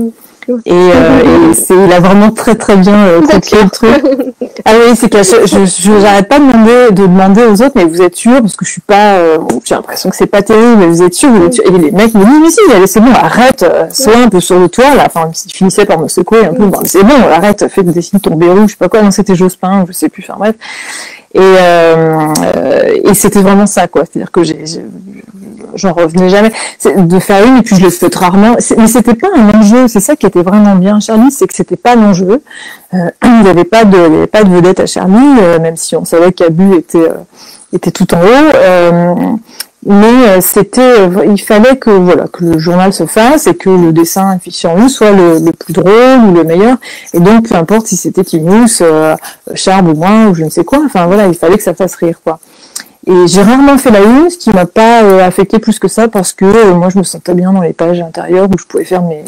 Et, 0.66 0.72
euh, 0.72 1.52
il 1.70 1.92
a 1.92 2.00
vraiment 2.00 2.30
très 2.30 2.54
très 2.54 2.76
bien 2.76 3.06
euh, 3.06 3.20
le 3.20 3.70
truc. 3.70 3.90
Ah 4.66 4.70
oui, 4.78 4.96
c'est 4.96 5.10
que 5.10 5.22
je 5.22 5.90
n'arrête 6.00 6.28
pas 6.28 6.38
de 6.38 6.46
demander, 6.46 6.90
de 6.90 7.02
demander 7.02 7.44
aux 7.44 7.60
autres, 7.60 7.72
mais 7.74 7.84
vous 7.84 8.00
êtes 8.00 8.14
sûr 8.14 8.40
Parce 8.40 8.56
que 8.56 8.64
je 8.64 8.70
suis 8.70 8.80
pas, 8.80 9.16
euh, 9.16 9.38
j'ai 9.64 9.74
l'impression 9.74 10.08
que 10.08 10.16
c'est 10.16 10.26
pas 10.26 10.42
terrible, 10.42 10.76
mais 10.78 10.86
vous 10.86 11.02
êtes 11.02 11.12
sûr, 11.12 11.28
vous 11.30 11.44
êtes 11.44 11.54
sûr 11.54 11.64
Et 11.66 11.70
les 11.70 11.90
mecs 11.90 12.14
me 12.14 12.24
disent, 12.24 12.40
mais 12.40 12.86
si, 12.86 12.92
c'est 12.92 13.00
bon, 13.00 13.12
arrête, 13.12 13.62
euh, 13.62 13.86
sois 13.90 14.16
un 14.16 14.28
peu 14.28 14.40
sur 14.40 14.58
le 14.58 14.68
toit, 14.68 14.94
là. 14.94 15.04
Enfin, 15.06 15.30
ils 15.44 15.52
finissaient 15.52 15.84
par 15.84 15.98
me 15.98 16.08
secouer 16.08 16.46
un 16.46 16.54
peu, 16.54 16.70
c'est 16.84 17.02
bon, 17.02 17.14
arrête, 17.30 17.66
fais 17.68 17.82
dessiner 17.82 18.20
ton 18.20 18.36
verrou, 18.36 18.62
je 18.62 18.72
sais 18.72 18.76
pas 18.78 18.88
quoi, 18.88 19.02
non, 19.02 19.10
c'était 19.10 19.34
Jospin, 19.34 19.84
je 19.86 19.92
sais 19.92 20.08
plus, 20.08 20.24
enfin 20.28 20.38
bref. 20.38 20.54
Et, 21.34 21.40
euh, 21.40 22.32
et 23.04 23.12
c'était 23.14 23.42
vraiment 23.42 23.66
ça, 23.66 23.88
quoi. 23.88 24.04
C'est-à-dire 24.04 24.30
que 24.30 24.44
j'ai, 24.44 24.64
j'en 25.74 25.92
revenais 25.92 26.28
jamais. 26.28 26.52
De 26.84 27.18
faire 27.18 27.46
une, 27.46 27.58
et 27.58 27.62
puis 27.62 27.76
je 27.76 27.82
le 27.82 27.90
fais 27.90 28.08
rarement. 28.14 28.56
Mais 28.76 28.86
c'était 28.86 29.14
pas 29.14 29.28
un 29.34 29.58
enjeu, 29.58 29.88
c'est 29.88 30.00
ça 30.00 30.16
qui 30.16 30.26
était 30.26 30.42
vraiment 30.42 30.74
bien 30.76 31.00
Charlie, 31.00 31.30
c'est 31.30 31.46
que 31.46 31.54
c'était 31.54 31.76
pas 31.76 31.94
l'enjeu. 31.94 32.42
Euh, 32.92 33.10
il 33.24 33.42
n'y 33.42 33.48
avait 33.48 33.64
pas 33.64 33.84
de, 33.84 33.98
avait 33.98 34.26
pas 34.26 34.44
de 34.44 34.50
vedette 34.50 34.80
à 34.80 34.86
Charlie, 34.86 35.38
euh, 35.40 35.58
même 35.58 35.76
si 35.76 35.96
on 35.96 36.04
savait 36.04 36.32
qu'Abu 36.32 36.76
était, 36.76 36.98
euh, 36.98 37.14
était 37.72 37.90
tout 37.90 38.12
en 38.14 38.20
haut. 38.20 38.54
Euh, 38.54 39.14
mais 39.86 40.40
c'était, 40.40 41.10
il 41.26 41.40
fallait 41.40 41.76
que 41.76 41.90
voilà 41.90 42.26
que 42.26 42.42
le 42.42 42.58
journal 42.58 42.94
se 42.94 43.04
fasse 43.04 43.46
et 43.46 43.54
que 43.54 43.68
le 43.68 43.92
dessin 43.92 44.30
affiché 44.30 44.66
en 44.66 44.82
haut 44.82 44.88
soit 44.88 45.12
le, 45.12 45.52
plus 45.52 45.74
drôle 45.74 46.24
ou 46.26 46.32
le 46.32 46.42
meilleur. 46.42 46.78
Et 47.12 47.20
donc 47.20 47.48
peu 47.48 47.54
importe 47.54 47.86
si 47.86 47.96
c'était 47.96 48.24
Tinous, 48.24 48.80
euh, 48.80 49.14
ou 49.46 49.94
moi 49.94 50.28
ou 50.30 50.34
je 50.34 50.44
ne 50.44 50.48
sais 50.48 50.64
quoi. 50.64 50.80
Enfin 50.86 51.06
voilà, 51.06 51.26
il 51.26 51.34
fallait 51.34 51.58
que 51.58 51.62
ça 51.62 51.74
fasse 51.74 51.96
rire 51.96 52.20
quoi. 52.24 52.38
Et 53.06 53.26
j'ai 53.26 53.42
rarement 53.42 53.76
fait 53.76 53.90
la 53.90 54.02
une, 54.02 54.30
ce 54.30 54.38
qui 54.38 54.50
m'a 54.50 54.66
pas 54.66 55.02
euh, 55.02 55.26
affecté 55.26 55.58
plus 55.58 55.78
que 55.78 55.88
ça 55.88 56.08
parce 56.08 56.32
que 56.32 56.44
euh, 56.44 56.74
moi 56.74 56.88
je 56.88 56.98
me 56.98 57.02
sentais 57.02 57.34
bien 57.34 57.52
dans 57.52 57.60
les 57.60 57.72
pages 57.72 58.00
intérieures 58.00 58.48
où 58.48 58.58
je 58.58 58.64
pouvais 58.64 58.84
faire 58.84 59.02
mes, 59.02 59.24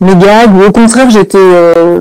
mes 0.00 0.14
gags. 0.14 0.54
Ou 0.54 0.62
au 0.62 0.72
contraire, 0.72 1.10
j'étais 1.10 1.38
euh, 1.38 2.00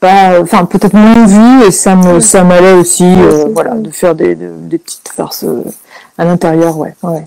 pas, 0.00 0.40
enfin 0.40 0.64
peut-être 0.64 0.94
moins 0.94 1.26
vue 1.26 1.66
et 1.66 1.70
ça 1.70 1.94
me 1.94 2.20
ça 2.20 2.42
m'allait 2.42 2.72
aussi, 2.72 3.14
voilà, 3.52 3.74
de 3.74 3.90
faire 3.90 4.14
des, 4.14 4.34
des 4.34 4.78
petites 4.78 5.08
farces 5.08 5.44
à 6.18 6.24
l'intérieur, 6.24 6.76
ouais. 6.78 6.94
ouais. 7.02 7.24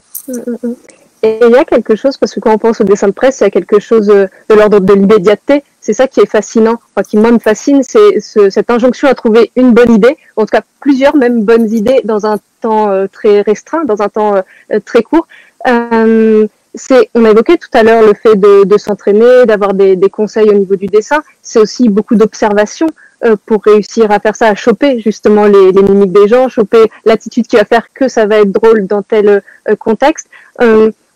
Et 1.22 1.40
il 1.42 1.52
y 1.52 1.58
a 1.58 1.66
quelque 1.66 1.96
chose, 1.96 2.16
parce 2.18 2.34
que 2.34 2.40
quand 2.40 2.54
on 2.54 2.58
pense 2.58 2.80
au 2.80 2.86
dessin 2.86 3.08
de 3.08 3.14
presse, 3.14 3.40
il 3.42 3.44
y 3.44 3.48
a 3.48 3.52
quelque 3.52 3.80
chose 3.80 4.08
de 4.08 4.30
l'ordre 4.50 4.80
de 4.80 4.94
l'immédiateté. 4.94 5.64
C'est 5.82 5.94
ça 5.94 6.08
qui 6.08 6.20
est 6.20 6.30
fascinant, 6.30 6.80
enfin, 6.94 7.04
qui 7.04 7.18
moi 7.18 7.32
me 7.32 7.40
fascine, 7.40 7.84
c'est 7.84 8.20
ce, 8.20 8.50
cette 8.50 8.70
injonction 8.70 9.08
à 9.08 9.16
trouver 9.16 9.52
une 9.56 9.72
bonne 9.74 9.92
idée, 9.92 10.18
en 10.36 10.44
tout 10.44 10.52
cas 10.52 10.62
plusieurs 10.80 11.16
même 11.16 11.44
bonnes 11.44 11.72
idées 11.72 12.02
dans 12.04 12.26
un 12.26 12.38
temps 12.62 12.90
euh, 12.90 13.08
très 13.12 13.42
restreint, 13.42 13.86
dans 13.86 14.02
un 14.02 14.10
temps 14.10 14.36
euh, 14.36 14.80
très 14.84 15.04
court. 15.04 15.28
Euh, 15.68 16.48
c'est, 16.76 17.10
on 17.16 17.26
a 17.26 17.32
évoqué 17.32 17.58
tout 17.58 17.70
à 17.74 17.84
l'heure 17.84 18.06
le 18.06 18.14
fait 18.14 18.36
de, 18.36 18.64
de 18.66 18.78
s'entraîner, 18.78 19.46
d'avoir 19.46 19.74
des, 19.74 19.96
des, 19.96 20.10
conseils 20.10 20.50
au 20.50 20.54
niveau 20.54 20.76
du 20.76 20.86
dessin. 20.86 21.24
C'est 21.42 21.60
aussi 21.60 21.90
beaucoup 21.90 22.16
d'observation 22.16 22.88
euh, 23.26 23.36
pour 23.46 23.64
réussir 23.64 24.12
à 24.12 24.20
faire 24.20 24.36
ça, 24.36 24.48
à 24.48 24.56
choper 24.56 25.00
justement 25.00 25.46
les, 25.46 25.72
les 25.72 25.82
mimiques 25.82 26.12
des 26.12 26.28
gens, 26.28 26.48
choper 26.50 26.92
l'attitude 27.06 27.48
qui 27.48 27.56
va 27.56 27.66
faire 27.66 27.92
que 27.94 28.08
ça 28.08 28.26
va 28.26 28.38
être 28.38 28.52
drôle 28.52 28.86
dans 28.86 29.02
tel 29.02 29.42
contexte. 29.80 30.28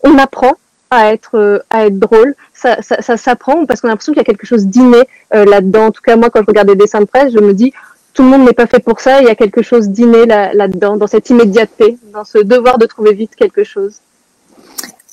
On 0.04 0.18
apprend 0.18 0.54
à 0.90 1.12
être 1.12 1.64
à 1.70 1.86
être 1.86 1.98
drôle. 1.98 2.34
Ça, 2.52 2.80
ça, 2.82 3.02
ça 3.02 3.16
s'apprend 3.16 3.66
parce 3.66 3.80
qu'on 3.80 3.88
a 3.88 3.90
l'impression 3.90 4.12
qu'il 4.12 4.20
y 4.20 4.24
a 4.24 4.24
quelque 4.24 4.46
chose 4.46 4.66
d'inné 4.66 5.02
là-dedans. 5.32 5.86
En 5.86 5.90
tout 5.90 6.02
cas, 6.02 6.16
moi, 6.16 6.30
quand 6.30 6.40
je 6.40 6.46
regarde 6.46 6.68
des 6.68 6.76
dessins 6.76 7.00
de 7.00 7.06
presse, 7.06 7.32
je 7.32 7.40
me 7.40 7.52
dis 7.52 7.72
tout 8.12 8.22
le 8.22 8.28
monde 8.28 8.44
n'est 8.44 8.52
pas 8.52 8.68
fait 8.68 8.78
pour 8.78 9.00
ça. 9.00 9.20
Il 9.20 9.26
y 9.26 9.30
a 9.30 9.34
quelque 9.34 9.62
chose 9.62 9.88
d'inné 9.88 10.24
là-dedans, 10.26 10.96
dans 10.96 11.08
cette 11.08 11.30
immédiateté, 11.30 11.98
dans 12.12 12.24
ce 12.24 12.38
devoir 12.38 12.78
de 12.78 12.86
trouver 12.86 13.12
vite 13.12 13.34
quelque 13.34 13.64
chose. 13.64 13.98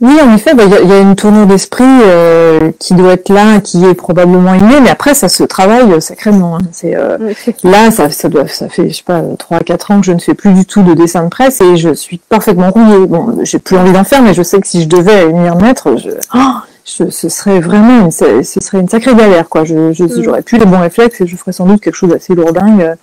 Oui, 0.02 0.20
en 0.20 0.34
effet, 0.34 0.56
bah, 0.56 0.64
il 0.66 0.90
y, 0.90 0.94
a 0.94 1.00
une 1.00 1.16
tournure 1.16 1.46
d'esprit 1.46 1.84
euh, 1.86 2.72
qui 2.80 2.96
doit 2.96 3.14
être 3.14 3.30
là, 3.30 3.62
qui 3.62 3.86
est 3.86 3.94
probablement 3.94 4.56
innée, 4.56 4.82
mais 4.82 4.90
après 4.90 5.14
ça 5.14 5.30
se 5.30 5.44
travaille 5.44 5.92
euh, 5.92 6.00
sacrément. 6.00 6.56
Hein. 6.58 6.62
C'est 6.72 6.96
euh, 6.96 7.20
là, 7.64 7.92
ça, 7.92 8.10
ça 8.10 8.28
doit, 8.28 8.48
ça 8.48 8.68
fait 8.68 8.90
je 8.90 8.96
sais 8.96 9.04
pas 9.04 9.22
trois, 9.38 9.60
quatre 9.60 9.92
ans 9.92 10.00
que 10.00 10.08
je 10.08 10.12
ne 10.12 10.18
fais 10.18 10.34
plus 10.34 10.54
du 10.54 10.66
tout 10.66 10.82
de 10.82 10.96
dessin 10.96 11.24
de 11.26 11.30
presse 11.30 11.62
et 11.62 11.78
je 11.78 11.94
suis 11.94 12.18
parfaitement 12.18 12.72
rouillée. 12.72 13.06
Bon, 13.06 13.38
j'ai 13.44 13.60
plus 13.60 13.78
envie 13.78 13.92
d'en 13.92 14.04
faire, 14.04 14.24
mais 14.24 14.34
je 14.34 14.42
sais 14.42 14.60
que 14.60 14.68
si 14.68 14.82
je 14.82 14.88
devais 14.88 15.28
m'y 15.28 15.50
remettre, 15.50 15.96
je, 15.98 16.10
oh, 16.34 16.40
ce 16.84 17.30
serait 17.30 17.60
vraiment 17.60 18.06
une, 18.06 18.12
ce 18.12 18.60
serait 18.60 18.80
une 18.80 18.90
sacrée 18.90 19.14
galère 19.14 19.50
quoi. 19.50 19.66
Je, 19.66 19.76
mm. 19.76 20.24
j'aurais 20.24 20.42
plus 20.42 20.58
les 20.58 20.66
bons 20.66 20.82
réflexes 20.82 21.22
et 21.22 21.28
je 21.28 21.36
ferais 21.36 21.52
sans 21.52 21.68
doute 21.68 21.80
quelque 21.80 21.96
chose 21.96 22.10
d'assez 22.10 22.34
lourdingue. 22.34 22.96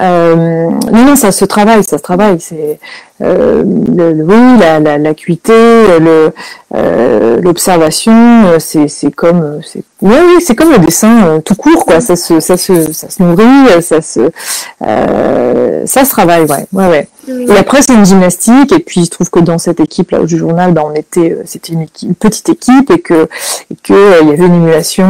Euh, 0.00 0.34
non, 0.92 1.04
non, 1.06 1.16
ça 1.16 1.32
se 1.32 1.44
travaille, 1.44 1.82
ça 1.82 1.98
se 1.98 2.02
travaille. 2.02 2.40
C'est 2.40 2.78
euh, 3.20 3.62
le, 3.64 4.22
oui, 4.22 4.58
la, 4.60 4.78
la, 4.80 4.98
l'acuité, 4.98 5.52
le, 5.98 6.32
euh, 6.74 7.40
l'observation, 7.40 8.12
euh, 8.12 8.58
c'est, 8.58 8.88
c'est 8.88 9.10
comme, 9.10 9.60
c'est, 9.64 9.82
oui, 10.02 10.14
oui, 10.14 10.34
c'est 10.40 10.54
comme 10.54 10.70
le 10.70 10.78
dessin 10.78 11.26
euh, 11.26 11.40
tout 11.40 11.54
court, 11.54 11.86
quoi. 11.86 12.02
Ça 12.02 12.14
se, 12.14 12.40
ça 12.40 12.58
se, 12.58 12.92
ça 12.92 13.08
se 13.08 13.22
nourrit, 13.22 13.82
ça 13.82 14.02
se, 14.02 14.30
ça 15.86 16.04
se 16.04 16.10
travaille, 16.10 16.42
ouais, 16.42 16.66
ouais, 16.72 16.88
ouais. 16.88 17.08
Et 17.48 17.56
après, 17.56 17.80
c'est 17.80 17.94
une 17.94 18.04
gymnastique. 18.04 18.72
Et 18.72 18.80
puis, 18.80 19.00
il 19.00 19.04
se 19.06 19.10
trouve 19.10 19.30
que 19.30 19.40
dans 19.40 19.56
cette 19.56 19.80
équipe 19.80 20.10
là 20.10 20.18
du 20.20 20.36
journal, 20.36 20.72
ben, 20.72 20.82
on 20.84 20.94
était, 20.94 21.38
c'était 21.46 21.72
une, 21.72 21.86
une, 22.02 22.14
petite 22.14 22.50
équipe 22.50 22.90
et 22.90 23.00
que, 23.00 23.28
et 23.70 23.76
que 23.82 24.22
il 24.22 24.28
y 24.28 24.32
avait 24.32 24.46
une 24.46 24.54
émulation. 24.54 25.06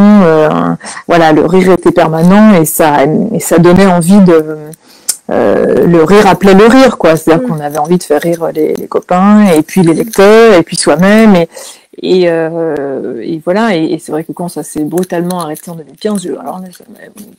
voilà, 1.08 1.32
le 1.32 1.44
rire 1.44 1.72
était 1.72 1.92
permanent 1.92 2.54
et 2.54 2.66
ça, 2.66 2.98
et 3.32 3.40
ça 3.40 3.58
donnait 3.58 3.86
envie 3.86 4.20
de 4.20 4.44
euh, 5.30 5.86
le 5.86 6.04
rire 6.04 6.26
appelait 6.26 6.54
le 6.54 6.66
rire, 6.66 6.96
quoi. 6.96 7.16
C'est-à-dire 7.16 7.46
mm. 7.46 7.50
qu'on 7.50 7.60
avait 7.60 7.78
envie 7.78 7.98
de 7.98 8.02
faire 8.02 8.22
rire 8.22 8.48
les, 8.54 8.74
copains, 8.88 9.46
et 9.46 9.62
puis 9.62 9.82
les 9.82 9.94
lecteurs, 9.94 10.54
et 10.54 10.62
puis 10.62 10.76
soi-même, 10.76 11.36
et, 11.36 11.48
et, 12.00 12.28
euh, 12.28 13.20
et 13.22 13.40
voilà. 13.44 13.76
Et, 13.76 13.98
c'est 13.98 14.12
vrai 14.12 14.24
que 14.24 14.32
quand 14.32 14.48
ça 14.48 14.62
s'est 14.62 14.84
brutalement 14.84 15.40
arrêté 15.40 15.70
en 15.70 15.74
2015, 15.74 16.26
alors 16.40 16.60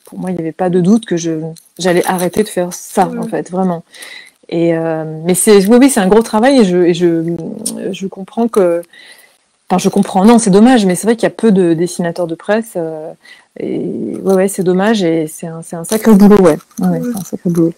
pour 0.05 0.19
moi, 0.19 0.29
il 0.29 0.35
n'y 0.35 0.41
avait 0.41 0.51
pas 0.51 0.69
de 0.69 0.81
doute 0.81 1.05
que 1.05 1.17
je 1.17 1.31
j'allais 1.79 2.05
arrêter 2.05 2.43
de 2.43 2.49
faire 2.49 2.73
ça, 2.73 3.05
mm. 3.05 3.19
en 3.19 3.27
fait, 3.27 3.49
vraiment. 3.49 3.83
Et 4.49 4.75
euh, 4.75 5.03
mais 5.25 5.35
c'est 5.35 5.65
oui, 5.67 5.77
oui, 5.79 5.89
c'est 5.89 5.99
un 5.99 6.07
gros 6.07 6.21
travail, 6.23 6.59
et 6.59 6.65
je, 6.65 6.77
et 6.77 6.93
je, 6.93 7.35
je 7.91 8.07
comprends 8.07 8.47
que. 8.47 8.83
Enfin, 9.69 9.77
je 9.77 9.89
comprends. 9.89 10.25
Non, 10.25 10.39
c'est 10.39 10.49
dommage, 10.49 10.85
mais 10.85 10.95
c'est 10.95 11.05
vrai 11.05 11.15
qu'il 11.15 11.23
y 11.23 11.27
a 11.27 11.35
peu 11.35 11.51
de 11.51 11.73
dessinateurs 11.73 12.25
de 12.25 12.33
presse. 12.33 12.73
Euh, 12.75 13.11
et 13.57 14.15
ouais, 14.23 14.33
ouais 14.33 14.47
c'est 14.47 14.63
dommage 14.63 15.03
et 15.03 15.27
c'est 15.27 15.47
un, 15.47 15.61
un, 15.71 15.83
sacré 15.83 16.13
boulot, 16.13 16.37
ouais. 16.41 16.57
ouais, 16.79 17.01
c'est 17.01 17.17
un 17.17 17.23
sacré 17.23 17.49
boulot. 17.49 17.73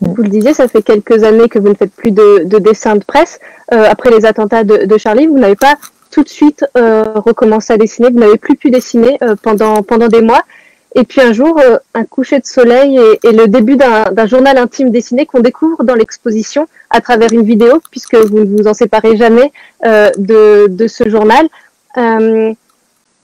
Vous 0.00 0.22
le 0.22 0.28
disiez, 0.28 0.52
ça 0.52 0.68
fait 0.68 0.82
quelques 0.82 1.24
années 1.24 1.48
que 1.48 1.58
vous 1.58 1.70
ne 1.70 1.74
faites 1.74 1.92
plus 1.92 2.10
de, 2.10 2.44
de 2.44 2.58
dessins 2.58 2.96
de 2.96 3.04
presse. 3.04 3.40
Euh, 3.72 3.84
après 3.88 4.10
les 4.10 4.26
attentats 4.26 4.62
de, 4.62 4.84
de 4.84 4.98
Charlie, 4.98 5.26
vous 5.26 5.38
n'avez 5.38 5.56
pas 5.56 5.76
tout 6.10 6.22
de 6.22 6.28
suite 6.28 6.66
euh, 6.76 7.04
recommencé 7.14 7.72
à 7.72 7.78
dessiner. 7.78 8.10
Vous 8.10 8.18
n'avez 8.18 8.36
plus 8.36 8.56
pu 8.56 8.70
dessiner 8.70 9.16
euh, 9.22 9.36
pendant, 9.40 9.82
pendant 9.82 10.08
des 10.08 10.20
mois. 10.20 10.42
Et 10.94 11.04
puis 11.04 11.20
un 11.20 11.32
jour, 11.32 11.58
euh, 11.60 11.78
un 11.94 12.04
coucher 12.04 12.38
de 12.40 12.46
soleil 12.46 12.98
et, 12.98 13.28
et 13.28 13.32
le 13.32 13.48
début 13.48 13.76
d'un 13.76 14.26
journal 14.26 14.56
intime 14.58 14.90
dessiné 14.90 15.24
qu'on 15.26 15.40
découvre 15.40 15.82
dans 15.82 15.94
l'exposition 15.94 16.68
à 16.90 17.00
travers 17.00 17.32
une 17.32 17.42
vidéo, 17.42 17.80
puisque 17.90 18.16
vous 18.16 18.44
ne 18.44 18.56
vous 18.56 18.66
en 18.68 18.74
séparez 18.74 19.16
jamais 19.16 19.50
euh, 19.84 20.10
de, 20.18 20.68
de 20.68 20.86
ce 20.88 21.08
journal 21.08 21.48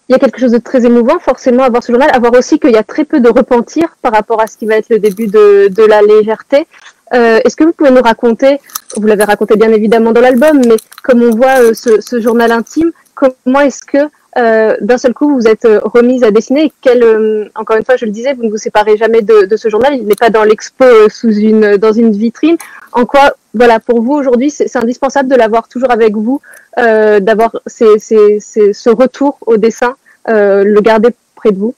il 0.08 0.12
y 0.12 0.14
a 0.14 0.18
quelque 0.18 0.38
chose 0.38 0.52
de 0.52 0.58
très 0.58 0.84
émouvant 0.84 1.18
forcément 1.18 1.62
à 1.62 1.70
voir 1.70 1.82
ce 1.82 1.92
journal, 1.92 2.10
à 2.12 2.18
voir 2.18 2.32
aussi 2.34 2.58
qu'il 2.58 2.72
y 2.72 2.76
a 2.76 2.82
très 2.82 3.04
peu 3.04 3.20
de 3.20 3.28
repentir 3.28 3.96
par 4.02 4.12
rapport 4.12 4.40
à 4.40 4.46
ce 4.46 4.56
qui 4.56 4.66
va 4.66 4.76
être 4.76 4.90
le 4.90 4.98
début 4.98 5.26
de, 5.26 5.68
de 5.68 5.82
la 5.84 6.02
légèreté. 6.02 6.66
Euh, 7.14 7.40
Est-ce 7.44 7.56
que 7.56 7.64
vous 7.64 7.72
pouvez 7.72 7.90
nous 7.90 8.02
raconter, 8.02 8.60
vous 8.96 9.06
l'avez 9.06 9.24
raconté 9.24 9.56
bien 9.56 9.70
évidemment 9.70 10.12
dans 10.12 10.20
l'album, 10.20 10.60
mais 10.66 10.76
comme 11.02 11.22
on 11.22 11.30
voit 11.30 11.62
euh, 11.62 11.74
ce, 11.74 12.00
ce, 12.00 12.20
journal 12.20 12.50
intime, 12.52 12.90
comment 13.14 13.60
est-ce 13.60 13.82
que 13.84 14.08
euh, 14.38 14.76
d'un 14.80 14.96
seul 14.96 15.12
coup 15.12 15.34
vous 15.34 15.46
êtes 15.46 15.66
euh, 15.66 15.80
remise 15.84 16.24
à 16.24 16.30
dessiner 16.30 16.72
quel, 16.80 17.02
euh, 17.02 17.44
encore 17.54 17.76
une 17.76 17.84
fois 17.84 17.96
je 17.96 18.06
le 18.06 18.10
disais, 18.10 18.32
vous 18.32 18.44
ne 18.44 18.50
vous 18.50 18.56
séparez 18.56 18.96
jamais 18.96 19.20
de, 19.20 19.56
ce 19.56 19.68
journal, 19.68 19.94
il 19.94 20.06
n'est 20.06 20.14
pas 20.14 20.30
dans 20.30 20.44
l'expo 20.44 20.84
sous 21.10 21.32
une, 21.32 21.76
dans 21.76 21.92
une 21.92 22.12
vitrine. 22.12 22.56
En 22.92 23.04
quoi, 23.04 23.34
voilà, 23.52 23.78
pour 23.78 24.00
vous 24.00 24.12
aujourd'hui, 24.12 24.50
c'est 24.50 24.74
indispensable 24.76 25.28
de 25.28 25.34
l'avoir 25.34 25.68
toujours 25.68 25.90
avec 25.90 26.16
vous, 26.16 26.40
d'avoir 26.76 27.52
ce 27.66 28.90
retour 28.90 29.38
au 29.46 29.56
dessin 29.56 29.96
le 30.26 30.80
garder 30.80 31.10
près 31.36 31.52
de 31.52 31.58
vous? 31.58 31.74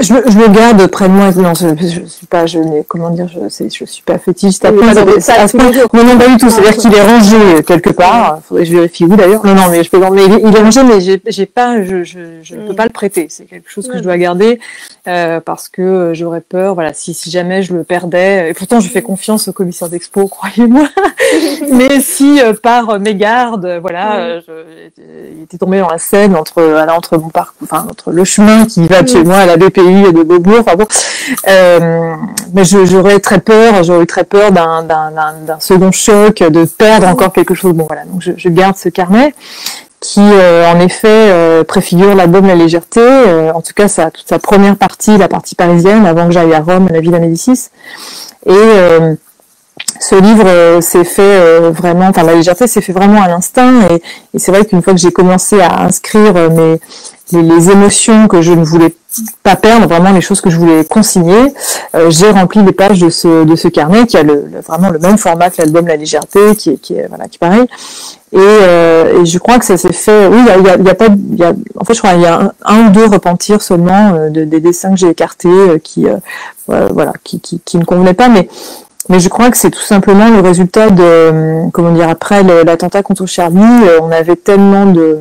Je, 0.00 0.14
je, 0.30 0.38
le 0.38 0.48
garde 0.48 0.86
près 0.86 1.08
de 1.08 1.12
moi. 1.12 1.30
Non, 1.32 1.54
je, 1.54 1.68
je 1.80 2.04
suis 2.06 2.26
pas, 2.26 2.46
je 2.46 2.58
comment 2.86 3.10
dire, 3.10 3.28
je, 3.28 3.40
je 3.48 3.84
suis 3.84 4.02
pas 4.02 4.18
fétichiste. 4.18 4.64
à, 4.64 4.70
non, 4.70 4.82
non, 4.82 6.18
pas 6.18 6.28
du 6.28 6.36
tout. 6.36 6.50
C'est-à-dire 6.50 6.76
qu'il 6.76 6.94
est 6.94 7.02
rangé 7.02 7.62
quelque 7.66 7.90
part. 7.90 8.40
Faudrait 8.46 8.64
que 8.64 8.70
je 8.70 8.76
vérifie 8.76 9.04
où 9.04 9.16
d'ailleurs. 9.16 9.44
Non, 9.44 9.54
non, 9.54 9.68
mais 9.70 9.82
je 9.82 9.90
peux, 9.90 9.98
mais 10.10 10.24
il 10.24 10.56
est 10.56 10.60
rangé, 10.60 10.82
mais 10.82 11.00
j'ai, 11.00 11.46
pas, 11.46 11.82
je, 11.82 11.96
ne 12.54 12.68
peux 12.68 12.74
pas 12.74 12.84
le 12.84 12.90
prêter. 12.90 13.26
C'est 13.28 13.44
quelque 13.44 13.70
chose 13.70 13.88
que 13.88 13.98
je 13.98 14.02
dois 14.02 14.16
garder 14.16 14.60
euh, 15.08 15.40
parce 15.40 15.68
que 15.68 16.12
j'aurais 16.14 16.40
peur. 16.40 16.74
Voilà, 16.74 16.92
si, 16.92 17.14
si 17.14 17.30
jamais 17.30 17.62
je 17.62 17.74
le 17.74 17.84
perdais. 17.84 18.50
Et 18.50 18.54
pourtant, 18.54 18.80
je 18.80 18.88
fais 18.88 19.02
confiance 19.02 19.48
au 19.48 19.52
commissaire 19.52 19.88
d'expo, 19.88 20.28
croyez-moi. 20.28 20.88
mais 21.72 22.00
si 22.00 22.40
euh, 22.40 22.52
par 22.54 22.98
mégarde, 23.00 23.78
voilà, 23.80 24.16
euh, 24.16 24.40
il 24.98 25.42
était 25.42 25.58
tombé 25.58 25.80
dans 25.80 25.88
la 25.88 25.98
scène 25.98 26.36
entre, 26.36 26.62
entre 26.88 27.18
mon 27.18 27.28
parcours, 27.28 27.68
enfin 27.70 27.86
entre 27.90 28.10
le 28.12 28.24
chemin 28.24 28.66
qui 28.66 28.86
va 28.86 29.02
de 29.02 29.08
chez 29.08 29.24
moi 29.24 29.39
à 29.40 29.46
la 29.46 29.56
BPI 29.56 30.12
de 30.12 30.22
Beaubourg. 30.22 30.60
Enfin 30.60 30.76
bon, 30.76 30.86
euh, 31.48 32.14
mais 32.52 32.64
j'aurais 32.64 33.20
très 33.20 33.40
peur, 33.40 33.82
j'aurais 33.82 34.06
très 34.06 34.24
peur 34.24 34.52
d'un 34.52 34.84
second 35.58 35.92
choc, 35.92 36.42
de 36.42 36.64
perdre 36.64 37.08
encore 37.08 37.32
quelque 37.32 37.54
chose. 37.54 37.72
Bon 37.72 37.86
voilà, 37.86 38.04
donc 38.04 38.20
je, 38.20 38.48
garde 38.48 38.76
ce 38.76 38.88
carnet. 38.88 39.34
qui 40.00 40.20
en 40.20 40.80
effet 40.80 41.64
préfigure 41.66 42.14
l'album 42.14 42.46
La 42.46 42.54
légèreté, 42.54 43.02
en 43.54 43.60
tout 43.60 43.74
cas 43.74 43.88
sa, 43.88 44.10
toute 44.10 44.28
sa 44.28 44.38
première 44.38 44.76
partie, 44.76 45.16
la 45.18 45.28
partie 45.28 45.54
parisienne, 45.54 46.06
avant 46.06 46.26
que 46.26 46.32
j'aille 46.32 46.54
à 46.54 46.60
Rome, 46.60 46.88
la 46.90 47.00
Villa 47.00 47.18
Médicis. 47.18 47.70
Et 48.46 48.52
ce 50.00 50.14
livre 50.14 50.80
s'est 50.80 51.04
fait 51.04 51.70
vraiment, 51.70 52.08
enfin 52.08 52.22
la 52.22 52.34
légèreté 52.34 52.66
s'est 52.66 52.80
fait 52.80 52.92
vraiment 52.92 53.22
à 53.22 53.28
l'instinct 53.28 53.82
et, 53.90 54.02
et 54.34 54.38
c'est 54.38 54.52
vrai 54.52 54.64
qu'une 54.64 54.82
fois 54.82 54.94
que 54.94 54.98
j'ai 54.98 55.12
commencé 55.12 55.60
à 55.60 55.82
inscrire 55.82 56.34
mes, 56.50 56.80
les, 57.32 57.70
émotions 57.70 58.28
que 58.28 58.42
je 58.42 58.52
ne 58.52 58.64
voulais 58.64 58.94
pas 59.42 59.56
perdre, 59.56 59.86
vraiment 59.86 60.10
les 60.10 60.20
choses 60.20 60.40
que 60.40 60.50
je 60.50 60.56
voulais 60.56 60.84
consigner. 60.84 61.52
Euh, 61.94 62.10
j'ai 62.10 62.30
rempli 62.30 62.62
les 62.62 62.72
pages 62.72 63.00
de 63.00 63.10
ce, 63.10 63.44
de 63.44 63.56
ce 63.56 63.68
carnet 63.68 64.06
qui 64.06 64.16
a 64.16 64.22
le, 64.22 64.50
vraiment 64.66 64.90
le 64.90 64.98
même 64.98 65.18
format 65.18 65.50
que 65.50 65.58
l'album 65.58 65.86
La 65.86 65.96
Légèreté, 65.96 66.54
qui 66.56 66.70
est, 66.70 66.76
qui 66.76 66.94
est 66.94 67.06
voilà, 67.08 67.26
qui 67.28 67.38
pareil. 67.38 67.66
Et, 68.32 68.38
euh, 68.38 69.20
et 69.20 69.26
je 69.26 69.38
crois 69.38 69.58
que 69.58 69.64
ça 69.64 69.76
s'est 69.76 69.92
fait. 69.92 70.28
Oui, 70.28 70.38
il 70.38 70.46
y 70.46 70.70
a, 70.70 70.76
y 70.76 70.88
a, 70.88 70.94
pas. 70.94 71.08
Y 71.08 71.42
a, 71.42 71.52
en 71.76 71.84
fait, 71.84 71.94
je 71.94 71.98
crois 71.98 72.12
qu'il 72.12 72.22
y 72.22 72.26
a 72.26 72.52
un, 72.64 72.86
ou 72.86 72.90
deux 72.90 73.06
repentirs 73.06 73.60
seulement 73.60 74.14
euh, 74.14 74.28
de, 74.28 74.44
des 74.44 74.60
dessins 74.60 74.90
que 74.90 74.96
j'ai 74.96 75.08
écartés, 75.08 75.48
euh, 75.48 75.78
qui 75.78 76.06
voilà, 76.68 77.12
qui, 77.24 77.40
qui, 77.40 77.60
qui 77.64 77.78
ne 77.78 77.84
convenaient 77.84 78.14
pas, 78.14 78.28
mais 78.28 78.48
mais 79.08 79.18
je 79.18 79.28
crois 79.28 79.50
que 79.50 79.56
c'est 79.56 79.70
tout 79.70 79.80
simplement 79.80 80.28
le 80.28 80.38
résultat 80.38 80.90
de, 80.90 81.68
comment 81.72 81.90
dire, 81.90 82.08
après 82.08 82.44
l'attentat 82.44 83.02
contre 83.02 83.26
Charlie, 83.26 83.82
on 84.00 84.12
avait 84.12 84.36
tellement 84.36 84.86
de, 84.86 85.18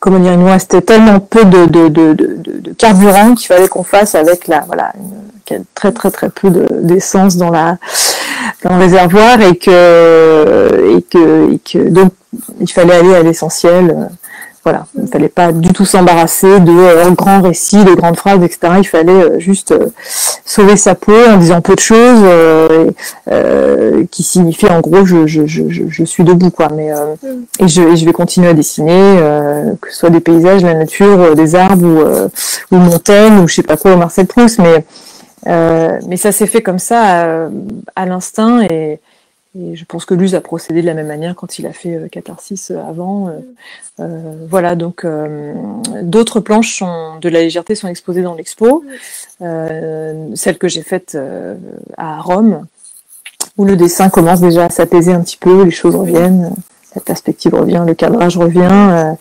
comment 0.00 0.18
dire, 0.18 0.32
il 0.32 0.38
nous 0.38 0.46
restait 0.46 0.80
tellement 0.80 1.20
peu 1.20 1.44
de, 1.44 1.66
de, 1.66 1.88
de, 1.88 2.14
de 2.14 2.72
carburant 2.72 3.34
qu'il 3.34 3.46
fallait 3.46 3.68
qu'on 3.68 3.84
fasse 3.84 4.14
avec 4.14 4.48
la, 4.48 4.60
voilà, 4.60 4.92
une, 4.98 5.64
très 5.74 5.92
très 5.92 6.10
très 6.10 6.30
peu 6.30 6.50
d'essence 6.50 7.36
dans 7.36 7.50
la 7.50 7.78
dans 8.62 8.76
le 8.76 8.80
réservoir 8.82 9.40
et 9.40 9.56
que 9.56 10.96
et 10.96 11.02
que, 11.02 11.52
et 11.54 11.58
que 11.58 11.88
donc 11.88 12.12
il 12.60 12.70
fallait 12.70 12.94
aller 12.94 13.14
à 13.14 13.22
l'essentiel 13.22 14.08
voilà, 14.62 14.84
il 14.94 15.04
ne 15.04 15.06
fallait 15.06 15.28
pas 15.30 15.52
du 15.52 15.72
tout 15.72 15.86
s'embarrasser 15.86 16.60
de 16.60 16.70
euh, 16.70 17.10
grands 17.12 17.40
récits, 17.40 17.82
de 17.82 17.94
grandes 17.94 18.16
phrases, 18.16 18.42
etc. 18.42 18.74
Il 18.78 18.86
fallait 18.86 19.12
euh, 19.12 19.38
juste 19.38 19.72
euh, 19.72 19.86
sauver 20.44 20.76
sa 20.76 20.94
peau 20.94 21.14
en 21.30 21.38
disant 21.38 21.62
peu 21.62 21.74
de 21.74 21.80
choses, 21.80 22.24
qui 24.10 24.22
signifie 24.22 24.66
en 24.66 24.80
gros 24.80 25.04
je, 25.06 25.26
je, 25.26 25.46
je, 25.46 25.62
je 25.68 26.04
suis 26.04 26.24
debout 26.24 26.50
quoi. 26.50 26.68
Mais 26.74 26.90
et, 27.58 27.68
je, 27.68 27.82
et 27.82 27.96
je 27.96 28.04
vais 28.04 28.12
continuer 28.12 28.48
à 28.48 28.54
dessiner, 28.54 29.18
que 29.80 29.90
ce 29.90 29.98
soit 29.98 30.10
des 30.10 30.20
paysages, 30.20 30.62
la 30.62 30.74
nature, 30.74 31.34
des 31.34 31.54
arbres 31.54 31.86
ou, 31.86 32.74
ou 32.74 32.78
une 32.78 32.84
montagne 32.84 33.38
ou 33.38 33.48
je 33.48 33.54
sais 33.54 33.62
pas 33.62 33.76
quoi, 33.76 33.96
Marcel 33.96 34.26
Proust. 34.26 34.58
Mais 34.58 34.84
mais 35.46 36.16
ça 36.16 36.32
s'est 36.32 36.46
fait 36.46 36.62
comme 36.62 36.78
ça 36.78 37.48
à 37.96 38.06
l'instinct 38.06 38.62
et 38.62 39.00
et 39.58 39.74
je 39.74 39.84
pense 39.84 40.04
que 40.04 40.14
Luz 40.14 40.36
a 40.36 40.40
procédé 40.40 40.80
de 40.80 40.86
la 40.86 40.94
même 40.94 41.08
manière 41.08 41.34
quand 41.34 41.58
il 41.58 41.66
a 41.66 41.72
fait 41.72 41.96
euh, 41.96 42.08
Catharsis 42.08 42.70
euh, 42.70 42.78
avant. 42.88 43.28
Euh, 43.28 43.40
euh, 43.98 44.46
voilà, 44.48 44.76
donc 44.76 45.04
d'autres 46.02 46.40
planches 46.40 46.78
sont, 46.78 47.18
de 47.20 47.28
la 47.28 47.40
légèreté 47.40 47.74
sont 47.74 47.88
exposées 47.88 48.22
dans 48.22 48.34
l'expo. 48.34 48.84
celle 49.40 50.58
que 50.58 50.68
j'ai 50.68 50.82
faite 50.82 51.18
à 51.98 52.20
Rome, 52.20 52.66
où 53.58 53.64
le 53.66 53.76
dessin 53.76 54.08
commence 54.08 54.40
déjà 54.40 54.66
à 54.66 54.70
s'apaiser 54.70 55.12
un 55.12 55.20
petit 55.20 55.36
peu, 55.36 55.64
les 55.64 55.70
choses 55.70 55.96
reviennent, 55.96 56.54
la 56.94 57.02
perspective 57.02 57.54
revient, 57.54 57.84
le 57.86 57.94
cadrage 57.94 58.38
revient. 58.38 59.16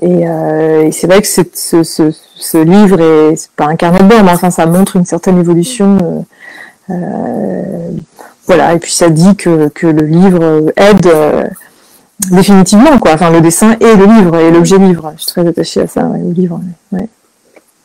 et, 0.00 0.20
et 0.20 0.92
c'est 0.92 1.08
vrai 1.08 1.22
que 1.22 1.28
ce, 1.28 1.42
ce, 1.52 2.12
ce, 2.12 2.58
livre 2.58 3.00
est 3.00 3.50
pas 3.56 3.66
un 3.66 3.74
carnet 3.74 3.98
de 3.98 4.04
bord, 4.04 4.22
mais 4.22 4.30
enfin 4.30 4.50
ça 4.50 4.66
montre 4.66 4.94
une 4.94 5.06
certaine 5.06 5.38
évolution. 5.38 6.24
Euh, 6.90 7.90
voilà, 8.46 8.74
et 8.74 8.78
puis 8.78 8.92
ça 8.92 9.08
dit 9.10 9.36
que, 9.36 9.68
que 9.68 9.86
le 9.86 10.04
livre 10.06 10.72
aide 10.76 11.06
euh, 11.06 11.44
définitivement, 12.30 12.98
quoi. 12.98 13.12
Enfin, 13.12 13.30
le 13.30 13.40
dessin 13.40 13.76
et 13.80 13.94
le 13.94 14.06
livre, 14.06 14.36
et 14.36 14.50
l'objet 14.50 14.78
livre. 14.78 15.12
Je 15.16 15.22
suis 15.22 15.30
très 15.30 15.46
attachée 15.46 15.82
à 15.82 15.86
ça, 15.86 16.04
au 16.04 16.32
livre. 16.32 16.60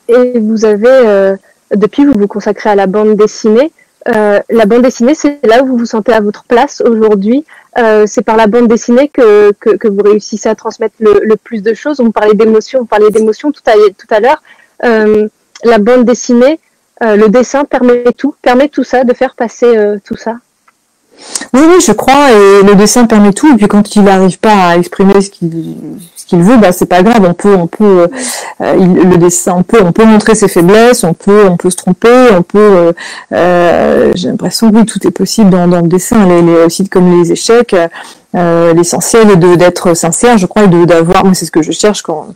Et 0.07 0.39
vous 0.39 0.65
avez, 0.65 0.87
euh, 0.87 1.35
depuis, 1.75 2.05
vous 2.05 2.13
vous 2.17 2.27
consacrez 2.27 2.69
à 2.69 2.75
la 2.75 2.87
bande 2.87 3.15
dessinée. 3.15 3.71
Euh, 4.07 4.39
la 4.49 4.65
bande 4.65 4.83
dessinée, 4.83 5.15
c'est 5.15 5.39
là 5.43 5.63
où 5.63 5.67
vous 5.67 5.77
vous 5.77 5.85
sentez 5.85 6.13
à 6.13 6.19
votre 6.19 6.43
place 6.43 6.81
aujourd'hui. 6.81 7.45
c'est 8.05 8.23
par 8.23 8.37
la 8.37 8.47
bande 8.47 8.67
dessinée 8.67 9.09
que, 9.09 9.51
que, 9.51 9.87
vous 9.87 10.01
réussissez 10.01 10.47
à 10.47 10.55
transmettre 10.55 10.95
le, 10.99 11.35
plus 11.35 11.61
de 11.61 11.73
choses. 11.73 11.99
On 11.99 12.11
parlait 12.11 12.33
d'émotion, 12.33 12.81
on 12.81 12.85
parlait 12.85 13.11
d'émotion 13.11 13.51
tout 13.51 13.63
à, 13.67 13.73
tout 13.73 14.07
à 14.09 14.19
l'heure. 14.19 14.41
la 14.81 15.77
bande 15.79 16.05
dessinée, 16.05 16.59
le 17.01 17.27
dessin 17.27 17.65
permet 17.65 18.03
tout, 18.17 18.33
permet 18.41 18.69
tout 18.69 18.83
ça, 18.83 19.03
de 19.03 19.13
faire 19.13 19.35
passer 19.35 19.97
tout 20.03 20.15
ça. 20.15 20.37
Oui, 21.53 21.61
oui, 21.67 21.81
je 21.85 21.91
crois, 21.91 22.31
et 22.31 22.63
le 22.63 22.75
dessin 22.75 23.05
permet 23.05 23.33
tout. 23.33 23.51
Et 23.53 23.57
puis 23.57 23.67
quand 23.67 23.95
il 23.95 24.03
n'arrive 24.03 24.39
pas 24.39 24.69
à 24.69 24.77
exprimer 24.77 25.21
ce 25.21 25.29
qu'il 25.29 26.41
veut, 26.41 26.57
bah 26.57 26.71
c'est 26.71 26.85
pas 26.85 27.03
grave. 27.03 27.25
On 27.27 27.33
peut, 27.33 27.55
on 27.55 27.67
peut, 27.67 28.07
euh, 28.61 28.73
le 28.75 29.17
dessin, 29.17 29.53
on 29.57 29.63
peut, 29.63 29.79
on 29.83 29.91
peut 29.91 30.05
montrer 30.05 30.35
ses 30.35 30.47
faiblesses, 30.47 31.03
on 31.03 31.13
peut, 31.13 31.45
on 31.49 31.57
peut 31.57 31.69
se 31.69 31.77
tromper, 31.77 32.27
on 32.31 32.41
peut. 32.41 32.59
Euh, 32.59 32.93
euh 33.33 34.11
J'ai 34.15 34.29
l'impression 34.29 34.71
que 34.71 34.77
oui, 34.77 34.85
tout 34.85 35.05
est 35.07 35.11
possible 35.11 35.49
dans, 35.49 35.67
dans 35.67 35.81
le 35.81 35.87
dessin. 35.87 36.25
Les, 36.27 36.41
les 36.41 36.63
aussi 36.63 36.87
comme 36.89 37.19
les 37.19 37.31
échecs. 37.31 37.75
Euh, 38.35 38.73
l'essentiel 38.73 39.31
est 39.31 39.37
d'être 39.37 39.93
sincère, 39.93 40.37
je 40.37 40.45
crois, 40.45 40.63
et 40.63 40.85
d'avoir, 40.85 41.23
moi 41.23 41.33
c'est 41.33 41.45
ce 41.45 41.51
que 41.51 41.61
je 41.61 41.71
cherche 41.71 42.01
quand 42.01 42.27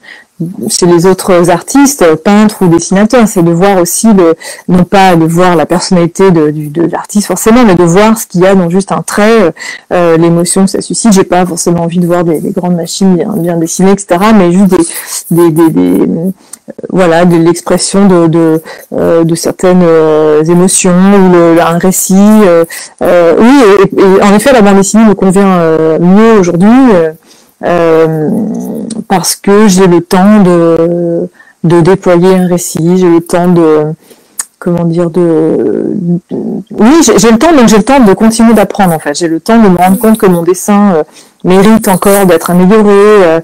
chez 0.69 0.85
les 0.85 1.05
autres 1.05 1.49
artistes, 1.49 2.15
peintres 2.15 2.61
ou 2.61 2.67
dessinateurs, 2.67 3.27
c'est 3.27 3.43
de 3.43 3.51
voir 3.51 3.77
aussi 3.77 4.07
le, 4.13 4.35
non 4.67 4.83
pas 4.83 5.15
de 5.15 5.25
voir 5.25 5.55
la 5.55 5.65
personnalité 5.65 6.31
de, 6.31 6.89
l'artiste 6.89 7.27
forcément, 7.27 7.65
mais 7.65 7.75
de 7.75 7.83
voir 7.83 8.17
ce 8.17 8.25
qu'il 8.25 8.41
y 8.41 8.47
a 8.47 8.55
dans 8.55 8.69
juste 8.69 8.91
un 8.91 9.01
trait, 9.01 9.53
euh, 9.91 10.17
l'émotion 10.17 10.65
que 10.65 10.71
ça 10.71 10.81
suscite. 10.81 11.13
J'ai 11.13 11.23
pas 11.23 11.45
forcément 11.45 11.83
envie 11.83 11.99
de 11.99 12.05
voir 12.05 12.23
des, 12.23 12.39
grandes 12.51 12.75
machines 12.75 13.15
bien, 13.37 13.57
dessinées, 13.57 13.91
etc., 13.91 14.19
mais 14.35 14.51
juste 14.51 14.73
des, 15.29 15.51
des, 15.51 15.63
euh, 15.77 16.31
voilà, 16.89 17.25
de 17.25 17.35
l'expression 17.35 18.07
de, 18.07 18.61
euh, 18.93 19.35
certaines 19.35 19.83
émotions 20.49 20.91
ou 20.91 21.33
le, 21.33 21.61
un 21.61 21.77
récit. 21.77 22.15
Oui, 23.01 23.63
et, 23.81 24.01
et, 24.01 24.23
en 24.23 24.33
effet, 24.33 24.53
la 24.53 24.61
bande 24.61 24.77
dessinée 24.77 25.05
me 25.05 25.15
convient 25.15 25.97
mieux 25.99 26.39
aujourd'hui. 26.39 26.67
Euh, 27.63 28.29
parce 29.07 29.35
que 29.35 29.67
j'ai 29.67 29.87
le 29.87 30.01
temps 30.01 30.41
de, 30.41 31.27
de 31.63 31.81
déployer 31.81 32.35
un 32.35 32.47
récit, 32.47 32.97
j'ai 32.97 33.09
le 33.09 33.21
temps 33.21 33.49
de 33.49 33.85
comment 34.59 34.83
dire 34.83 35.09
de 35.09 35.95
oui 36.71 37.01
j'ai 37.01 37.31
le 37.31 37.37
temps 37.37 37.53
donc 37.53 37.69
j'ai 37.69 37.77
le 37.77 37.83
temps 37.83 38.01
de 38.01 38.13
continuer 38.13 38.53
d'apprendre 38.53 38.93
en 38.93 38.99
fait. 38.99 39.13
J'ai 39.13 39.27
le 39.27 39.39
temps 39.39 39.61
de 39.61 39.69
me 39.69 39.77
rendre 39.77 39.97
compte 39.97 40.17
que 40.17 40.25
mon 40.25 40.43
dessin 40.43 40.93
euh, 40.95 41.03
mérite 41.43 41.87
encore 41.87 42.25
d'être 42.25 42.49
amélioré 42.49 42.91
euh, 42.93 43.39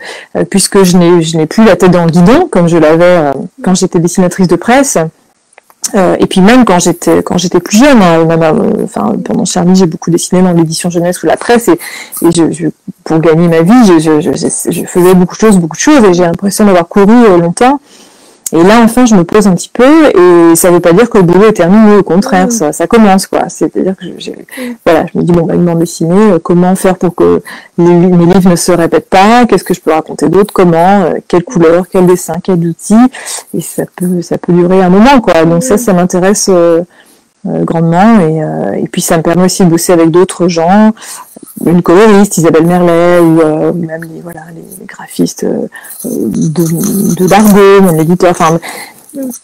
puisque 0.49 0.83
je 0.83 0.97
n'ai 0.97 1.21
je 1.21 1.37
n'ai 1.37 1.45
plus 1.45 1.65
la 1.65 1.75
tête 1.75 1.91
dans 1.91 2.05
le 2.05 2.11
guidon 2.11 2.47
comme 2.49 2.67
je 2.67 2.77
l'avais 2.77 3.31
quand 3.63 3.75
j'étais 3.75 3.99
dessinatrice 3.99 4.47
de 4.47 4.55
presse 4.57 4.97
euh, 5.93 6.15
et 6.19 6.25
puis 6.25 6.41
même 6.41 6.65
quand 6.65 6.79
j'étais 6.79 7.21
quand 7.23 7.37
j'étais 7.37 7.59
plus 7.59 7.77
jeune, 7.77 8.01
hein, 8.01 8.25
même, 8.25 8.41
euh, 8.41 8.83
enfin 8.83 9.13
pendant 9.23 9.45
j'ai 9.45 9.85
beaucoup 9.85 10.09
dessiné 10.09 10.41
dans 10.41 10.53
l'édition 10.53 10.89
jeunesse 10.89 11.21
ou 11.23 11.27
la 11.27 11.37
presse, 11.37 11.67
et, 11.67 11.79
et 12.21 12.31
je, 12.31 12.51
je, 12.51 12.67
pour 13.03 13.19
gagner 13.19 13.47
ma 13.47 13.61
vie, 13.61 13.85
je, 13.85 14.19
je, 14.19 14.31
je, 14.31 14.85
faisais 14.85 15.13
beaucoup 15.13 15.35
de 15.35 15.39
choses, 15.39 15.57
beaucoup 15.59 15.77
de 15.77 15.81
choses, 15.81 16.03
et 16.03 16.13
j'ai 16.13 16.23
l'impression 16.23 16.65
d'avoir 16.65 16.87
couru 16.87 17.13
euh, 17.13 17.37
longtemps. 17.37 17.79
Et 18.51 18.61
là, 18.61 18.81
enfin, 18.83 19.05
je 19.05 19.15
me 19.15 19.23
pose 19.23 19.47
un 19.47 19.55
petit 19.55 19.71
peu, 19.73 19.83
et 19.83 20.55
ça 20.55 20.69
veut 20.69 20.79
pas 20.79 20.93
dire 20.93 21.09
que 21.09 21.17
le 21.17 21.23
boulot 21.23 21.47
est 21.47 21.53
terminé, 21.53 21.97
au 21.97 22.03
contraire, 22.03 22.51
ça, 22.51 22.71
ça 22.71 22.85
commence, 22.85 23.25
quoi. 23.25 23.49
C'est-à-dire 23.49 23.95
que 23.97 24.05
j'ai, 24.19 24.35
voilà, 24.85 25.07
je 25.11 25.17
me 25.17 25.23
dis, 25.23 25.31
bon, 25.31 25.47
bah, 25.47 25.55
une 25.55 25.65
bande 25.65 25.79
dessinée, 25.79 26.33
euh, 26.33 26.39
comment 26.39 26.75
faire 26.75 26.95
pour 26.95 27.15
que 27.15 27.41
les, 27.79 27.85
mes 27.85 28.25
livres 28.25 28.49
ne 28.49 28.55
se 28.55 28.71
répètent 28.71 29.09
pas, 29.09 29.47
qu'est-ce 29.47 29.63
que 29.63 29.73
je 29.73 29.81
peux 29.81 29.91
raconter 29.91 30.29
d'autre, 30.29 30.53
comment, 30.53 31.05
euh, 31.05 31.13
quelle 31.27 31.43
couleur, 31.43 31.85
quel 31.91 32.05
dessin, 32.05 32.35
quel 32.43 32.59
outil, 32.67 32.93
et 33.55 33.61
ça 33.61 33.83
peut, 33.95 34.21
ça 34.21 34.37
peut 34.37 34.53
durer 34.53 34.83
un 34.83 34.89
moment, 34.89 35.21
quoi. 35.21 35.43
Donc 35.45 35.63
ça, 35.63 35.79
ça 35.79 35.93
m'intéresse, 35.93 36.47
euh, 36.49 36.81
grandement 37.45 38.21
et, 38.21 38.81
et, 38.81 38.87
puis 38.87 39.03
ça 39.03 39.17
me 39.17 39.21
permet 39.21 39.43
aussi 39.43 39.63
de 39.63 39.69
bosser 39.69 39.93
avec 39.93 40.09
d'autres 40.09 40.47
gens 40.47 40.93
une 41.65 41.81
coloriste, 41.81 42.37
Isabelle 42.37 42.65
Merlet, 42.65 43.19
ou 43.19 43.41
euh, 43.41 43.73
même 43.73 44.03
les, 44.03 44.21
voilà, 44.21 44.41
les, 44.53 44.85
graphistes 44.85 45.45
euh, 45.45 45.67
de, 46.03 47.15
de 47.15 47.27
Dargo, 47.27 47.81
mon 47.81 47.97
éditeur. 47.99 48.31
Enfin, 48.31 48.59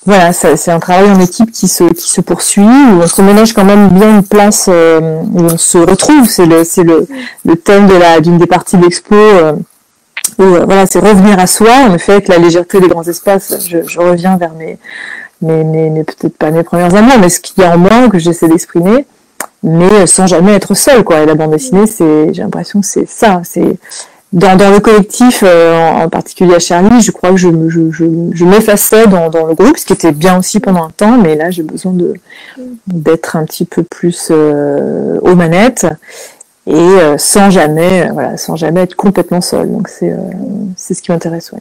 voilà, 0.05 0.34
c'est 0.34 0.72
un 0.72 0.80
travail 0.80 1.09
en 1.09 1.20
équipe 1.22 1.51
qui 1.51 1.70
se, 1.70 1.86
qui 1.86 2.09
se 2.09 2.20
poursuit, 2.20 2.62
où 2.64 3.01
on 3.01 3.07
se 3.07 3.22
ménage 3.22 3.53
quand 3.53 3.64
même 3.64 3.88
bien 3.89 4.18
une 4.18 4.24
place 4.24 4.66
euh, 4.70 5.22
où 5.32 5.41
on 5.43 5.57
se 5.57 5.78
retrouve. 5.78 6.28
C'est 6.28 6.45
le, 6.45 6.64
le, 6.84 7.07
le 7.45 7.55
thème 7.55 7.88
d'une 8.22 8.38
des 8.38 8.47
parties 8.47 8.76
de 8.76 8.84
l'expo. 8.84 9.16
où, 10.38 10.43
voilà, 10.43 10.86
c'est 10.86 10.99
revenir 10.99 11.39
à 11.39 11.47
soi. 11.47 11.72
En 11.88 11.93
effet, 11.93 12.22
la 12.28 12.38
légèreté 12.38 12.82
des 12.82 12.89
grands 12.89 13.07
espaces, 13.07 13.66
je, 13.66 13.78
je 13.88 13.99
reviens 13.99 14.36
vers 14.36 14.53
mes, 14.53 14.78
mes, 15.41 15.64
mes, 15.64 15.89
mes 15.89 16.03
peut-être 16.03 16.38
pas 16.38 16.51
mes 16.51 16.64
premières 16.64 16.93
amours, 16.93 17.18
mais 17.22 17.30
ce 17.30 17.39
qu'il 17.39 17.64
y 17.64 17.66
a 17.66 17.74
en 17.74 17.78
moi 17.78 18.09
que 18.09 18.20
j'essaie 18.20 18.49
d'exprimer 18.49 19.05
mais 19.64 20.07
sans 20.07 20.28
jamais 20.28 20.53
être 20.53 20.74
seul 20.74 21.03
quoi 21.03 21.20
et 21.22 21.26
la 21.26 21.36
bande 21.36 21.51
dessinée 21.51 21.88
c'est 21.88 22.34
j'ai 22.34 22.41
l'impression 22.41 22.82
que 22.82 22.88
c'est 22.88 23.07
ça 23.07 23.41
c'est 23.43 23.78
dans, 24.34 24.55
dans 24.55 24.72
le 24.72 24.80
collectif 24.80 25.43
euh, 25.45 25.76
en, 25.76 26.09
particulier 26.09 26.55
à 26.55 26.59
Charlie 26.59 27.01
je 27.01 27.12
crois 27.12 27.32
que 27.32 27.38
je, 27.38 27.49
je, 27.70 27.91
je, 27.91 28.05
je 28.34 28.45
m'effaçais 28.45 29.07
dans, 29.07 29.30
dans 29.30 29.45
le 29.45 29.53
groupe 29.53 29.78
ce 29.78 29.86
qui 29.86 29.93
était 29.93 30.14
bien 30.14 30.39
aussi 30.39 30.59
pendant 30.59 30.84
un 30.84 30.89
temps 30.89 31.18
mais 31.18 31.36
là 31.36 31.51
j'ai 31.51 31.64
besoin 31.64 31.93
de 31.93 32.14
d'être 32.88 33.36
un 33.36 33.45
petit 33.45 33.66
peu 33.66 33.84
plus 33.84 34.30
euh, 34.32 35.20
aux 35.22 35.36
manettes 35.36 35.86
et 36.68 37.18
sans 37.18 37.49
jamais, 37.49 38.07
voilà, 38.12 38.38
sans 38.38 38.55
jamais 38.55 38.82
être 38.82 38.95
complètement 38.95 39.41
seul. 39.41 39.72
Donc 39.72 39.88
c'est 39.88 40.16
c'est 40.78 40.93
ce 40.93 41.01
qui 41.01 41.12
m'intéresse. 41.12 41.51
Ouais. 41.51 41.59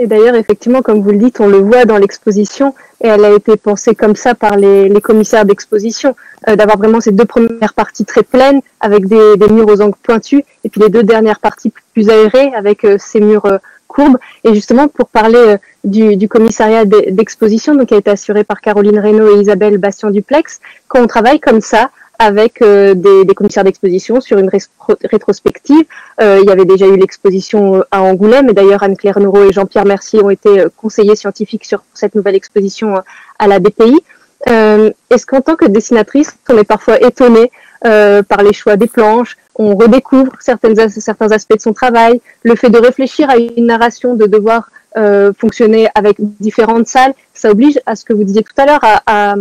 Et 0.00 0.06
d'ailleurs, 0.06 0.34
effectivement, 0.34 0.80
comme 0.80 1.02
vous 1.02 1.10
le 1.10 1.18
dites, 1.18 1.40
on 1.40 1.46
le 1.46 1.58
voit 1.58 1.84
dans 1.84 1.98
l'exposition, 1.98 2.74
et 3.02 3.08
elle 3.08 3.22
a 3.22 3.32
été 3.32 3.58
pensée 3.58 3.94
comme 3.94 4.16
ça 4.16 4.34
par 4.34 4.56
les, 4.56 4.88
les 4.88 5.00
commissaires 5.02 5.44
d'exposition, 5.44 6.16
euh, 6.48 6.56
d'avoir 6.56 6.78
vraiment 6.78 7.02
ces 7.02 7.12
deux 7.12 7.26
premières 7.26 7.74
parties 7.74 8.06
très 8.06 8.22
pleines, 8.22 8.62
avec 8.80 9.06
des, 9.06 9.36
des, 9.36 9.48
murs 9.48 9.68
aux 9.68 9.82
angles 9.82 9.98
pointus, 10.02 10.42
et 10.64 10.70
puis 10.70 10.80
les 10.80 10.88
deux 10.88 11.02
dernières 11.02 11.38
parties 11.38 11.70
plus 11.92 12.08
aérées, 12.08 12.50
avec 12.56 12.84
euh, 12.86 12.96
ces 12.98 13.20
murs 13.20 13.44
euh, 13.44 13.58
courbes. 13.88 14.16
Et 14.44 14.54
justement, 14.54 14.88
pour 14.88 15.08
parler 15.08 15.56
du, 15.84 16.16
du, 16.16 16.28
commissariat 16.28 16.86
d'exposition, 16.86 17.74
donc 17.74 17.88
qui 17.88 17.94
a 17.94 17.98
été 17.98 18.10
assuré 18.10 18.42
par 18.42 18.62
Caroline 18.62 19.00
Reynaud 19.00 19.36
et 19.36 19.40
Isabelle 19.40 19.76
Bastien-Duplex, 19.76 20.60
quand 20.88 21.02
on 21.02 21.06
travaille 21.06 21.40
comme 21.40 21.60
ça, 21.60 21.90
avec 22.20 22.60
euh, 22.60 22.92
des, 22.92 23.24
des, 23.24 23.34
commissaires 23.34 23.64
d'exposition 23.64 24.20
sur 24.20 24.38
une 24.38 24.50
rétrospective. 24.50 25.86
Euh, 26.20 26.38
il 26.42 26.46
y 26.46 26.52
avait 26.52 26.66
déjà 26.66 26.86
eu 26.86 26.96
l'exposition 26.96 27.76
euh, 27.76 27.82
à 27.90 28.02
Angoulême, 28.02 28.50
et 28.50 28.52
d'ailleurs 28.52 28.82
Anne-Claire 28.82 29.18
Noureau 29.18 29.44
et 29.44 29.52
Jean-Pierre 29.52 29.86
Mercier 29.86 30.22
ont 30.22 30.28
été 30.28 30.64
conseillers 30.76 31.16
scientifiques 31.16 31.64
sur 31.64 31.82
cette 31.94 32.14
nouvelle 32.14 32.34
exposition 32.34 33.02
à 33.38 33.46
la 33.48 33.58
BPI. 33.58 33.98
Est-ce 34.46 35.26
qu'en 35.26 35.40
tant 35.40 35.56
que 35.56 35.64
dessinatrice, 35.64 36.36
on 36.50 36.58
est 36.58 36.64
parfois 36.64 37.00
étonné 37.00 37.50
par 37.82 38.42
les 38.42 38.52
choix 38.52 38.76
des 38.76 38.86
planches, 38.86 39.36
on 39.54 39.74
redécouvre 39.74 40.32
certains 40.40 41.30
aspects 41.32 41.56
de 41.56 41.60
son 41.60 41.72
travail, 41.72 42.20
le 42.42 42.54
fait 42.54 42.70
de 42.70 42.78
réfléchir 42.78 43.30
à 43.30 43.36
une 43.36 43.66
narration, 43.66 44.14
de 44.14 44.26
devoir 44.26 44.70
euh, 44.96 45.32
fonctionner 45.38 45.88
avec 45.94 46.16
différentes 46.18 46.88
salles, 46.88 47.14
ça 47.32 47.50
oblige 47.50 47.78
à 47.86 47.94
ce 47.94 48.04
que 48.04 48.12
vous 48.12 48.24
disiez 48.24 48.42
tout 48.42 48.60
à 48.60 48.66
l'heure, 48.66 48.80
à, 48.82 49.02
à, 49.06 49.34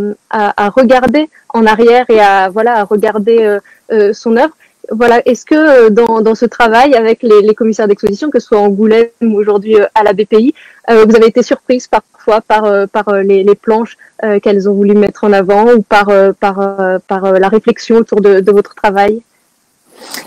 à, 0.65 0.69
regarder 0.69 1.27
en 1.49 1.65
arrière 1.65 2.05
et 2.09 2.19
à 2.19 2.49
voilà 2.49 2.75
à 2.77 2.83
regarder 2.83 3.39
euh, 3.39 3.59
euh, 3.91 4.13
son 4.13 4.37
œuvre. 4.37 4.53
Voilà, 4.91 5.21
est-ce 5.25 5.45
que 5.45 5.89
dans, 5.89 6.21
dans, 6.21 6.35
ce 6.35 6.45
travail 6.45 6.93
avec 6.95 7.23
les, 7.23 7.41
les 7.41 7.55
commissaires 7.55 7.87
d'exposition, 7.87 8.29
que 8.29 8.39
ce 8.39 8.47
soit 8.47 8.59
Angoulême 8.59 9.09
ou 9.21 9.35
aujourd'hui 9.37 9.75
à 9.93 10.03
la 10.03 10.13
BPI, 10.13 10.55
vous 10.87 11.15
avez 11.15 11.27
été 11.27 11.43
surprise 11.43 11.87
parfois 11.87 12.41
par, 12.41 12.87
par 12.87 13.13
les, 13.21 13.43
les 13.43 13.53
planches 13.53 13.97
qu'elles 14.41 14.67
ont 14.67 14.73
voulu 14.73 14.95
mettre 14.95 15.25
en 15.25 15.33
avant 15.33 15.73
ou 15.73 15.83
par, 15.83 16.07
par, 16.39 16.99
par 17.07 17.33
la 17.33 17.49
réflexion 17.49 17.97
autour 17.97 18.21
de, 18.21 18.39
de 18.39 18.51
votre 18.51 18.73
travail? 18.73 19.21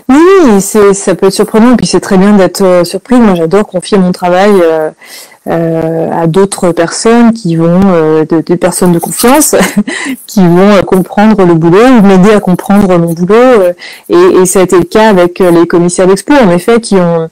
Oui, 0.09 0.61
c'est, 0.61 0.93
ça 0.93 1.15
peut 1.15 1.27
être 1.27 1.33
surprenant, 1.33 1.75
puis 1.75 1.87
c'est 1.87 1.99
très 1.99 2.17
bien 2.17 2.33
d'être 2.33 2.61
euh, 2.61 2.83
surpris. 2.83 3.15
Moi, 3.15 3.35
j'adore 3.35 3.65
confier 3.65 3.97
mon 3.97 4.11
travail 4.11 4.51
euh, 4.61 4.89
euh, 5.47 6.09
à 6.11 6.27
d'autres 6.27 6.71
personnes 6.71 7.33
qui 7.33 7.55
vont, 7.55 8.23
des 8.29 8.57
personnes 8.57 8.91
de 8.91 8.99
confiance, 8.99 9.55
qui 10.27 10.41
vont 10.41 10.81
comprendre 10.85 11.43
le 11.45 11.53
boulot 11.53 11.85
ou 11.99 12.01
m'aider 12.01 12.31
à 12.31 12.39
comprendre 12.39 12.97
mon 12.97 13.13
boulot. 13.13 13.73
Et, 14.09 14.15
et, 14.15 14.45
ça 14.45 14.59
a 14.59 14.63
été 14.63 14.77
le 14.77 14.85
cas 14.85 15.09
avec 15.09 15.39
les 15.39 15.67
commissaires 15.67 16.07
d'expo, 16.07 16.33
en 16.33 16.49
effet, 16.49 16.79
qui 16.79 16.95
ont 16.95 17.29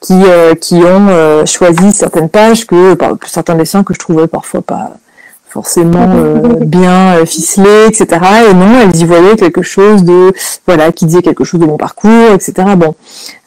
qui, 0.00 0.22
qui 0.60 0.74
ont 0.74 1.46
choisi 1.46 1.92
certaines 1.92 2.28
pages 2.28 2.66
que 2.66 2.94
certains 3.26 3.54
dessins 3.54 3.82
que 3.82 3.94
je 3.94 3.98
trouvais 3.98 4.26
parfois 4.26 4.60
pas 4.60 4.90
forcément 5.54 6.08
euh, 6.10 6.64
bien 6.64 7.14
euh, 7.14 7.26
ficelé, 7.26 7.86
etc. 7.86 8.08
Et 8.50 8.54
non, 8.54 8.80
elles 8.82 8.96
y 9.00 9.04
voyaient 9.04 9.36
quelque 9.36 9.62
chose 9.62 10.02
de, 10.02 10.32
voilà, 10.66 10.90
qui 10.90 11.06
disait 11.06 11.22
quelque 11.22 11.44
chose 11.44 11.60
de 11.60 11.66
mon 11.66 11.76
parcours, 11.76 12.32
etc. 12.34 12.52
Bon, 12.76 12.96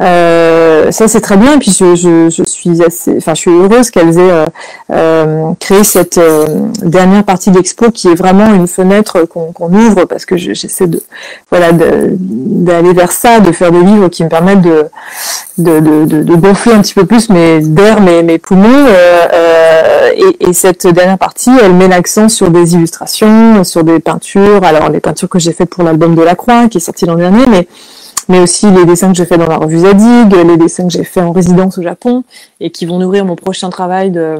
euh, 0.01 0.89
ça 0.91 1.09
c'est 1.09 1.19
très 1.19 1.35
bien. 1.35 1.55
Et 1.55 1.57
puis 1.57 1.75
je, 1.77 1.95
je, 1.95 2.29
je, 2.29 2.43
suis 2.45 2.81
assez, 2.81 3.17
enfin, 3.17 3.33
je 3.33 3.41
suis 3.41 3.51
heureuse 3.51 3.91
qu'elles 3.91 4.17
aient 4.17 4.45
euh, 4.93 5.51
créé 5.59 5.83
cette 5.83 6.17
dernière 6.81 7.25
partie 7.25 7.51
d'expo 7.51 7.91
qui 7.91 8.07
est 8.07 8.15
vraiment 8.15 8.53
une 8.55 8.67
fenêtre 8.67 9.25
qu'on 9.25 9.73
ouvre 9.73 10.05
parce 10.05 10.25
que 10.25 10.37
j'essaie 10.37 10.87
de, 10.87 11.03
voilà, 11.51 11.73
d'aller 11.73 12.93
vers 12.93 13.11
ça, 13.11 13.41
de 13.41 13.51
faire 13.51 13.73
des 13.73 13.81
livres 13.81 14.07
qui 14.07 14.23
me 14.23 14.29
permettent 14.29 14.61
de, 14.61 14.85
de, 15.57 15.81
de, 15.81 16.23
de 16.23 16.35
gonfler 16.35 16.71
un 16.71 16.81
petit 16.81 16.93
peu 16.93 17.05
plus 17.05 17.29
mes 17.29 17.59
d'air 17.59 17.99
mes, 17.99 18.23
mes 18.23 18.37
poumons. 18.37 18.87
Et, 20.15 20.49
et, 20.49 20.53
cette 20.53 20.87
dernière 20.87 21.17
partie, 21.17 21.51
elle 21.61 21.73
met 21.73 21.87
accent 21.97 22.29
sur 22.29 22.49
des 22.49 22.75
illustrations, 22.75 23.63
sur 23.63 23.83
des 23.83 23.99
peintures. 23.99 24.63
Alors 24.63 24.89
les 24.89 25.01
peintures 25.01 25.27
que 25.27 25.39
j'ai 25.39 25.51
faites 25.51 25.69
pour 25.69 25.83
l'album 25.83 26.15
de 26.15 26.21
la 26.21 26.35
Croix, 26.35 26.69
qui 26.69 26.77
est 26.77 26.81
sorti 26.81 27.05
l'an 27.05 27.15
dernier, 27.15 27.45
mais 27.47 27.67
mais 28.29 28.39
aussi 28.39 28.69
les 28.69 28.85
dessins 28.85 29.09
que 29.11 29.17
j'ai 29.17 29.25
fait 29.25 29.37
dans 29.37 29.47
la 29.47 29.57
revue 29.57 29.79
Zadig, 29.79 30.33
les 30.33 30.57
dessins 30.57 30.87
que 30.87 30.93
j'ai 30.93 31.05
fait 31.05 31.21
en 31.21 31.31
résidence 31.31 31.77
au 31.77 31.81
Japon 31.81 32.23
et 32.59 32.71
qui 32.71 32.85
vont 32.85 32.99
nourrir 32.99 33.25
mon 33.25 33.35
prochain 33.35 33.69
travail 33.69 34.11
de 34.11 34.35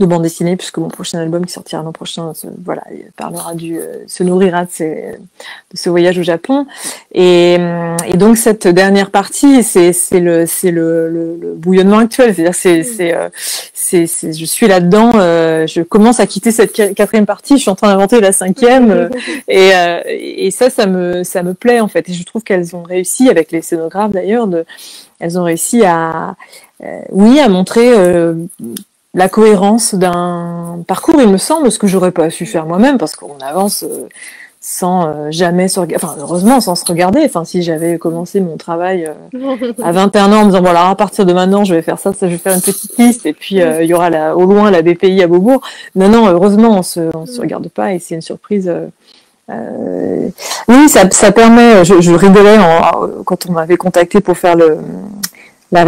de 0.00 0.06
bande 0.06 0.22
dessinée, 0.22 0.56
puisque 0.56 0.78
mon 0.78 0.88
prochain 0.88 1.20
album 1.20 1.46
qui 1.46 1.52
sortira 1.52 1.82
l'an 1.82 1.92
prochain, 1.92 2.32
voilà, 2.64 2.82
il 2.90 3.12
parlera 3.16 3.54
du, 3.54 3.78
euh, 3.78 3.98
se 4.08 4.24
nourrira 4.24 4.64
de, 4.64 4.70
ces, 4.70 4.86
de 5.70 5.76
ce 5.76 5.88
voyage 5.88 6.18
au 6.18 6.24
Japon. 6.24 6.66
Et, 7.12 7.56
euh, 7.60 7.96
et 8.08 8.16
donc 8.16 8.36
cette 8.36 8.66
dernière 8.66 9.10
partie, 9.10 9.62
c'est 9.62 9.92
c'est 9.92 10.18
le 10.18 10.46
c'est 10.46 10.72
le, 10.72 11.08
le, 11.08 11.54
bouillonnement 11.54 11.98
actuel, 11.98 12.34
c'est-à-dire 12.34 12.54
c'est 12.54 12.82
c'est 12.82 13.14
euh, 13.14 13.28
c'est 13.72 14.06
je 14.06 14.44
suis 14.44 14.66
là-dedans, 14.66 15.12
je 15.12 15.82
commence 15.82 16.18
à 16.18 16.26
quitter 16.26 16.50
cette 16.50 16.72
quatrième 16.72 17.26
partie, 17.26 17.56
je 17.56 17.62
suis 17.62 17.70
en 17.70 17.76
train 17.76 17.88
d'inventer 17.88 18.20
la 18.20 18.32
cinquième, 18.32 19.10
et 19.48 19.70
et 20.08 20.50
ça 20.50 20.70
ça 20.70 20.86
me 20.86 21.22
ça 21.22 21.44
me 21.44 21.54
plaît 21.54 21.80
en 21.80 21.88
fait, 21.88 22.08
et 22.08 22.12
je 22.12 22.24
trouve 22.24 22.42
qu'elles 22.42 22.74
ont 22.74 22.82
réussi 22.82 23.28
avec 23.28 23.52
les 23.52 23.62
scénographes 23.62 24.10
d'ailleurs 24.10 24.48
de 24.48 24.64
elles 25.20 25.38
ont 25.38 25.44
réussi 25.44 25.84
à 25.84 26.34
oui 27.12 27.38
à 27.38 27.48
montrer 27.48 27.92
la 29.14 29.28
cohérence 29.28 29.94
d'un 29.94 30.82
parcours, 30.86 31.20
il 31.20 31.28
me 31.28 31.38
semble, 31.38 31.70
ce 31.70 31.78
que 31.78 31.86
j'aurais 31.86 32.10
pas 32.10 32.30
su 32.30 32.46
faire 32.46 32.66
moi-même, 32.66 32.98
parce 32.98 33.14
qu'on 33.14 33.38
avance 33.40 33.84
euh, 33.84 34.08
sans 34.60 35.06
euh, 35.06 35.30
jamais 35.30 35.68
se 35.68 35.78
regarder, 35.78 36.04
enfin 36.04 36.16
heureusement 36.18 36.60
sans 36.60 36.74
se 36.74 36.84
regarder. 36.84 37.20
Enfin, 37.24 37.44
si 37.44 37.62
j'avais 37.62 37.96
commencé 37.98 38.40
mon 38.40 38.56
travail 38.56 39.08
euh, 39.34 39.64
à 39.82 39.92
21 39.92 40.32
ans 40.32 40.36
en 40.36 40.40
me 40.40 40.46
disant 40.46 40.62
voilà 40.62 40.88
à 40.88 40.94
partir 40.96 41.26
de 41.26 41.32
maintenant 41.32 41.64
je 41.64 41.74
vais 41.74 41.82
faire 41.82 41.98
ça, 41.98 42.12
ça 42.12 42.26
je 42.26 42.32
vais 42.32 42.38
faire 42.38 42.54
une 42.54 42.62
petite 42.62 42.96
liste 42.98 43.26
et 43.26 43.34
puis 43.34 43.56
il 43.56 43.86
y 43.86 43.94
aura 43.94 44.10
la, 44.10 44.34
au 44.34 44.44
loin 44.46 44.70
la 44.70 44.82
BPI 44.82 45.22
à 45.22 45.28
Beaubourg. 45.28 45.60
Non 45.94 46.08
non, 46.08 46.26
heureusement 46.28 46.78
on 46.78 46.82
se 46.82 47.14
on 47.14 47.26
se 47.26 47.40
regarde 47.40 47.68
pas 47.68 47.92
et 47.92 47.98
c'est 47.98 48.14
une 48.14 48.22
surprise. 48.22 48.72
oui, 49.50 50.88
ça, 50.88 51.08
ça 51.10 51.30
permet. 51.30 51.84
Je, 51.84 52.00
je 52.00 52.12
rigolais 52.12 52.58
en, 52.58 53.22
quand 53.24 53.46
on 53.48 53.52
m'avait 53.52 53.76
contacté 53.76 54.20
pour 54.20 54.38
faire 54.38 54.56
le 54.56 54.78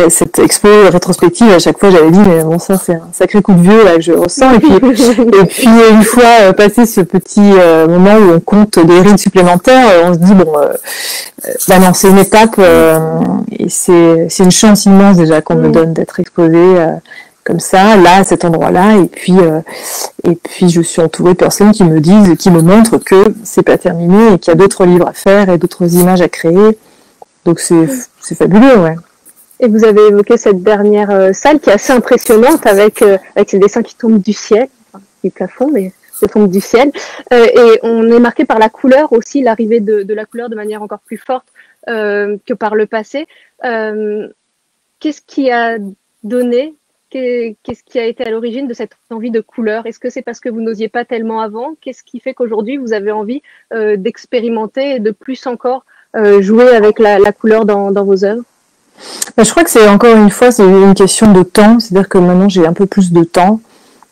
cette 0.08 0.38
expo 0.38 0.68
rétrospective, 0.90 1.50
à 1.50 1.58
chaque 1.58 1.78
fois, 1.78 1.90
j'avais 1.90 2.10
dit, 2.10 2.18
mais 2.18 2.42
bon, 2.42 2.58
ça, 2.58 2.76
c'est 2.76 2.94
un 2.94 3.08
sacré 3.12 3.40
coup 3.40 3.52
de 3.52 3.60
vieux, 3.60 3.84
là, 3.84 3.96
que 3.96 4.00
je 4.00 4.12
ressens. 4.12 4.54
Et 4.54 4.58
puis, 4.58 4.72
et 4.74 5.44
puis 5.44 5.68
une 5.90 6.02
fois 6.02 6.24
euh, 6.40 6.52
passé 6.52 6.86
ce 6.86 7.00
petit 7.02 7.40
euh, 7.40 7.86
moment 7.86 8.16
où 8.16 8.32
on 8.34 8.40
compte 8.40 8.78
des 8.78 9.00
rides 9.00 9.18
supplémentaires, 9.18 9.88
euh, 9.88 10.02
on 10.06 10.14
se 10.14 10.18
dit, 10.18 10.34
bon, 10.34 10.52
bah 11.68 11.78
non, 11.78 11.92
c'est 11.94 12.08
une 12.08 12.18
étape, 12.18 12.60
et 13.58 13.68
c'est, 13.68 14.26
c'est 14.28 14.44
une 14.44 14.50
chance 14.50 14.86
immense 14.86 15.16
déjà 15.16 15.40
qu'on 15.40 15.54
me 15.54 15.70
donne 15.70 15.92
d'être 15.92 16.18
exposé 16.18 16.58
comme 17.44 17.60
ça, 17.60 17.96
là, 17.96 18.16
à 18.18 18.24
cet 18.24 18.44
endroit-là, 18.44 18.96
et 18.96 19.06
puis, 19.06 19.36
et 20.24 20.34
puis 20.34 20.68
je 20.68 20.80
suis 20.80 21.00
entourée 21.00 21.34
de 21.34 21.36
personnes 21.36 21.70
qui 21.70 21.84
me 21.84 22.00
disent, 22.00 22.34
qui 22.36 22.50
me 22.50 22.60
montrent 22.60 22.98
que 22.98 23.24
c'est 23.44 23.62
pas 23.62 23.78
terminé 23.78 24.34
et 24.34 24.38
qu'il 24.38 24.52
y 24.52 24.56
a 24.56 24.58
d'autres 24.58 24.84
livres 24.84 25.06
à 25.06 25.12
faire 25.12 25.48
et 25.48 25.58
d'autres 25.58 25.94
images 25.94 26.22
à 26.22 26.28
créer. 26.28 26.76
Donc 27.44 27.60
c'est, 27.60 27.88
c'est 28.20 28.34
fabuleux, 28.34 28.78
ouais. 28.78 28.96
Et 29.58 29.68
vous 29.68 29.84
avez 29.84 30.08
évoqué 30.08 30.36
cette 30.36 30.62
dernière 30.62 31.10
euh, 31.10 31.32
salle 31.32 31.60
qui 31.60 31.70
est 31.70 31.74
assez 31.74 31.92
impressionnante 31.92 32.66
avec, 32.66 33.00
euh, 33.00 33.16
avec 33.34 33.48
ces 33.48 33.58
dessins 33.58 33.82
qui 33.82 33.94
tombent 33.94 34.20
du 34.20 34.34
ciel, 34.34 34.68
du 35.24 35.30
plafond, 35.30 35.70
mais 35.72 35.92
qui 36.18 36.26
tombent 36.26 36.50
du 36.50 36.60
ciel. 36.60 36.92
Euh, 37.32 37.46
et 37.46 37.78
on 37.82 38.10
est 38.10 38.20
marqué 38.20 38.44
par 38.44 38.58
la 38.58 38.68
couleur 38.68 39.12
aussi, 39.12 39.42
l'arrivée 39.42 39.80
de, 39.80 40.02
de, 40.02 40.14
la 40.14 40.26
couleur 40.26 40.50
de 40.50 40.56
manière 40.56 40.82
encore 40.82 41.00
plus 41.00 41.18
forte 41.18 41.46
que 41.86 42.52
par 42.54 42.74
le 42.74 42.86
passé. 42.86 43.28
Qu'est-ce 43.62 45.22
qui 45.24 45.52
a 45.52 45.78
donné 46.24 46.74
Qu'est-ce 47.10 47.84
qui 47.84 48.00
a 48.00 48.04
été 48.04 48.26
à 48.26 48.30
l'origine 48.30 48.66
de 48.66 48.74
cette 48.74 48.90
envie 49.10 49.30
de 49.30 49.40
couleur? 49.40 49.86
Est-ce 49.86 50.00
que 50.00 50.10
c'est 50.10 50.22
parce 50.22 50.40
que 50.40 50.48
vous 50.48 50.60
n'osiez 50.60 50.88
pas 50.88 51.04
tellement 51.04 51.40
avant? 51.40 51.76
Qu'est-ce 51.80 52.02
qui 52.02 52.18
fait 52.18 52.34
qu'aujourd'hui 52.34 52.76
vous 52.76 52.92
avez 52.92 53.12
envie 53.12 53.40
d'expérimenter 53.72 54.96
et 54.96 54.98
de 54.98 55.12
plus 55.12 55.46
encore 55.46 55.84
jouer 56.40 56.70
avec 56.70 56.98
la, 56.98 57.20
la 57.20 57.30
couleur 57.30 57.66
dans, 57.66 57.92
dans 57.92 58.04
vos 58.04 58.24
œuvres? 58.24 58.42
Bah, 59.36 59.42
je 59.44 59.50
crois 59.50 59.64
que 59.64 59.70
c'est 59.70 59.88
encore 59.88 60.16
une 60.16 60.30
fois, 60.30 60.50
c'est 60.50 60.64
une 60.64 60.94
question 60.94 61.32
de 61.32 61.42
temps. 61.42 61.78
C'est-à-dire 61.78 62.08
que 62.08 62.18
maintenant, 62.18 62.48
j'ai 62.48 62.66
un 62.66 62.72
peu 62.72 62.86
plus 62.86 63.12
de 63.12 63.24
temps, 63.24 63.60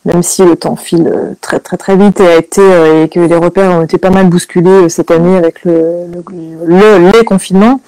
même 0.05 0.22
si 0.22 0.45
le 0.45 0.57
temps 0.57 0.76
file 0.76 1.11
euh, 1.12 1.35
très 1.41 1.61
très 1.61 1.76
très 1.76 1.97
vite 1.97 2.20
et 2.20 2.26
a 2.26 2.37
été 2.37 2.61
euh, 2.61 3.05
et 3.05 3.09
que 3.09 3.20
les 3.20 3.37
repères 3.37 3.70
ont 3.70 3.82
été 3.82 3.97
pas 3.97 4.11
mal 4.11 4.28
bousculés 4.28 4.70
euh, 4.70 4.89
cette 4.89 5.11
année 5.11 5.37
avec 5.37 5.64
le, 5.64 6.07
le, 6.66 7.11
les 7.11 7.24
confinements. 7.24 7.80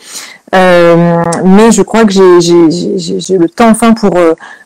Mais 0.52 1.70
je 1.70 1.82
crois 1.82 2.04
que 2.06 2.12
j'ai 2.12 2.22
le 2.22 3.48
temps 3.48 3.68
enfin 3.68 3.92
pour 3.92 4.16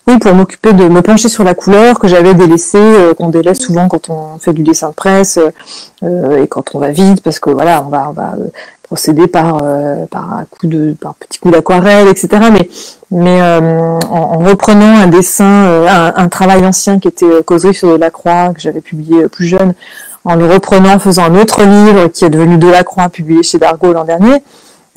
oui 0.06 0.18
pour 0.18 0.34
m'occuper 0.34 0.72
de 0.72 0.84
me 0.84 1.02
pencher 1.02 1.28
sur 1.28 1.42
la 1.42 1.54
couleur 1.54 1.98
que 1.98 2.06
j'avais 2.06 2.34
délaissée 2.34 2.78
qu'on 3.18 3.30
délaisse 3.30 3.58
souvent 3.58 3.88
quand 3.88 4.08
on 4.08 4.38
fait 4.38 4.52
du 4.52 4.62
dessin 4.62 4.90
de 4.90 4.94
presse 4.94 5.40
et 6.04 6.46
quand 6.46 6.76
on 6.76 6.78
va 6.78 6.92
vite 6.92 7.22
parce 7.22 7.40
que 7.40 7.50
voilà 7.50 7.82
on 7.84 7.88
va 7.88 8.36
procéder 8.90 9.28
par 9.28 9.62
euh, 9.62 10.04
par 10.06 10.32
un 10.32 10.44
coup 10.46 10.66
de 10.66 10.96
par 11.00 11.14
petit 11.14 11.38
coup 11.38 11.52
d'aquarelle 11.52 12.08
etc 12.08 12.26
mais 12.52 12.68
mais 13.12 13.40
euh, 13.40 14.00
en, 14.10 14.38
reprenant 14.38 14.98
un 14.98 15.06
dessin 15.06 15.64
euh, 15.66 16.10
un, 16.16 16.28
travail 16.28 16.66
ancien 16.66 16.98
qui 16.98 17.06
était 17.06 17.44
causerie 17.44 17.72
sur 17.72 17.96
la 17.96 18.10
croix 18.10 18.52
que 18.52 18.60
j'avais 18.60 18.80
publié 18.80 19.28
plus 19.28 19.46
jeune 19.46 19.74
en 20.24 20.34
le 20.34 20.44
reprenant 20.44 20.94
en 20.94 20.98
faisant 20.98 21.22
un 21.22 21.36
autre 21.36 21.62
livre 21.62 22.08
qui 22.08 22.24
est 22.24 22.30
devenu 22.30 22.58
de 22.58 22.66
la 22.66 22.82
croix 22.82 23.08
publié 23.08 23.44
chez 23.44 23.58
Dargaud 23.58 23.92
l'an 23.92 24.04
dernier 24.04 24.42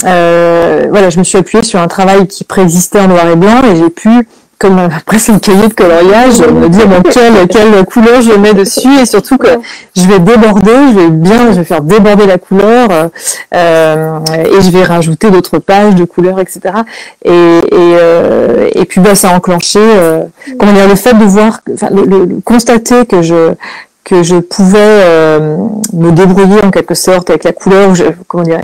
voilà, 0.01 1.09
je 1.09 1.19
me 1.19 1.23
suis 1.23 1.37
appuyée 1.37 1.63
sur 1.63 1.79
un 1.79 1.87
travail 1.87 2.27
qui 2.27 2.43
préexistait 2.43 2.99
en 2.99 3.07
noir 3.07 3.27
et 3.27 3.35
blanc 3.35 3.61
et 3.63 3.75
j'ai 3.75 3.91
pu 3.91 4.27
comme 4.63 4.79
après 4.79 5.19
c'est 5.19 5.33
une 5.33 5.41
cahier 5.41 5.67
de 5.67 5.73
coloriage, 5.73 6.39
me 6.39 6.69
dis 6.69 6.85
bon, 6.85 7.01
quelle, 7.11 7.47
quelle 7.49 7.83
couleur 7.83 8.21
je 8.21 8.31
mets 8.31 8.53
dessus 8.53 8.97
et 9.01 9.05
surtout 9.05 9.37
que 9.37 9.49
je 9.93 10.07
vais 10.07 10.19
déborder, 10.19 10.71
je 10.93 10.99
vais 10.99 11.09
bien, 11.09 11.51
je 11.51 11.57
vais 11.57 11.63
faire 11.65 11.81
déborder 11.81 12.25
la 12.25 12.37
couleur 12.37 12.87
euh, 13.53 14.19
et 14.45 14.61
je 14.61 14.69
vais 14.69 14.83
rajouter 14.83 15.31
d'autres 15.31 15.59
pages 15.59 15.95
de 15.95 16.05
couleurs, 16.05 16.39
etc. 16.39 16.61
Et, 17.25 17.31
et, 17.31 17.61
euh, 17.73 18.69
et 18.73 18.85
puis 18.85 19.01
bah, 19.01 19.15
ça 19.15 19.31
a 19.31 19.35
enclenché, 19.35 19.79
euh, 19.81 20.23
comment 20.57 20.71
dire, 20.71 20.87
le 20.87 20.95
fait 20.95 21.13
de 21.13 21.25
voir, 21.25 21.59
enfin, 21.73 21.89
le, 21.91 22.39
constater 22.45 23.05
que 23.05 23.21
je 23.21 23.51
que 24.03 24.21
je 24.23 24.35
pouvais 24.35 24.77
euh, 24.79 25.57
me 25.93 26.11
débrouiller 26.11 26.63
en 26.63 26.71
quelque 26.71 26.95
sorte 26.95 27.29
avec 27.29 27.43
la 27.43 27.53
couleur. 27.53 27.95
Je, 27.95 28.05
comment 28.27 28.43
dire, 28.43 28.59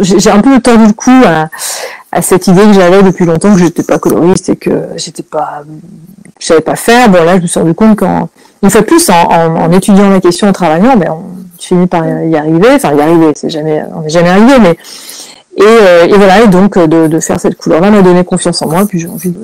j'ai 0.00 0.30
un 0.30 0.40
peu 0.40 0.60
tordu 0.60 0.86
le 0.86 0.92
cou 0.92 1.10
à, 1.24 1.48
à 2.12 2.22
cette 2.22 2.46
idée 2.46 2.62
que 2.62 2.72
j'avais 2.74 3.02
depuis 3.02 3.24
longtemps 3.24 3.52
que 3.52 3.58
j'étais 3.58 3.82
pas 3.82 3.98
coloriste 3.98 4.50
et 4.50 4.56
que 4.56 4.88
j'étais 4.96 5.22
pas, 5.22 5.62
je 6.38 6.46
savais 6.46 6.60
pas 6.60 6.76
faire. 6.76 7.08
Bon 7.08 7.24
là, 7.24 7.36
je 7.36 7.42
me 7.42 7.46
suis 7.46 7.60
rendu 7.60 7.74
compte 7.74 7.98
qu'en 7.98 8.28
une 8.62 8.70
fois 8.70 8.82
plus 8.82 9.08
en, 9.10 9.30
en, 9.30 9.72
étudiant 9.72 10.10
la 10.10 10.20
question, 10.20 10.48
en 10.48 10.52
travaillant, 10.52 10.96
ben 10.96 11.10
on 11.10 11.24
finit 11.58 11.86
par 11.86 12.06
y 12.06 12.36
arriver. 12.36 12.68
Enfin, 12.74 12.94
y 12.94 13.00
arriver, 13.00 13.32
c'est 13.34 13.50
jamais, 13.50 13.82
on 13.94 14.00
n'est 14.00 14.10
jamais 14.10 14.30
arrivé, 14.30 14.58
mais 14.60 14.76
et, 15.58 15.62
euh, 15.62 16.04
et, 16.04 16.12
voilà. 16.12 16.42
Et 16.42 16.48
donc 16.48 16.78
de, 16.78 17.06
de 17.06 17.20
faire 17.20 17.40
cette 17.40 17.56
couleur-là 17.56 17.90
m'a 17.90 18.02
donné 18.02 18.24
confiance 18.24 18.60
en 18.60 18.68
moi. 18.68 18.84
Puis 18.86 19.00
j'ai 19.00 19.08
envie 19.08 19.30
de 19.30 19.40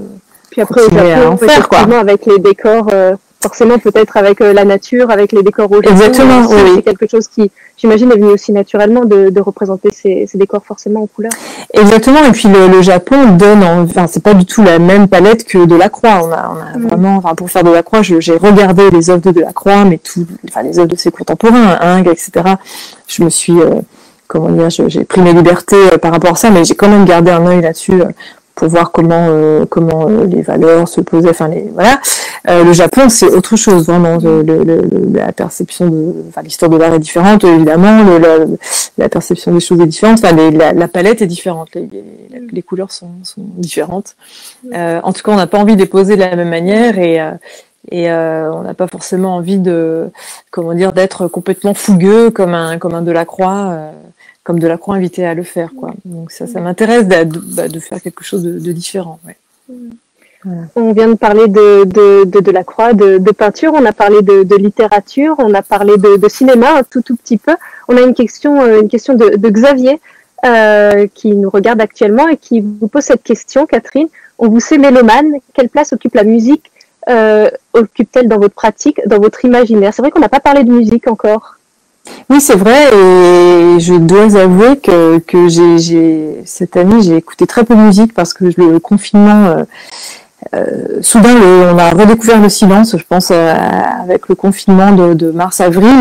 puis 0.51 0.61
après, 0.61 0.83
continuer 0.83 1.13
à 1.15 1.31
en 1.31 1.39
faire 1.39 1.69
quoi. 1.71 1.79
Avec 1.99 2.27
les 2.27 2.39
décors. 2.39 2.89
Euh 2.93 3.17
forcément 3.43 3.79
peut-être 3.79 4.17
avec 4.17 4.41
euh, 4.41 4.53
la 4.53 4.65
nature, 4.65 5.11
avec 5.11 5.33
les 5.33 5.43
décors 5.43 5.71
au 5.71 5.83
Exactement, 5.83 6.47
oui. 6.49 6.73
C'est 6.77 6.83
quelque 6.83 7.09
chose 7.11 7.29
qui, 7.29 7.51
j'imagine, 7.77 8.11
est 8.13 8.17
venu 8.17 8.27
aussi 8.27 8.53
naturellement 8.53 9.05
de, 9.05 9.31
de 9.31 9.41
représenter 9.41 9.91
ces, 9.93 10.27
ces, 10.27 10.39
décors 10.39 10.65
forcément 10.65 11.03
en 11.03 11.07
couleur. 11.07 11.33
Exactement, 11.75 12.25
et 12.25 12.33
puis 12.33 12.49
le, 12.49 12.69
le 12.69 12.83
Japon 12.83 13.33
donne, 13.37 13.63
enfin 13.65 14.07
c'est 14.07 14.23
pas 14.23 14.35
du 14.35 14.47
tout 14.47 14.63
la 14.63 14.79
même 14.79 15.09
palette 15.09 15.45
que 15.45 15.65
de 15.67 15.75
la 15.75 15.89
croix. 15.89 16.21
On 16.23 16.33
a, 16.33 16.55
on 16.55 16.75
a 16.75 16.79
mm. 16.79 16.89
vraiment, 16.89 17.17
enfin 17.17 17.35
pour 17.35 17.51
faire 17.51 17.65
de 17.65 17.71
la 17.71 17.83
croix, 17.83 18.03
j'ai 18.03 18.37
regardé 18.37 18.91
les 18.91 19.11
œuvres 19.11 19.23
de, 19.23 19.33
de 19.33 19.41
la 19.41 19.53
croix, 19.53 19.85
mais 19.85 19.99
tout, 19.99 20.25
enfin 20.49 20.63
les 20.63 20.79
œuvres 20.79 20.89
de 20.89 20.97
ses 20.97 21.11
contemporains, 21.11 21.79
Ing, 21.99 22.09
etc. 22.09 22.55
Je 23.09 23.25
me 23.25 23.31
suis 23.31 23.61
euh, 23.61 23.81
comment 24.29 24.49
dire, 24.51 24.71
j'ai 24.71 25.05
pris 25.05 25.21
mes 25.21 25.33
libertés 25.33 25.77
euh, 25.93 25.99
par 25.99 26.13
rapport 26.13 26.33
à 26.33 26.37
ça, 26.37 26.51
mais 26.51 26.65
j'ai 26.65 26.75
quand 26.75 26.89
même 26.89 27.05
gardé 27.05 27.31
un 27.31 27.47
œil 27.47 27.61
là-dessus 27.61 28.03
pour 28.55 28.69
voir 28.69 28.93
comment 28.93 29.29
euh, 29.29 29.65
comment 29.67 30.09
euh, 30.09 30.27
les 30.27 30.43
valeurs 30.43 30.89
se 30.89 31.01
posaient. 31.01 31.31
Enfin, 31.31 31.49
les 31.49 31.71
voilà. 31.73 32.01
Euh, 32.49 32.65
le 32.65 32.73
Japon, 32.73 33.09
c'est 33.09 33.31
autre 33.31 33.57
chose 33.57 33.87
vraiment. 33.87 34.19
Le, 34.19 34.43
le, 34.43 34.83
la 35.13 35.33
perception 35.33 35.89
de, 35.89 36.15
enfin, 36.29 36.43
l'histoire 36.43 36.71
de 36.71 36.77
l'art 36.77 36.93
est 36.95 36.99
différente 36.99 37.45
évidemment. 37.45 38.03
La, 38.19 38.45
la, 38.99 39.09
perception 39.09 39.53
des 39.53 39.61
choses 39.61 39.81
est 39.81 39.87
différente. 39.87 40.19
Enfin, 40.23 40.35
les, 40.35 40.51
la, 40.51 40.73
la, 40.73 40.89
palette 40.89 41.23
est 41.23 41.27
différente. 41.27 41.69
Les, 41.75 41.89
les, 42.51 42.63
couleurs 42.63 42.93
sont, 42.93 43.11
sont 43.23 43.43
différentes. 43.57 44.17
en 44.73 45.13
tout 45.13 45.23
cas, 45.23 45.33
on 45.33 45.37
n'a 45.37 45.47
pas 45.47 45.59
envie 45.59 45.75
de 45.75 45.81
les 45.81 45.87
poser 45.87 46.17
de 46.17 46.21
la 46.21 46.37
même 46.37 46.51
manière 46.51 46.99
et 46.99 47.21
et 47.91 48.11
euh, 48.11 48.53
on 48.53 48.63
n'a 48.63 48.75
pas 48.75 48.87
forcément 48.87 49.37
envie 49.37 49.59
de 49.59 50.11
comment 50.51 50.73
dire 50.75 50.93
d'être 50.93 51.27
complètement 51.27 51.75
fougueux 51.75 52.31
comme 52.31 52.55
un 52.55 52.79
comme 52.79 52.95
un 52.95 53.03
Delacroix 53.03 53.71
euh, 53.71 53.91
comme 54.45 54.59
Delacroix 54.59 54.97
invité 54.97 55.25
à 55.27 55.35
le 55.35 55.43
faire 55.43 55.71
quoi 55.77 55.95
donc 56.05 56.31
ça 56.31 56.47
ça 56.47 56.61
m'intéresse 56.61 57.07
de, 57.07 57.39
bah, 57.55 57.69
de, 57.69 57.81
faire 57.81 58.01
quelque 58.03 58.25
chose 58.25 58.43
de, 58.43 58.59
de 58.59 58.73
différent 58.73 59.19
ouais. 59.27 59.37
voilà. 60.45 60.63
on 60.77 60.93
vient 60.93 61.09
de 61.09 61.15
parler 61.15 61.49
de 61.49 61.85
de, 61.85 62.25
de, 62.25 62.41
Delacroix 62.41 62.93
de, 62.93 63.19
de 63.19 63.31
peinture 63.31 63.73
on 63.75 63.85
a 63.85 63.93
parlé 63.93 64.23
de, 64.23 64.43
de 64.43 64.57
littérature 64.57 65.37
on 65.39 65.55
a 65.55 65.63
parlé 65.63 65.97
de, 65.97 66.17
de 66.17 66.29
cinéma 66.29 66.79
un 66.79 66.83
tout 66.83 67.03
tout 67.03 67.17
petit 67.17 67.39
peu 67.39 67.57
on 67.89 67.97
a 67.97 68.01
une 68.01 68.15
question 68.15 68.61
euh, 68.63 68.81
une 68.81 68.89
question 68.89 69.15
de, 69.15 69.37
de 69.37 69.49
Xavier 69.49 70.01
euh, 70.45 71.07
qui 71.15 71.35
nous 71.35 71.51
regarde 71.51 71.81
actuellement 71.81 72.29
et 72.29 72.37
qui 72.37 72.61
vous 72.61 72.89
pose 72.89 73.05
cette 73.05 73.23
question 73.23 73.67
Catherine 73.67 74.09
on 74.39 74.49
vous 74.49 74.61
sait 74.61 74.79
mélomane 74.79 75.35
quelle 75.55 75.69
place 75.69 75.93
occupe 75.93 76.15
la 76.15 76.25
musique 76.25 76.73
euh, 77.09 77.51
occupe-t-elle 77.73 78.29
dans 78.29 78.39
votre 78.39 78.55
pratique, 78.55 79.01
dans 79.07 79.19
votre 79.19 79.45
imaginaire? 79.45 79.93
C'est 79.93 80.03
vrai 80.03 80.11
qu'on 80.11 80.21
n'a 80.21 80.29
pas 80.29 80.41
parlé 80.41 80.65
de 80.65 80.71
musique 80.71 81.09
encore. 81.09 81.57
Oui, 82.31 82.41
c'est 82.41 82.57
vrai, 82.57 82.89
et 82.89 83.81
je 83.81 83.95
dois 83.95 84.37
avouer 84.37 84.77
que, 84.79 85.19
que 85.19 85.49
j'ai, 85.49 86.41
cette 86.45 86.77
année, 86.77 87.03
j'ai 87.03 87.17
écouté 87.17 87.47
très 87.47 87.65
peu 87.65 87.75
de 87.75 87.81
musique 87.81 88.15
parce 88.15 88.33
que 88.33 88.45
le 88.57 88.79
confinement, 88.79 89.47
euh, 89.47 89.65
euh, 90.55 90.99
soudain, 91.03 91.35
on 91.73 91.79
a 91.79 91.91
redécouvert 91.91 92.41
le 92.41 92.49
silence, 92.49 92.97
je 92.97 93.05
pense, 93.09 93.31
euh, 93.31 93.55
avec 94.03 94.29
le 94.29 94.35
confinement 94.35 94.93
de, 94.93 95.31
mars-avril, 95.31 95.97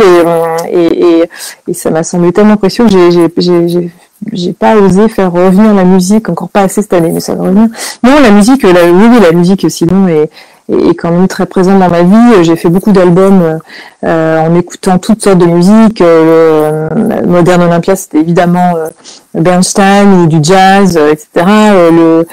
et, 0.72 0.86
et, 0.86 1.30
et, 1.68 1.74
ça 1.74 1.90
m'a 1.90 2.04
semblé 2.04 2.32
tellement 2.32 2.58
précieux 2.58 2.86
que 2.86 2.92
j'ai 3.38 3.92
j'ai 4.32 4.54
pas 4.54 4.76
osé 4.76 5.10
faire 5.10 5.32
revenir 5.32 5.74
la 5.74 5.84
musique, 5.84 6.30
encore 6.30 6.50
pas 6.50 6.62
assez 6.62 6.82
cette 6.82 6.94
année, 6.94 7.12
mais 7.12 7.20
ça 7.20 7.34
va 7.36 7.44
revenir. 7.44 7.70
Non, 8.04 8.20
la 8.22 8.32
musique, 8.32 8.64
la, 8.64 8.92
oui, 8.92 9.20
la 9.20 9.32
musique 9.32 9.70
sinon 9.70 10.08
est, 10.08 10.30
est 10.72 10.96
quand 10.96 11.12
même 11.12 11.28
très 11.28 11.46
présente 11.46 11.80
dans 11.80 11.90
ma 11.90 12.04
vie. 12.04 12.44
J'ai 12.44 12.56
fait 12.56 12.70
beaucoup 12.70 12.92
d'albums 12.92 13.60
euh, 14.04 14.40
en 14.40 14.56
écoutant 14.56 14.98
toutes 14.98 15.24
sortes 15.24 15.38
de 15.38 15.46
musique. 15.46 16.02
Euh, 16.02 16.90
Modern 17.26 17.62
Olympia, 17.62 17.96
c'était 17.96 18.20
évidemment 18.20 18.74
euh, 18.76 18.88
Bernstein 19.36 20.24
ou 20.24 20.28
du 20.28 20.40
jazz, 20.42 20.98
euh, 20.98 21.12
etc. 21.12 21.46
Le, 21.92 22.26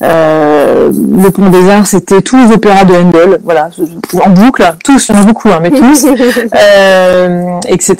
le 0.00 1.30
Pont 1.30 1.48
des 1.48 1.70
Arts, 1.70 1.86
c'était 1.86 2.20
tous 2.20 2.36
les 2.36 2.52
opéras 2.52 2.84
de 2.84 2.94
Handel, 2.94 3.40
voilà, 3.42 3.70
en 4.22 4.30
boucle, 4.30 4.62
tous, 4.84 5.08
il 5.08 5.14
y 5.14 5.18
en 5.18 5.22
a 5.22 5.24
beaucoup, 5.24 5.48
hein, 5.48 5.60
mais 5.62 5.70
tous, 5.70 6.04
etc. 7.68 7.96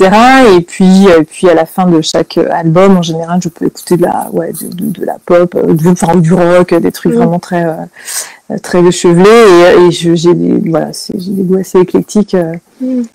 Et 0.56 0.60
puis, 0.60 1.06
puis 1.30 1.48
à 1.48 1.54
la 1.54 1.64
fin 1.64 1.86
de 1.86 2.00
chaque 2.02 2.38
album, 2.52 2.98
en 2.98 3.02
général, 3.02 3.40
je 3.42 3.48
peux 3.48 3.64
écouter 3.64 3.96
de 3.96 4.02
la, 4.02 4.28
ouais, 4.32 4.52
de, 4.52 5.00
de, 5.00 5.06
la 5.06 5.16
pop, 5.24 5.56
du, 5.72 5.88
enfin, 5.88 6.14
du 6.16 6.34
rock, 6.34 6.74
des 6.74 6.92
trucs 6.92 7.14
vraiment 7.14 7.38
très, 7.38 7.64
très 8.62 8.82
échevelés. 8.84 9.78
Et, 9.78 9.86
et 9.86 9.90
j'ai 9.90 10.34
des, 10.34 10.70
voilà, 10.70 10.90
j'ai 11.16 11.30
des 11.30 11.42
goûts 11.42 11.58
assez 11.58 11.78
éclectiques. 11.78 12.36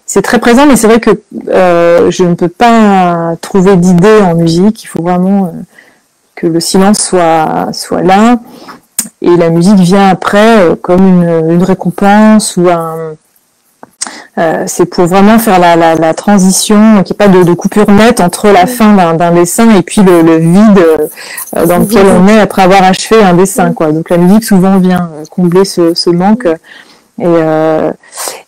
C'est 0.05 0.21
très 0.21 0.39
présent, 0.39 0.65
mais 0.65 0.75
c'est 0.75 0.87
vrai 0.87 0.99
que 0.99 1.11
euh, 1.49 2.09
je 2.11 2.23
ne 2.23 2.33
peux 2.33 2.47
pas 2.47 3.35
trouver 3.41 3.75
d'idée 3.75 4.19
en 4.21 4.35
musique. 4.35 4.83
Il 4.83 4.87
faut 4.87 5.03
vraiment 5.03 5.45
euh, 5.45 5.49
que 6.35 6.47
le 6.47 6.59
silence 6.59 6.99
soit, 6.99 7.69
soit 7.73 8.01
là. 8.01 8.39
Et 9.21 9.35
la 9.35 9.49
musique 9.49 9.79
vient 9.79 10.09
après 10.09 10.59
euh, 10.59 10.75
comme 10.75 11.05
une, 11.05 11.51
une, 11.51 11.63
récompense 11.63 12.57
ou 12.57 12.69
un. 12.69 13.15
Euh, 14.37 14.63
c'est 14.67 14.85
pour 14.85 15.05
vraiment 15.05 15.39
faire 15.39 15.59
la, 15.59 15.75
la, 15.75 15.95
la 15.95 16.13
transition, 16.13 17.03
qu'il 17.03 17.15
n'y 17.17 17.23
ait 17.25 17.27
pas 17.27 17.27
de, 17.27 17.43
de, 17.43 17.53
coupure 17.53 17.89
nette 17.91 18.21
entre 18.21 18.47
la 18.47 18.67
fin 18.67 18.93
d'un 19.13 19.31
dessin 19.31 19.75
et 19.75 19.81
puis 19.81 20.01
le, 20.01 20.21
le 20.21 20.37
vide 20.37 20.85
euh, 21.57 21.65
dans 21.65 21.79
lequel 21.79 22.05
on 22.05 22.27
est 22.27 22.39
après 22.39 22.61
avoir 22.61 22.83
achevé 22.83 23.21
un 23.21 23.33
dessin. 23.33 23.73
Quoi. 23.73 23.91
Donc 23.91 24.09
la 24.09 24.17
musique 24.17 24.43
souvent 24.43 24.77
vient 24.77 25.09
combler 25.29 25.65
ce, 25.65 25.93
ce 25.93 26.09
manque. 26.09 26.47
Et, 27.19 27.25
euh, 27.25 27.91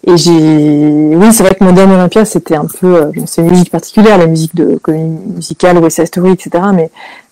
et 0.07 0.15
j'ai, 0.15 0.31
oui, 0.31 1.33
c'est 1.33 1.43
vrai 1.43 1.55
que 1.55 1.63
Modern 1.63 1.91
Olympia, 1.91 2.23
c'était 2.23 2.55
un 2.55 2.65
peu, 2.65 2.95
euh, 2.95 3.11
c'est 3.25 3.41
une 3.41 3.49
musique 3.49 3.69
particulière, 3.69 4.17
la 4.17 4.27
musique 4.27 4.55
de 4.55 4.77
comédie 4.77 5.17
musicale, 5.35 5.77
West 5.79 5.97
Side 5.97 6.07
Story, 6.07 6.31
etc. 6.31 6.63
Mais, 6.73 6.89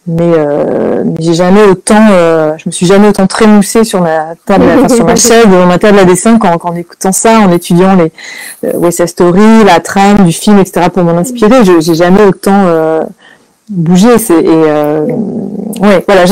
mais, 0.10 0.34
euh, 0.36 1.04
mais 1.06 1.16
j'ai 1.20 1.36
jamais 1.36 1.64
autant, 1.64 2.08
euh, 2.12 2.54
je 2.58 2.64
me 2.66 2.72
suis 2.72 2.88
jamais 2.88 3.10
autant 3.10 3.28
trémoussée 3.28 3.84
sur 3.84 4.02
ma 4.02 4.34
table, 4.46 4.66
enfin, 4.76 4.90
sur 4.90 5.06
ma 5.06 5.16
chaise, 5.16 5.46
ma 5.48 5.78
table 5.78 6.00
à 6.00 6.06
dessin, 6.06 6.40
qu'en, 6.40 6.58
qu'en 6.58 6.74
écoutant 6.74 7.12
ça, 7.12 7.40
en 7.40 7.52
étudiant 7.52 7.96
les 7.96 8.12
euh, 8.68 8.78
West 8.78 8.98
Side 8.98 9.08
Story, 9.08 9.64
la 9.64 9.80
trame 9.80 10.26
du 10.26 10.32
film, 10.32 10.58
etc. 10.58 10.88
pour 10.92 11.04
m'en 11.04 11.18
inspirer. 11.18 11.64
Je, 11.64 11.80
j'ai 11.80 11.94
jamais 11.94 12.24
autant 12.26 12.64
euh, 12.66 13.02
bougé. 13.70 14.18
C'est, 14.18 14.42
et 14.44 14.64
ouais, 15.82 16.04
voilà, 16.08 16.26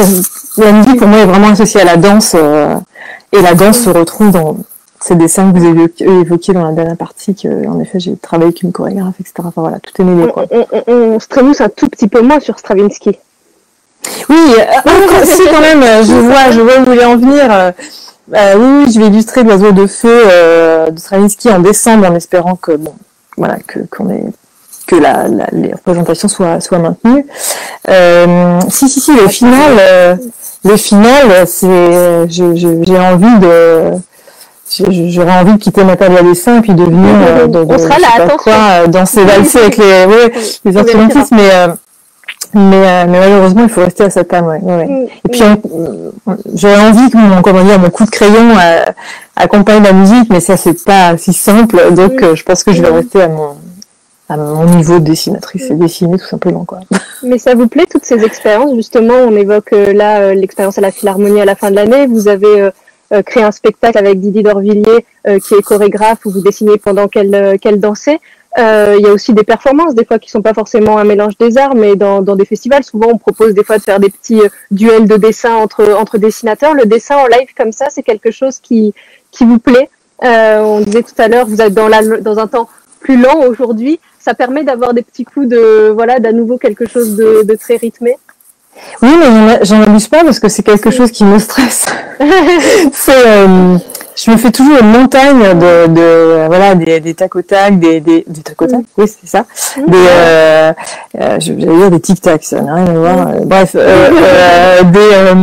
la 0.58 0.72
musique 0.72 0.98
pour 0.98 1.08
moi 1.08 1.20
est 1.20 1.26
vraiment 1.26 1.50
associée 1.50 1.82
à 1.82 1.86
la 1.86 1.98
danse, 1.98 2.36
et 2.36 3.42
la 3.42 3.54
danse 3.54 3.80
se 3.80 3.90
retrouve 3.92 4.32
dans 4.32 4.58
ces 5.00 5.16
dessins 5.16 5.52
que 5.52 5.60
vous 5.60 5.66
avez 5.66 5.86
évoqués 6.00 6.54
dans 6.54 6.64
la 6.64 6.72
dernière 6.72 6.98
partie, 6.98 7.36
que, 7.36 7.68
en 7.68 7.80
effet, 7.80 8.00
j'ai 8.00 8.16
travaillé 8.18 8.48
avec 8.48 8.64
une 8.64 8.72
chorégraphe, 8.72 9.20
etc. 9.20 9.34
Enfin 9.40 9.62
voilà, 9.62 9.80
tout 9.80 10.02
est 10.02 10.04
mêlé. 10.04 10.32
Quoi. 10.32 10.46
On, 10.50 10.66
on, 10.72 10.94
on, 10.94 11.20
se 11.20 11.28
trémousse 11.28 11.62
un 11.62 11.70
tout 11.70 11.88
petit 11.88 12.08
peu 12.08 12.22
moins 12.22 12.40
sur 12.40 12.58
Stravinsky. 12.58 13.20
Oui, 14.30 14.56
euh, 14.60 15.26
si 15.26 15.42
quand 15.52 15.62
même, 15.62 15.84
je 16.04 16.14
vois, 16.14 16.52
je 16.52 16.62
vois 16.62 16.78
où 16.78 16.80
vous 16.80 16.92
voulez 16.92 17.06
en 17.06 17.18
venir. 17.18 17.46
Euh, 17.50 17.72
euh, 18.36 18.56
oui, 18.58 18.92
je 18.94 19.00
vais 19.00 19.08
illustrer 19.08 19.44
l'oiseau 19.44 19.72
de 19.72 19.88
feu 19.88 20.24
euh, 20.30 20.90
de 20.90 21.00
Stravinsky 21.00 21.50
en 21.50 21.60
décembre, 21.60 22.08
en 22.10 22.16
espérant 22.16 22.56
que 22.56 22.74
bon, 22.74 22.94
voilà, 23.38 23.58
que 23.66 23.80
qu'on 23.90 24.10
ait 24.10 24.24
que 24.86 24.96
la, 24.96 25.28
la, 25.28 25.48
les 25.52 25.74
représentations 25.74 26.28
soient 26.28 26.60
soient 26.62 26.80
maintenues. 26.80 27.26
Euh, 27.90 28.60
si 28.70 28.90
si 28.90 29.00
si, 29.00 29.14
le 29.16 29.28
final, 29.28 29.72
euh, 29.80 30.16
le 30.64 30.78
final, 30.78 31.48
c'est, 31.48 32.26
j'ai 32.30 33.00
envie 33.00 33.40
de 33.40 33.94
j'aurais 35.10 35.40
envie 35.40 35.54
de 35.54 35.58
quitter 35.60 35.84
ma 35.86 35.96
table 35.96 36.18
à 36.18 36.24
dessin 36.24 36.58
et 36.58 36.62
puis 36.62 36.74
de 36.74 36.84
venir 36.84 37.16
euh, 37.16 37.48
de, 37.48 37.60
on 37.60 37.78
sera 37.78 37.98
là. 38.00 38.36
Quoi, 38.38 38.54
euh, 38.54 38.88
danser 38.88 39.24
valser 39.24 39.60
avec 39.60 39.78
les, 39.78 40.06
ouais, 40.06 40.34
les 40.66 40.78
instrumentistes, 40.78 41.32
mais 41.32 41.50
euh, 41.54 41.68
mais, 42.54 42.76
euh, 42.76 43.06
mais 43.08 43.20
malheureusement 43.20 43.64
il 43.64 43.70
faut 43.70 43.82
rester 43.82 44.04
à 44.04 44.10
sa 44.10 44.24
table. 44.24 44.48
Ouais, 44.48 44.62
ouais. 44.62 44.86
Mm, 44.86 45.08
et 45.26 45.30
puis 45.32 45.42
mm. 45.42 46.36
j'aurais 46.54 46.90
envie 46.90 47.10
que 47.10 47.18
mon 47.18 47.42
comment 47.42 47.64
dire 47.64 47.80
mon 47.80 47.90
coup 47.90 48.06
de 48.06 48.10
crayon 48.10 48.56
accompagne 49.36 49.84
la 49.84 49.94
musique, 49.94 50.30
mais 50.30 50.40
ça 50.40 50.58
c'est 50.58 50.84
pas 50.84 51.18
si 51.18 51.34
simple, 51.34 51.94
donc 51.94 52.22
mm. 52.22 52.36
je 52.36 52.44
pense 52.44 52.64
que 52.64 52.72
je 52.72 52.82
vais 52.82 52.90
rester 52.90 53.22
à 53.22 53.28
mon 53.28 53.56
à 54.30 54.36
mon 54.36 54.66
niveau 54.66 55.00
de 55.00 55.06
dessinatrice 55.06 55.70
et 55.70 55.76
dessiner 55.76 56.18
tout 56.18 56.26
simplement 56.26 56.66
quoi. 56.66 56.80
Mais 57.24 57.38
ça 57.38 57.56
vous 57.56 57.68
plaît 57.68 57.86
toutes 57.90 58.04
ces 58.04 58.24
expériences? 58.26 58.76
Justement 58.76 59.14
On 59.14 59.36
évoque 59.36 59.72
là 59.72 60.34
l'expérience 60.34 60.78
à 60.78 60.82
la 60.82 60.92
Philharmonie 60.92 61.40
à 61.40 61.46
la 61.46 61.56
fin 61.56 61.72
de 61.72 61.76
l'année. 61.76 62.08
Vous 62.08 62.28
avez 62.28 62.70
créé 63.26 63.42
un 63.42 63.52
spectacle 63.52 63.98
avec 63.98 64.20
Didier 64.20 64.44
Dorvilliers 64.44 65.06
qui 65.24 65.54
est 65.54 65.62
chorégraphe 65.64 66.26
où 66.26 66.32
vous 66.32 66.42
dessinez 66.42 66.78
pendant 66.78 67.08
qu'elle 67.08 67.58
qu'elle 67.60 67.80
dansait. 67.80 68.20
Euh, 68.58 68.96
il 68.98 69.06
y 69.06 69.10
a 69.10 69.14
aussi 69.14 69.34
des 69.34 69.44
performances, 69.44 69.94
des 69.94 70.04
fois 70.04 70.18
qui 70.18 70.32
sont 70.32 70.42
pas 70.42 70.54
forcément 70.54 70.98
un 70.98 71.04
mélange 71.04 71.38
des 71.38 71.58
arts, 71.58 71.76
mais 71.76 71.96
dans, 71.96 72.22
dans 72.22 72.36
des 72.36 72.46
festivals, 72.46 72.84
souvent 72.84 73.08
on 73.14 73.18
propose 73.18 73.54
des 73.54 73.64
fois 73.64 73.78
de 73.78 73.84
faire 73.84 74.00
des 74.00 74.10
petits 74.10 74.42
euh, 74.42 74.50
duels 74.72 75.08
de 75.08 75.16
dessin 75.16 75.54
entre, 75.56 75.94
entre 75.94 76.18
dessinateurs. 76.18 76.74
Le 76.74 76.86
dessin 76.86 77.18
en 77.18 77.28
live 77.28 77.50
comme 77.56 77.72
ça, 77.72 77.88
c'est 77.90 78.02
quelque 78.02 78.32
chose 78.32 78.58
qui, 78.60 78.94
qui 79.32 79.46
vous 79.46 79.60
plaît. 79.60 79.90
Euh, 80.24 80.60
on 80.62 80.82
disait 80.82 81.04
tout 81.04 81.20
à 81.20 81.28
l'heure, 81.28 81.46
vous 81.46 81.62
êtes 81.62 81.76
dans, 81.76 81.88
la, 81.88 82.02
dans 82.02 82.40
un 82.40 82.48
temps 82.48 82.68
plus 83.00 83.22
lent 83.22 83.42
aujourd'hui. 83.48 84.00
Ça 84.20 84.34
permet 84.34 84.64
d'avoir 84.64 84.96
des 84.96 85.04
petits 85.04 85.24
coups 85.24 85.48
de, 85.48 85.92
voilà, 85.94 86.20
d'à 86.20 86.32
nouveau 86.32 86.58
quelque 86.58 86.88
chose 86.88 87.16
de, 87.16 87.44
de 87.44 87.56
très 87.56 87.76
rythmé. 87.76 88.18
Oui, 89.02 89.10
mais 89.20 89.60
j'en 89.64 89.82
abuse 89.82 90.08
pas 90.08 90.24
parce 90.24 90.40
que 90.40 90.50
c'est 90.50 90.64
quelque 90.64 90.92
chose 90.92 91.12
qui 91.12 91.24
me 91.24 91.40
stresse. 91.40 91.86
c'est, 92.94 93.28
euh, 93.28 93.78
je 94.18 94.32
me 94.32 94.38
fais 94.38 94.52
toujours 94.52 94.80
une 94.82 94.92
montagne 94.92 95.58
de, 95.60 95.88
de 95.88 96.48
voilà 96.48 96.74
des, 96.76 97.00
des 97.00 97.14
tac 97.14 97.36
au 97.36 97.42
tac, 97.44 97.80
des, 97.80 98.00
des, 98.00 98.26
des 98.28 98.42
tac 98.42 98.60
au 98.62 98.66
tac, 98.66 98.80
mm. 98.80 98.84
oui 98.98 99.06
c'est 99.08 99.30
ça, 99.30 99.46
mm. 99.78 99.92
des 99.92 99.98
euh, 99.98 100.74
euh, 101.22 101.38
j'allais 101.40 101.66
dire 101.66 101.92
des 101.92 102.00
tic 102.00 102.20
tac, 102.20 102.44
ça 102.44 102.62
n'a 102.62 102.76
rien 102.76 102.88
à 102.88 102.94
voir. 102.94 103.28
Mm. 103.28 103.46
Bref, 103.46 103.72
euh, 103.76 104.10
euh 104.12 104.84
des 104.84 105.00
euh, 105.00 105.34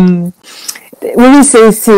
oui, 1.17 1.45
c'est, 1.45 1.71
c'est, 1.71 1.93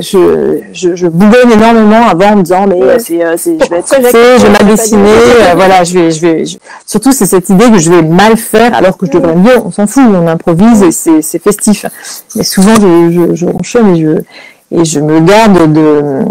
je, 0.00 0.60
je, 0.74 0.94
je 0.94 1.06
bougonne 1.06 1.52
énormément 1.52 2.06
avant 2.06 2.32
en 2.32 2.36
me 2.36 2.42
disant, 2.42 2.66
mais 2.66 2.98
c'est, 2.98 3.18
c'est, 3.38 3.56
je 3.58 3.70
vais 3.70 3.78
être 3.78 3.86
stressée, 3.86 4.38
je 4.38 4.42
vais 4.42 4.50
mal 4.50 4.66
dessiner, 4.66 5.10
voilà, 5.56 5.84
je 5.84 5.98
vais, 5.98 6.10
je 6.10 6.20
vais, 6.20 6.44
surtout 6.84 7.12
c'est 7.12 7.24
cette 7.24 7.48
idée 7.48 7.70
que 7.70 7.78
je 7.78 7.90
vais 7.90 8.02
mal 8.02 8.36
faire 8.36 8.74
alors 8.74 8.98
que 8.98 9.06
je 9.06 9.12
devrais 9.12 9.34
mieux, 9.34 9.56
on 9.64 9.70
s'en 9.70 9.86
fout, 9.86 10.02
on 10.06 10.26
improvise 10.26 10.82
et 10.82 10.92
c'est, 10.92 11.22
c'est 11.22 11.38
festif. 11.42 11.86
Mais 12.36 12.44
souvent, 12.44 12.74
je, 12.74 13.10
je, 13.10 13.34
je 13.34 13.46
enchaîne 13.46 13.96
et 13.96 14.00
je, 14.02 14.18
et 14.72 14.84
je 14.84 15.00
me 15.00 15.20
garde 15.20 15.72
de, 15.72 16.22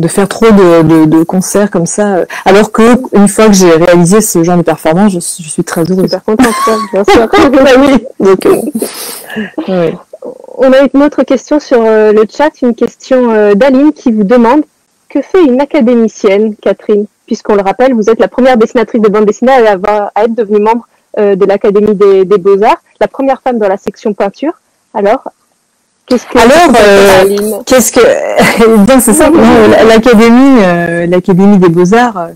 de 0.00 0.08
faire 0.08 0.28
trop 0.28 0.50
de, 0.50 0.82
de, 0.82 1.04
de, 1.06 1.24
concerts 1.24 1.70
comme 1.70 1.86
ça. 1.86 2.24
Alors 2.44 2.70
que 2.70 2.82
une 3.16 3.28
fois 3.28 3.46
que 3.46 3.54
j'ai 3.54 3.72
réalisé 3.72 4.20
ce 4.20 4.42
genre 4.44 4.56
de 4.56 4.62
performance, 4.62 5.12
je, 5.12 5.18
je 5.18 5.48
suis 5.48 5.64
très 5.64 5.82
heureuse. 5.82 6.04
Super 6.04 6.24
contente, 6.24 6.54
bien 6.92 7.04
sûr. 7.04 7.28
Bah. 7.48 7.70
Donc, 8.20 8.46
euh, 8.46 8.60
oui. 9.68 9.94
On 10.58 10.72
a 10.72 10.88
une 10.92 11.02
autre 11.02 11.22
question 11.22 11.58
sur 11.60 11.80
euh, 11.80 12.12
le 12.12 12.24
chat, 12.30 12.50
une 12.62 12.74
question 12.74 13.32
euh, 13.32 13.54
d'Aline 13.54 13.92
qui 13.92 14.12
vous 14.12 14.24
demande 14.24 14.62
que 15.08 15.22
fait 15.22 15.44
une 15.44 15.60
académicienne, 15.60 16.54
Catherine? 16.56 17.06
Puisqu'on 17.26 17.54
le 17.54 17.62
rappelle, 17.62 17.94
vous 17.94 18.10
êtes 18.10 18.20
la 18.20 18.28
première 18.28 18.56
dessinatrice 18.56 19.02
de 19.02 19.08
bande 19.08 19.24
dessinée 19.24 19.52
à, 19.52 19.72
avoir, 19.72 20.10
à 20.14 20.24
être 20.24 20.34
devenue 20.34 20.60
membre 20.60 20.86
de 21.16 21.44
l'Académie 21.46 21.94
des, 21.94 22.24
des 22.24 22.38
Beaux-Arts, 22.38 22.80
la 23.00 23.08
première 23.08 23.42
femme 23.42 23.58
dans 23.58 23.66
la 23.66 23.76
section 23.76 24.14
peinture. 24.14 24.52
Alors, 24.94 25.24
alors, 26.10 26.72
euh, 26.80 27.60
qu'est-ce 27.66 27.92
que 27.92 28.00
eh 28.00 29.00
c'est 29.00 29.12
ça 29.12 29.30
l'académie, 29.88 30.60
euh, 30.62 31.06
l'académie 31.06 31.58
des 31.58 31.68
beaux 31.68 31.94
arts, 31.94 32.16
euh, 32.16 32.28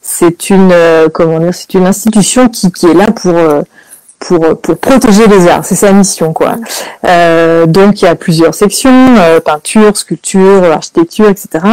c'est 0.00 0.48
une 0.50 0.74
comment 1.12 1.38
dire, 1.38 1.54
c'est 1.54 1.74
une 1.74 1.86
institution 1.86 2.48
qui, 2.48 2.72
qui 2.72 2.86
est 2.86 2.94
là 2.94 3.10
pour 3.10 3.34
pour, 4.18 4.60
pour 4.60 4.78
protéger 4.78 5.26
les 5.26 5.46
arts, 5.46 5.64
c'est 5.64 5.74
sa 5.74 5.92
mission 5.92 6.32
quoi. 6.32 6.56
donc 7.66 8.00
il 8.00 8.04
y 8.06 8.08
a 8.08 8.14
plusieurs 8.14 8.54
sections, 8.54 9.14
peinture, 9.44 9.96
sculpture, 9.96 10.64
architecture, 10.72 11.28
etc. 11.28 11.64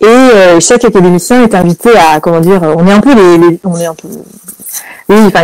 Et 0.00 0.60
chaque 0.60 0.84
académicien 0.84 1.42
est 1.42 1.54
invité 1.54 1.90
à 1.96 2.20
comment 2.20 2.40
dire, 2.40 2.60
on 2.62 2.86
est 2.86 2.92
un 2.92 3.00
peu 3.00 3.14
les 3.14 3.58
on 3.64 3.76
est 3.78 3.86
un 3.86 3.94
peu 3.94 4.08
oui, 5.08 5.16
enfin, 5.26 5.40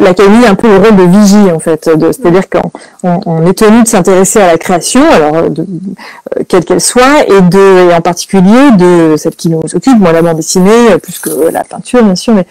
l'académie 0.00 0.46
a 0.46 0.50
un 0.50 0.54
peu 0.54 0.68
le 0.68 0.76
rôle 0.78 0.96
de 0.96 1.02
vigie 1.02 1.52
en 1.52 1.58
fait, 1.58 1.84
c'est-à-dire 1.84 2.48
qu'on 2.48 3.20
on, 3.26 3.46
est 3.46 3.52
tenu 3.52 3.82
de 3.82 3.88
s'intéresser 3.88 4.40
à 4.40 4.46
la 4.46 4.58
création, 4.58 5.02
alors 5.10 5.50
de, 5.50 5.62
euh, 5.62 6.42
quelle 6.48 6.64
qu'elle 6.64 6.80
soit, 6.80 7.24
et 7.28 7.40
de, 7.42 7.92
en 7.94 8.00
particulier 8.00 8.70
de 8.78 9.16
celle 9.16 9.34
qui 9.34 9.50
nous 9.50 9.60
occupe, 9.60 9.98
moi 9.98 10.12
la 10.12 10.22
bande 10.22 10.36
dessinée, 10.36 10.92
euh, 10.92 10.98
plus 10.98 11.18
que 11.18 11.50
la 11.52 11.64
peinture 11.64 12.02
bien 12.02 12.16
sûr, 12.16 12.34
mais 12.34 12.46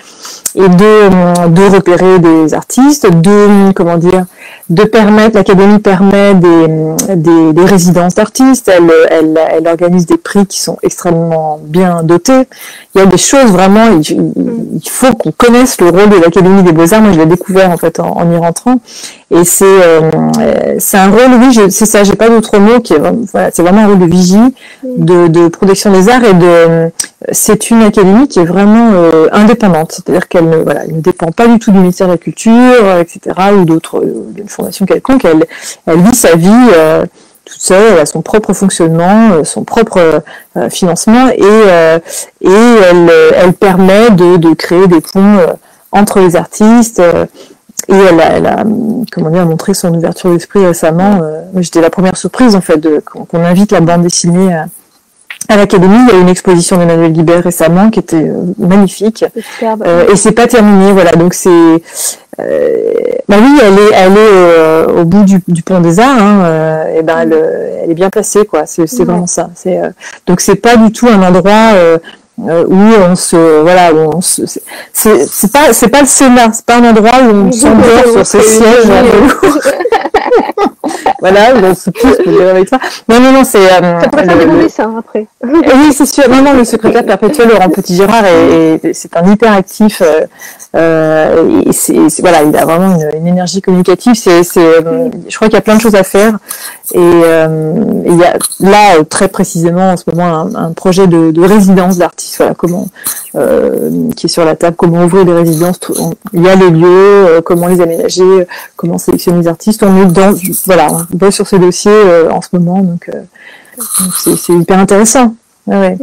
et 0.55 0.67
de, 0.67 1.47
de 1.49 1.75
repérer 1.75 2.19
des 2.19 2.53
artistes, 2.53 3.09
de 3.09 3.71
comment 3.73 3.97
dire, 3.97 4.25
de 4.69 4.83
permettre, 4.83 5.35
l'académie 5.35 5.79
permet 5.79 6.35
des, 6.35 6.67
des, 7.15 7.53
des 7.53 7.65
résidences 7.65 8.15
d'artistes, 8.15 8.69
elle, 8.69 8.91
elle, 9.09 9.39
elle 9.51 9.67
organise 9.67 10.05
des 10.05 10.17
prix 10.17 10.45
qui 10.45 10.61
sont 10.61 10.77
extrêmement 10.83 11.59
bien 11.61 12.03
dotés. 12.03 12.47
Il 12.95 12.99
y 12.99 13.01
a 13.01 13.05
des 13.07 13.17
choses 13.17 13.51
vraiment, 13.51 13.99
il, 13.99 14.89
faut 14.89 15.13
qu'on 15.13 15.31
connaisse 15.31 15.81
le 15.81 15.89
rôle 15.89 16.09
de 16.09 16.17
l'Académie 16.17 16.63
des 16.63 16.71
Beaux-Arts. 16.71 17.01
Moi, 17.01 17.11
je 17.13 17.19
l'ai 17.19 17.25
découvert 17.25 17.71
en 17.71 17.77
fait 17.77 17.99
en, 17.99 18.31
y 18.31 18.37
rentrant. 18.37 18.75
Et 19.31 19.43
c'est 19.43 19.65
euh, 19.65 20.11
c'est 20.77 20.97
un 20.97 21.09
rôle, 21.09 21.39
oui, 21.39 21.71
c'est 21.71 21.85
ça, 21.85 22.03
j'ai 22.03 22.15
pas 22.15 22.29
d'autre 22.29 22.59
mot, 22.59 22.79
qui 22.79 22.93
voilà, 23.31 23.49
c'est 23.51 23.63
vraiment 23.63 23.81
un 23.81 23.87
rôle 23.87 23.99
de 23.99 24.05
vigie, 24.05 24.53
de, 24.83 25.27
de 25.27 25.47
protection 25.47 25.91
des 25.91 26.09
arts 26.09 26.23
et 26.23 26.33
de. 26.33 26.91
C'est 27.31 27.69
une 27.69 27.81
académie 27.81 28.27
qui 28.27 28.39
est 28.39 28.45
vraiment 28.45 28.91
euh, 28.93 29.27
indépendante, 29.31 29.93
c'est-à-dire 29.93 30.27
qu'elle 30.27 30.49
ne, 30.49 31.01
dépend 31.01 31.31
pas 31.31 31.47
du 31.47 31.59
tout 31.59 31.71
du 31.71 31.77
ministère 31.77 32.07
de 32.07 32.13
la 32.13 32.17
Culture, 32.17 32.97
etc., 32.99 33.35
ou 33.57 33.65
d'autres, 33.65 33.99
euh, 33.99 34.27
d'une 34.31 34.49
fondation 34.49 34.85
quelconque. 34.85 35.25
Elle, 35.25 35.45
vit 36.01 36.15
sa 36.15 36.35
vie 36.35 36.49
toute 37.45 37.61
seule, 37.61 37.93
elle 37.93 37.99
a 37.99 38.05
son 38.05 38.21
propre 38.21 38.53
fonctionnement, 38.53 39.43
son 39.43 39.63
propre 39.63 40.23
financement 40.69 41.29
et, 41.29 41.43
et 42.41 42.49
elle, 42.49 43.53
permet 43.53 44.11
de, 44.11 44.53
créer 44.53 44.87
des 44.87 45.01
ponts 45.01 45.39
entre 45.91 46.19
les 46.19 46.35
artistes 46.35 47.01
et 47.89 47.95
elle 47.95 48.19
a, 48.47 48.63
comment 49.11 49.29
dire, 49.29 49.45
montré 49.45 49.73
son 49.73 49.93
ouverture 49.93 50.31
d'esprit 50.31 50.65
récemment. 50.65 51.19
Euh, 51.21 51.41
j'étais 51.57 51.81
la 51.81 51.89
première 51.89 52.15
surprise 52.15 52.55
en 52.55 52.61
fait 52.61 52.81
qu'on 53.05 53.43
invite 53.43 53.71
la 53.71 53.81
bande 53.81 54.03
dessinée 54.03 54.53
à, 54.53 54.65
à 55.49 55.57
l'académie. 55.57 55.97
Il 56.07 56.13
y 56.13 56.15
a 56.15 56.19
eu 56.19 56.21
une 56.21 56.29
exposition 56.29 56.77
d'Emmanuel 56.77 57.11
Guibert 57.11 57.43
récemment 57.43 57.89
qui 57.89 57.99
était 57.99 58.15
euh, 58.15 58.53
magnifique. 58.57 59.25
Euh, 59.63 60.11
et 60.11 60.15
c'est 60.15 60.31
pas 60.31 60.47
terminé, 60.47 60.91
voilà. 60.91 61.11
Donc 61.11 61.33
c'est, 61.33 61.49
euh, 61.49 62.91
bah 63.27 63.37
oui, 63.39 63.59
elle 63.61 63.79
est, 63.79 63.91
elle 63.93 64.17
est 64.17 65.01
au 65.01 65.05
bout 65.05 65.23
du, 65.23 65.43
du, 65.47 65.63
pont 65.63 65.79
des 65.79 65.99
Arts. 65.99 66.21
Hein, 66.21 66.85
et 66.95 67.03
ben 67.03 67.19
elle, 67.21 67.33
elle, 67.83 67.91
est 67.91 67.95
bien 67.95 68.09
placée, 68.09 68.45
quoi. 68.45 68.65
C'est 68.65 68.85
vraiment 69.03 69.27
ça. 69.27 69.49
C'est 69.55 69.79
donc 70.27 70.41
c'est 70.41 70.55
pas 70.55 70.77
du 70.77 70.91
tout 70.91 71.07
un 71.07 71.21
endroit 71.21 71.73
où 72.37 72.75
on 72.75 73.15
se 73.15 73.61
voilà 73.61 73.93
on 73.93 74.19
se 74.19 74.41
c'est 74.91 75.27
c'est 75.27 75.51
pas 75.51 75.71
c'est 75.71 75.89
pas 75.89 76.01
le 76.01 76.07
Sénat 76.07 76.51
c'est 76.51 76.65
pas 76.65 76.77
un 76.77 76.89
endroit 76.89 77.11
où 77.21 77.31
on 77.31 77.51
s'endort 77.51 78.07
sur 78.11 78.25
ses 78.25 78.41
sièges 78.41 78.89
voilà 81.19 81.53
on 81.55 81.75
se 81.75 81.89
pousse 81.89 82.17
pour 82.23 82.31
dire 82.31 82.49
avec 82.49 82.67
ça 82.67 82.77
non 83.07 83.19
non 83.19 83.31
non 83.31 83.43
c'est 83.43 83.59
euh, 83.59 84.01
ça 84.01 84.09
pourrait 84.09 84.69
faire 84.69 84.89
après 84.97 85.27
oui 85.43 85.93
c'est 85.93 86.05
sûr. 86.05 86.29
Non 86.29 86.41
non 86.41 86.53
le 86.53 86.63
secrétaire 86.63 87.05
perpétuel 87.05 87.49
Laurent 87.49 87.69
Petit 87.69 87.95
Gérard 87.95 88.25
et, 88.25 88.79
c'est 88.93 89.15
un 89.15 89.31
hyper 89.31 89.53
actif 89.53 90.01
euh, 90.01 90.21
euh, 90.75 91.61
et 91.65 91.71
c'est 91.71 92.21
voilà 92.21 92.43
il 92.43 92.55
a 92.55 92.65
vraiment 92.65 92.95
une, 92.95 93.19
une 93.19 93.27
énergie 93.27 93.61
communicative. 93.61 94.15
C'est 94.15 94.43
c'est 94.43 94.59
euh, 94.59 95.09
je 95.27 95.35
crois 95.35 95.47
qu'il 95.47 95.55
y 95.55 95.57
a 95.57 95.61
plein 95.61 95.75
de 95.75 95.81
choses 95.81 95.95
à 95.95 96.03
faire. 96.03 96.37
Et 96.93 96.99
il 96.99 98.17
y 98.19 98.23
a 98.23 98.37
là 98.59 99.03
très 99.09 99.27
précisément 99.27 99.91
en 99.91 99.97
ce 99.97 100.03
moment 100.11 100.25
un, 100.25 100.55
un 100.55 100.71
projet 100.73 101.07
de, 101.07 101.31
de 101.31 101.41
résidence 101.41 101.97
d'artistes 101.97 102.37
voilà 102.37 102.53
comment 102.53 102.87
qui 104.15 104.27
est 104.27 104.29
sur 104.29 104.45
la 104.45 104.55
table, 104.55 104.75
comment 104.75 105.03
ouvrir 105.03 105.25
des 105.25 105.33
résidences, 105.33 105.79
il 106.33 106.43
y 106.43 106.49
a 106.49 106.55
les 106.55 106.69
lieux, 106.69 107.41
comment 107.43 107.67
les 107.67 107.81
aménager, 107.81 108.47
comment 108.75 108.99
sélectionner 108.99 109.39
les 109.41 109.47
artistes. 109.47 109.81
On 109.81 110.03
est 110.03 110.05
dans 110.05 110.33
voilà, 110.65 110.72
on 110.77 111.15
bosse 111.15 111.35
sur 111.35 111.47
ce 111.47 111.55
dossier 111.55 111.91
euh, 111.91 112.29
en 112.29 112.41
ce 112.41 112.49
moment, 112.53 112.81
donc 112.81 113.09
c'est 114.15 114.53
hyper 114.53 114.79
intéressant. 114.79 115.35
Ouais. 115.67 115.97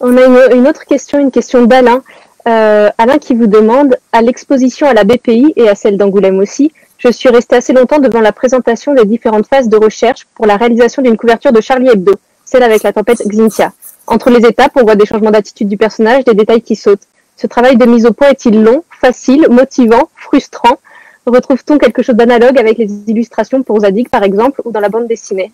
On 0.00 0.16
a 0.16 0.54
une, 0.54 0.66
autre 0.66 0.84
question, 0.84 1.18
une 1.18 1.30
question 1.30 1.64
d'Alain. 1.64 2.02
Alain 2.44 3.18
qui 3.20 3.34
vous 3.34 3.46
demande, 3.46 3.96
à 4.12 4.22
l'exposition 4.22 4.86
à 4.86 4.94
la 4.94 5.04
BPI 5.04 5.54
et 5.56 5.68
à 5.68 5.74
celle 5.74 5.96
d'Angoulême 5.96 6.38
aussi, 6.38 6.72
je 6.98 7.10
suis 7.10 7.28
resté 7.28 7.56
assez 7.56 7.72
longtemps 7.72 7.98
devant 7.98 8.20
la 8.20 8.32
présentation 8.32 8.94
des 8.94 9.04
différentes 9.04 9.46
phases 9.46 9.68
de 9.68 9.76
recherche 9.76 10.26
pour 10.34 10.46
la 10.46 10.56
réalisation 10.56 11.02
d'une 11.02 11.16
couverture 11.16 11.52
de 11.52 11.60
Charlie 11.60 11.88
Hebdo, 11.88 12.14
celle 12.44 12.62
avec 12.62 12.82
la 12.82 12.92
tempête 12.92 13.22
Xintia. 13.26 13.72
Entre 14.06 14.30
les 14.30 14.46
étapes, 14.46 14.72
on 14.76 14.84
voit 14.84 14.96
des 14.96 15.06
changements 15.06 15.30
d'attitude 15.30 15.68
du 15.68 15.76
personnage, 15.76 16.24
des 16.24 16.34
détails 16.34 16.62
qui 16.62 16.76
sautent. 16.76 17.06
Ce 17.36 17.46
travail 17.46 17.76
de 17.76 17.84
mise 17.84 18.06
au 18.06 18.12
point 18.12 18.28
est-il 18.28 18.62
long, 18.62 18.84
facile, 19.00 19.46
motivant, 19.50 20.08
frustrant? 20.16 20.78
Retrouve-t-on 21.26 21.78
quelque 21.78 22.02
chose 22.02 22.16
d'analogue 22.16 22.58
avec 22.58 22.78
les 22.78 22.88
illustrations 23.06 23.62
pour 23.62 23.80
Zadig, 23.80 24.08
par 24.08 24.22
exemple, 24.22 24.60
ou 24.64 24.70
dans 24.70 24.80
la 24.80 24.88
bande 24.88 25.08
dessinée? 25.08 25.52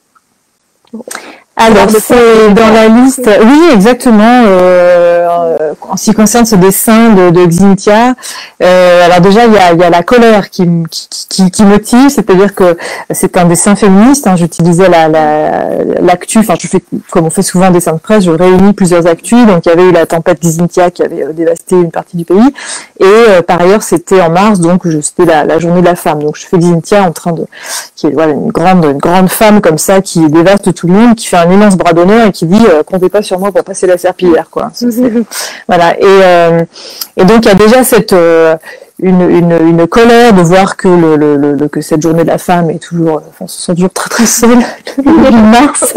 Alors, 1.57 1.91
c'est 1.91 2.53
dans 2.55 2.73
la 2.73 2.89
liste, 2.89 3.31
oui, 3.43 3.61
exactement. 3.75 4.45
Euh, 4.47 5.20
en 5.81 5.97
ce 5.97 6.05
qui 6.05 6.13
concerne 6.13 6.47
ce 6.47 6.57
dessin 6.57 7.11
de, 7.11 7.31
de 7.31 7.47
Xintia, 7.47 8.15
euh, 8.63 9.07
alors 9.07 9.21
déjà, 9.21 9.47
il 9.47 9.53
y 9.53 9.85
a, 9.85 9.91
la 9.91 10.03
colère 10.03 10.51
qui, 10.51 10.69
qui, 10.91 11.51
qui, 11.51 11.65
motive, 11.65 12.09
c'est-à-dire 12.09 12.55
que 12.55 12.77
c'est 13.11 13.37
un 13.37 13.45
dessin 13.45 13.77
féministe. 13.77 14.27
Hein, 14.27 14.37
J'utilisais 14.37 14.89
l'actu, 14.89 16.39
la, 16.39 16.45
enfin, 16.45 16.55
je 16.61 16.69
fais 16.69 16.83
comme 17.11 17.27
on 17.27 17.31
fait 17.31 17.43
souvent 17.43 17.69
en 17.69 17.71
dessin 17.71 17.93
de 17.93 17.99
presse, 17.99 18.25
je 18.25 18.31
réunis 18.31 18.73
plusieurs 18.73 19.07
actus. 19.07 19.47
Donc, 19.47 19.67
il 19.67 19.71
y 19.71 19.73
avait 19.73 19.89
eu 19.89 19.93
la 19.93 20.07
tempête 20.07 20.41
Xintia 20.41 20.91
qui 20.91 21.03
avait 21.03 21.25
euh, 21.25 21.33
dévasté 21.33 21.77
une 21.77 21.91
partie 21.91 22.17
du 22.17 22.25
pays. 22.25 22.53
Et 22.99 23.05
euh, 23.05 23.43
par 23.43 23.61
ailleurs, 23.61 23.83
c'était 23.83 24.21
en 24.21 24.31
mars, 24.31 24.61
donc 24.61 24.83
c'était 25.03 25.25
la, 25.25 25.59
journée 25.59 25.81
de 25.81 25.87
la 25.87 25.97
femme. 25.97 26.23
Donc 26.23 26.37
je 26.37 26.47
fais 26.47 26.59
Xynthia 26.59 27.03
en 27.03 27.13
train 27.13 27.33
de, 27.33 27.47
qui 27.97 28.07
est 28.07 28.11
une 28.11 28.51
grande, 28.51 28.85
une 28.85 28.99
grande 28.99 29.31
femme 29.31 29.61
comme 29.61 29.79
ça, 29.79 30.01
qui 30.01 30.29
dévaste 30.29 30.75
tout 30.75 30.87
le 30.87 30.95
monde, 30.95 31.15
qui 31.15 31.27
fait 31.27 31.37
un 31.37 31.51
immense 31.51 31.77
bras 31.77 31.93
d'honneur 31.93 32.27
et 32.27 32.33
qui 32.33 32.47
dit 32.47 32.63
euh, 32.69 32.83
comptez 32.83 33.09
pas 33.09 33.23
sur 33.23 33.39
moi 33.39 33.53
pour 33.53 33.65
passer 33.65 33.87
la 33.87 33.99
serpillière, 33.99 34.49
quoi. 34.51 34.71
Voilà. 35.67 35.99
Et, 35.99 36.05
euh, 36.05 36.61
et 37.17 37.25
donc 37.25 37.45
il 37.45 37.49
y 37.49 37.51
a 37.51 37.55
déjà 37.55 37.85
cette 37.85 38.15
une, 39.03 39.31
une, 39.31 39.53
une, 39.53 39.87
colère 39.87 40.33
de 40.33 40.43
voir 40.43 40.77
que 40.77 40.89
le, 40.89 41.69
que 41.69 41.81
cette 41.81 42.03
journée 42.03 42.23
de 42.23 42.29
la 42.29 42.39
femme 42.39 42.71
est 42.71 42.83
toujours, 42.83 43.23
enfin, 43.29 43.47
se 43.47 43.63
sent 43.63 43.75
toujours 43.75 43.93
très 43.93 44.11
très 44.11 44.27
seule 44.27 44.59
le 45.05 45.51
mars. 45.51 45.95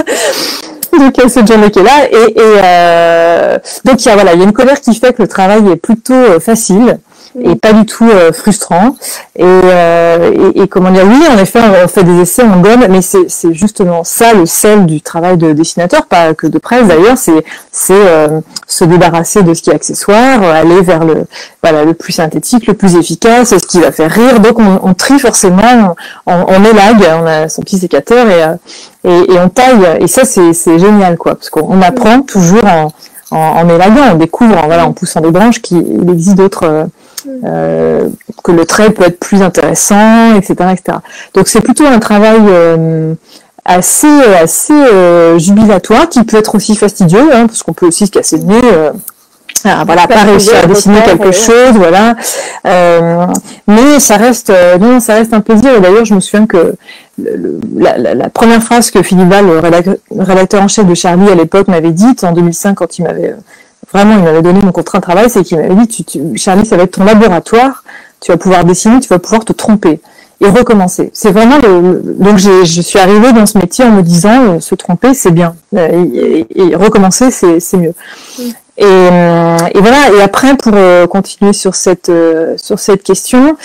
donc 0.97 1.17
il 1.17 1.24
y 1.24 1.26
a 1.26 1.30
cette 1.30 1.47
journée 1.47 1.71
qui 1.71 1.80
est 1.80 1.84
là 1.84 2.07
et, 2.09 2.32
et 2.32 2.36
euh, 2.39 3.57
donc 3.84 4.03
il 4.03 4.07
y 4.07 4.11
a 4.11 4.13
voilà 4.13 4.34
il 4.34 4.39
y 4.39 4.41
a 4.43 4.45
une 4.45 4.53
colère 4.53 4.80
qui 4.80 4.93
fait 4.95 5.13
que 5.13 5.21
le 5.21 5.28
travail 5.28 5.67
est 5.69 5.76
plutôt 5.76 6.13
euh, 6.13 6.39
facile 6.39 6.99
et 7.42 7.56
pas 7.56 7.74
du 7.74 7.86
tout 7.86 8.10
euh, 8.10 8.32
frustrant. 8.32 8.96
Et, 9.36 9.44
euh, 9.44 10.52
et, 10.56 10.62
et, 10.62 10.68
comment 10.68 10.92
dire, 10.92 11.06
oui, 11.08 11.22
en 11.34 11.38
effet, 11.38 11.60
on 11.84 11.88
fait 11.88 12.04
des 12.04 12.22
essais, 12.22 12.44
en 12.44 12.60
gomme, 12.60 12.86
mais 12.90 13.02
c'est 13.02 13.54
justement 13.54 14.04
ça 14.04 14.34
le 14.34 14.46
sel 14.46 14.86
du 14.86 15.02
travail 15.02 15.38
de 15.38 15.54
dessinateur, 15.54 16.06
pas 16.06 16.34
que 16.34 16.48
de 16.48 16.58
presse 16.58 16.88
d'ailleurs, 16.88 17.18
c'est 17.18 17.44
euh, 17.92 18.42
se 18.68 18.84
débarrasser 18.84 19.44
de 19.44 19.54
ce 19.54 19.62
qui 19.62 19.70
est 19.70 19.76
accessoire, 19.76 20.44
aller 20.44 20.82
vers 20.82 21.04
le 21.04 21.26
voilà 21.62 21.86
le 21.86 21.94
plus 21.94 22.14
synthétique, 22.14 22.68
le 22.68 22.74
plus 22.74 22.96
efficace, 22.96 23.50
ce 23.50 23.66
qui 23.66 23.80
va 23.80 23.92
faire 23.92 24.12
rire. 24.12 24.40
Donc 24.40 24.60
on, 24.60 24.80
on 24.84 24.94
trie 24.94 25.20
forcément, 25.20 25.96
on, 26.26 26.46
on 26.48 26.64
élague, 26.64 27.04
on 27.22 27.26
a 27.26 27.50
son 27.50 27.62
petit 27.62 27.80
sécateur 27.80 28.28
et 28.30 28.44
et, 29.10 29.34
et 29.34 29.40
on 29.40 29.50
taille. 29.50 29.98
Et 30.00 30.08
ça 30.08 30.26
c'est 30.26 30.80
génial 30.80 31.18
quoi, 31.18 31.36
parce 31.36 31.50
qu'on 31.50 31.82
apprend 31.82 32.22
toujours 32.22 32.66
en 32.66 32.92
en, 33.34 33.62
en 33.62 33.70
élaguant, 33.70 34.12
on 34.14 34.16
découvre 34.16 34.58
en, 34.58 34.66
voilà 34.68 34.88
en 34.88 34.94
poussant 34.94 35.22
des 35.22 35.32
branches 35.32 35.62
qu'il 35.62 36.10
existe 36.10 36.36
d'autres 36.36 36.88
euh, 37.46 38.10
que 38.44 38.52
le 38.52 38.66
trait 38.66 38.90
peut 38.90 39.06
être 39.06 39.20
plus 39.20 39.42
intéressant, 39.42 40.36
etc., 40.36 40.54
etc. 40.74 40.98
Donc 41.34 41.48
c'est 41.48 41.62
plutôt 41.62 41.86
un 41.86 42.00
travail 42.00 42.42
euh, 42.48 43.14
assez 43.66 44.08
assez 44.42 44.74
euh, 44.74 45.38
jubilatoire 45.40 46.10
qui 46.10 46.24
peut 46.24 46.38
être 46.38 46.56
aussi 46.56 46.76
fastidieux, 46.76 47.34
hein, 47.34 47.48
parce 47.48 47.64
qu'on 47.64 47.74
peut 47.74 47.88
aussi 47.88 48.08
se 48.08 48.12
casser 48.12 48.38
le 48.38 48.44
nez. 48.44 48.62
Euh, 48.64 48.92
ah, 49.66 49.84
voilà, 49.86 50.08
pas 50.08 50.24
réussir 50.24 50.56
à 50.62 50.68
dessiner 50.68 51.02
quelque 51.04 51.32
chose, 51.32 51.72
voilà. 51.76 52.16
Euh, 52.68 53.28
mais 53.66 54.00
ça 54.02 54.18
reste, 54.18 54.52
non, 54.82 55.00
ça 55.00 55.14
reste 55.14 55.34
un 55.34 55.40
plaisir. 55.40 55.76
Et 55.76 55.80
d'ailleurs, 55.80 56.04
je 56.04 56.14
me 56.14 56.20
souviens 56.20 56.46
que 56.46 56.76
la, 57.18 58.30
première 58.30 58.61
phrase 58.61 58.91
que 58.91 59.01
Philippe 59.03 59.30
Val, 59.30 59.45
le 59.45 59.59
rédacteur 60.24 60.61
en 60.61 60.68
chef 60.68 60.86
de 60.86 60.95
Charlie 60.95 61.30
à 61.30 61.36
l'époque, 61.36 61.68
m'avait 61.68 61.91
dite 61.91 62.24
en 62.24 62.32
2005 62.32 62.76
quand 62.76 62.97
il 62.97 63.03
m'avait 63.03 63.36
vraiment, 63.91 64.18
il 64.18 64.24
m'avait 64.24 64.41
donné 64.41 64.59
mon 64.61 64.72
contrat 64.72 64.99
de 64.99 65.03
travail, 65.03 65.30
c'est 65.30 65.43
qu'il 65.43 65.57
m'avait 65.57 65.76
dit, 65.76 66.05
Charlie, 66.36 66.66
ça 66.66 66.78
va 66.78 66.84
être 66.84 66.91
ton 66.91 67.03
laboratoire, 67.03 67.84
tu 68.20 68.32
vas 68.32 68.38
pouvoir 68.38 68.66
dessiner, 68.66 68.99
tu 68.99 69.09
vas 69.09 69.20
pouvoir 69.20 69.45
te 69.45 69.53
tromper 69.53 69.99
et 70.41 70.47
recommencer. 70.47 71.11
C'est 71.14 71.32
vraiment 71.32 71.57
le, 71.57 72.01
donc 72.18 72.38
je 72.38 72.82
suis 72.82 72.99
arrivée 72.99 73.32
dans 73.34 73.45
ce 73.45 73.57
métier 73.57 73.86
en 73.86 73.91
me 73.91 74.01
disant, 74.01 74.55
euh, 74.55 74.59
se 74.59 74.76
tromper, 74.76 75.14
c'est 75.14 75.32
bien, 75.32 75.55
euh, 75.76 76.43
et, 76.49 76.76
recommencer, 76.76 77.32
c'est 77.32 77.78
mieux. 77.78 77.93
Et, 78.78 78.86
euh, 78.86 79.57
et, 79.74 79.80
voilà. 79.80 80.11
Et 80.17 80.21
après, 80.21 80.55
pour 80.57 80.74
continuer 81.09 81.53
sur 81.53 81.76
cette 81.76 82.11
sur 82.57 82.80
cette 82.80 83.03
question, 83.03 83.55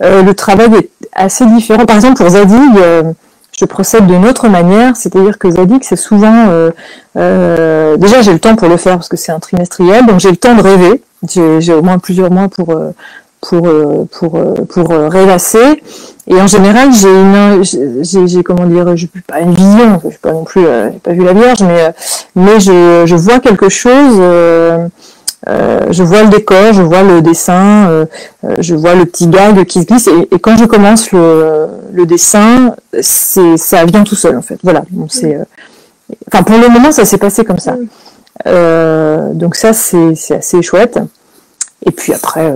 le 0.00 0.32
travail 0.32 0.74
est 0.74 0.90
assez 1.12 1.46
différent. 1.46 1.86
Par 1.86 1.96
exemple, 1.96 2.16
pour 2.16 2.28
Zadig 2.28 3.14
je 3.58 3.64
procède 3.64 4.06
d'une 4.06 4.24
autre 4.24 4.48
manière, 4.48 4.96
c'est-à-dire 4.96 5.38
que 5.38 5.50
Zadig, 5.50 5.82
c'est 5.82 5.96
souvent... 5.96 6.48
Euh, 6.48 6.70
euh, 7.16 7.96
déjà, 7.96 8.22
j'ai 8.22 8.32
le 8.32 8.38
temps 8.38 8.54
pour 8.54 8.68
le 8.68 8.76
faire 8.76 8.94
parce 8.94 9.08
que 9.08 9.16
c'est 9.16 9.32
un 9.32 9.40
trimestriel, 9.40 10.06
donc 10.06 10.20
j'ai 10.20 10.30
le 10.30 10.36
temps 10.36 10.54
de 10.54 10.62
rêver. 10.62 11.02
J'ai 11.58 11.74
au 11.74 11.82
moins 11.82 11.98
plusieurs 11.98 12.30
mois 12.30 12.48
pour 12.48 12.70
euh, 12.70 12.92
pour 13.40 13.66
euh, 13.66 14.06
pour 14.12 14.36
euh, 14.36 14.54
pour, 14.68 14.90
rêvasser. 14.90 15.82
Et 16.30 16.40
en 16.40 16.46
général, 16.46 16.92
j'ai 16.92 17.08
une, 17.08 17.64
j'ai 18.02 18.42
comment 18.42 18.66
dire, 18.66 18.96
je 18.96 19.06
pas 19.26 19.40
une 19.40 19.54
vision, 19.54 20.00
je 20.10 20.18
pas 20.18 20.32
non 20.32 20.44
plus, 20.44 20.62
j'ai 20.62 20.98
pas 20.98 21.12
vu 21.12 21.24
la 21.24 21.32
Vierge, 21.32 21.62
mais 21.62 21.92
mais 22.36 22.60
je, 22.60 23.04
je 23.06 23.16
vois 23.16 23.40
quelque 23.40 23.68
chose. 23.68 24.20
Euh, 25.46 25.86
je 25.90 26.02
vois 26.02 26.24
le 26.24 26.28
décor, 26.28 26.72
je 26.72 26.82
vois 26.82 27.02
le 27.02 27.22
dessin, 27.22 27.88
euh, 27.88 28.06
euh, 28.44 28.56
je 28.58 28.74
vois 28.74 28.94
le 28.94 29.06
petit 29.06 29.28
gag 29.28 29.64
qui 29.64 29.82
se 29.82 29.86
glisse. 29.86 30.08
Et, 30.08 30.38
quand 30.38 30.56
je 30.56 30.64
commence 30.64 31.12
le, 31.12 31.68
le 31.92 32.06
dessin, 32.06 32.74
c'est 33.00 33.56
ça 33.56 33.84
vient 33.84 34.02
tout 34.02 34.16
seul 34.16 34.36
en 34.36 34.42
fait. 34.42 34.58
Voilà. 34.62 34.82
c'est, 35.08 35.38
enfin 36.26 36.42
pour 36.42 36.58
le 36.58 36.68
moment, 36.68 36.90
ça 36.90 37.04
s'est 37.04 37.18
passé 37.18 37.44
comme 37.44 37.58
ça. 37.58 37.76
donc 39.34 39.54
ça, 39.54 39.72
c'est, 39.72 40.14
assez 40.34 40.62
chouette. 40.62 40.98
Et 41.86 41.90
puis 41.90 42.12
après, 42.12 42.52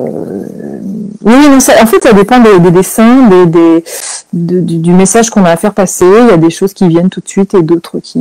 oui, 1.24 1.48
non, 1.48 1.60
ça, 1.60 1.74
en 1.80 1.86
fait, 1.86 2.02
ça 2.02 2.12
dépend 2.12 2.40
des, 2.40 2.58
des 2.58 2.70
dessins, 2.70 3.28
des, 3.28 3.46
des 3.46 3.84
du, 4.32 4.78
du, 4.78 4.90
message 4.92 5.30
qu'on 5.30 5.44
a 5.44 5.50
à 5.50 5.56
faire 5.56 5.74
passer. 5.74 6.04
Il 6.04 6.28
y 6.28 6.32
a 6.32 6.36
des 6.36 6.50
choses 6.50 6.72
qui 6.72 6.88
viennent 6.88 7.10
tout 7.10 7.20
de 7.20 7.28
suite 7.28 7.54
et 7.54 7.62
d'autres 7.62 8.00
qui 8.00 8.18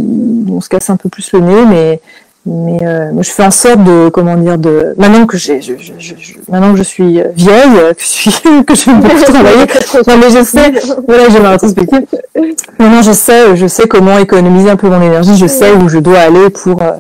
on 0.50 0.62
se 0.62 0.70
casse 0.70 0.90
un 0.90 0.98
peu 0.98 1.10
plus 1.10 1.32
le 1.34 1.40
nez, 1.40 1.66
mais 1.68 2.02
mais 2.44 2.80
euh, 2.82 3.12
je 3.22 3.30
fais 3.30 3.44
en 3.44 3.52
sorte 3.52 3.84
de 3.84 4.10
comment 4.10 4.36
dire 4.36 4.58
de 4.58 4.96
maintenant 4.98 5.28
que 5.28 5.38
j'ai 5.38 5.62
je, 5.62 5.74
je, 5.78 5.94
je, 6.00 6.34
maintenant 6.50 6.72
que 6.72 6.80
je 6.80 6.84
suis 6.84 7.22
vieille 7.36 7.94
que 7.96 8.02
je 8.02 8.06
suis 8.06 8.32
que 8.68 8.74
je 8.74 8.90
beaucoup 8.90 9.22
travailler. 9.32 9.66
Non, 10.08 10.18
mais 10.18 10.32
je 10.32 10.44
sais 10.44 10.74
voilà 11.08 11.30
j'ai 11.30 11.40
ma 11.40 11.52
rétrospective. 11.52 12.06
Maintenant 12.80 13.04
je 13.04 13.12
sais 13.12 13.56
je 13.56 13.68
sais 13.68 13.88
comment 13.88 14.18
économiser 14.18 14.72
un 14.72 14.76
peu 14.76 14.90
mon 14.90 15.02
énergie. 15.02 15.38
Je 15.38 15.46
sais 15.46 15.72
où 15.74 15.88
je 15.88 16.00
dois 16.00 16.18
aller 16.18 16.50
pour 16.50 16.82
euh, 16.82 16.94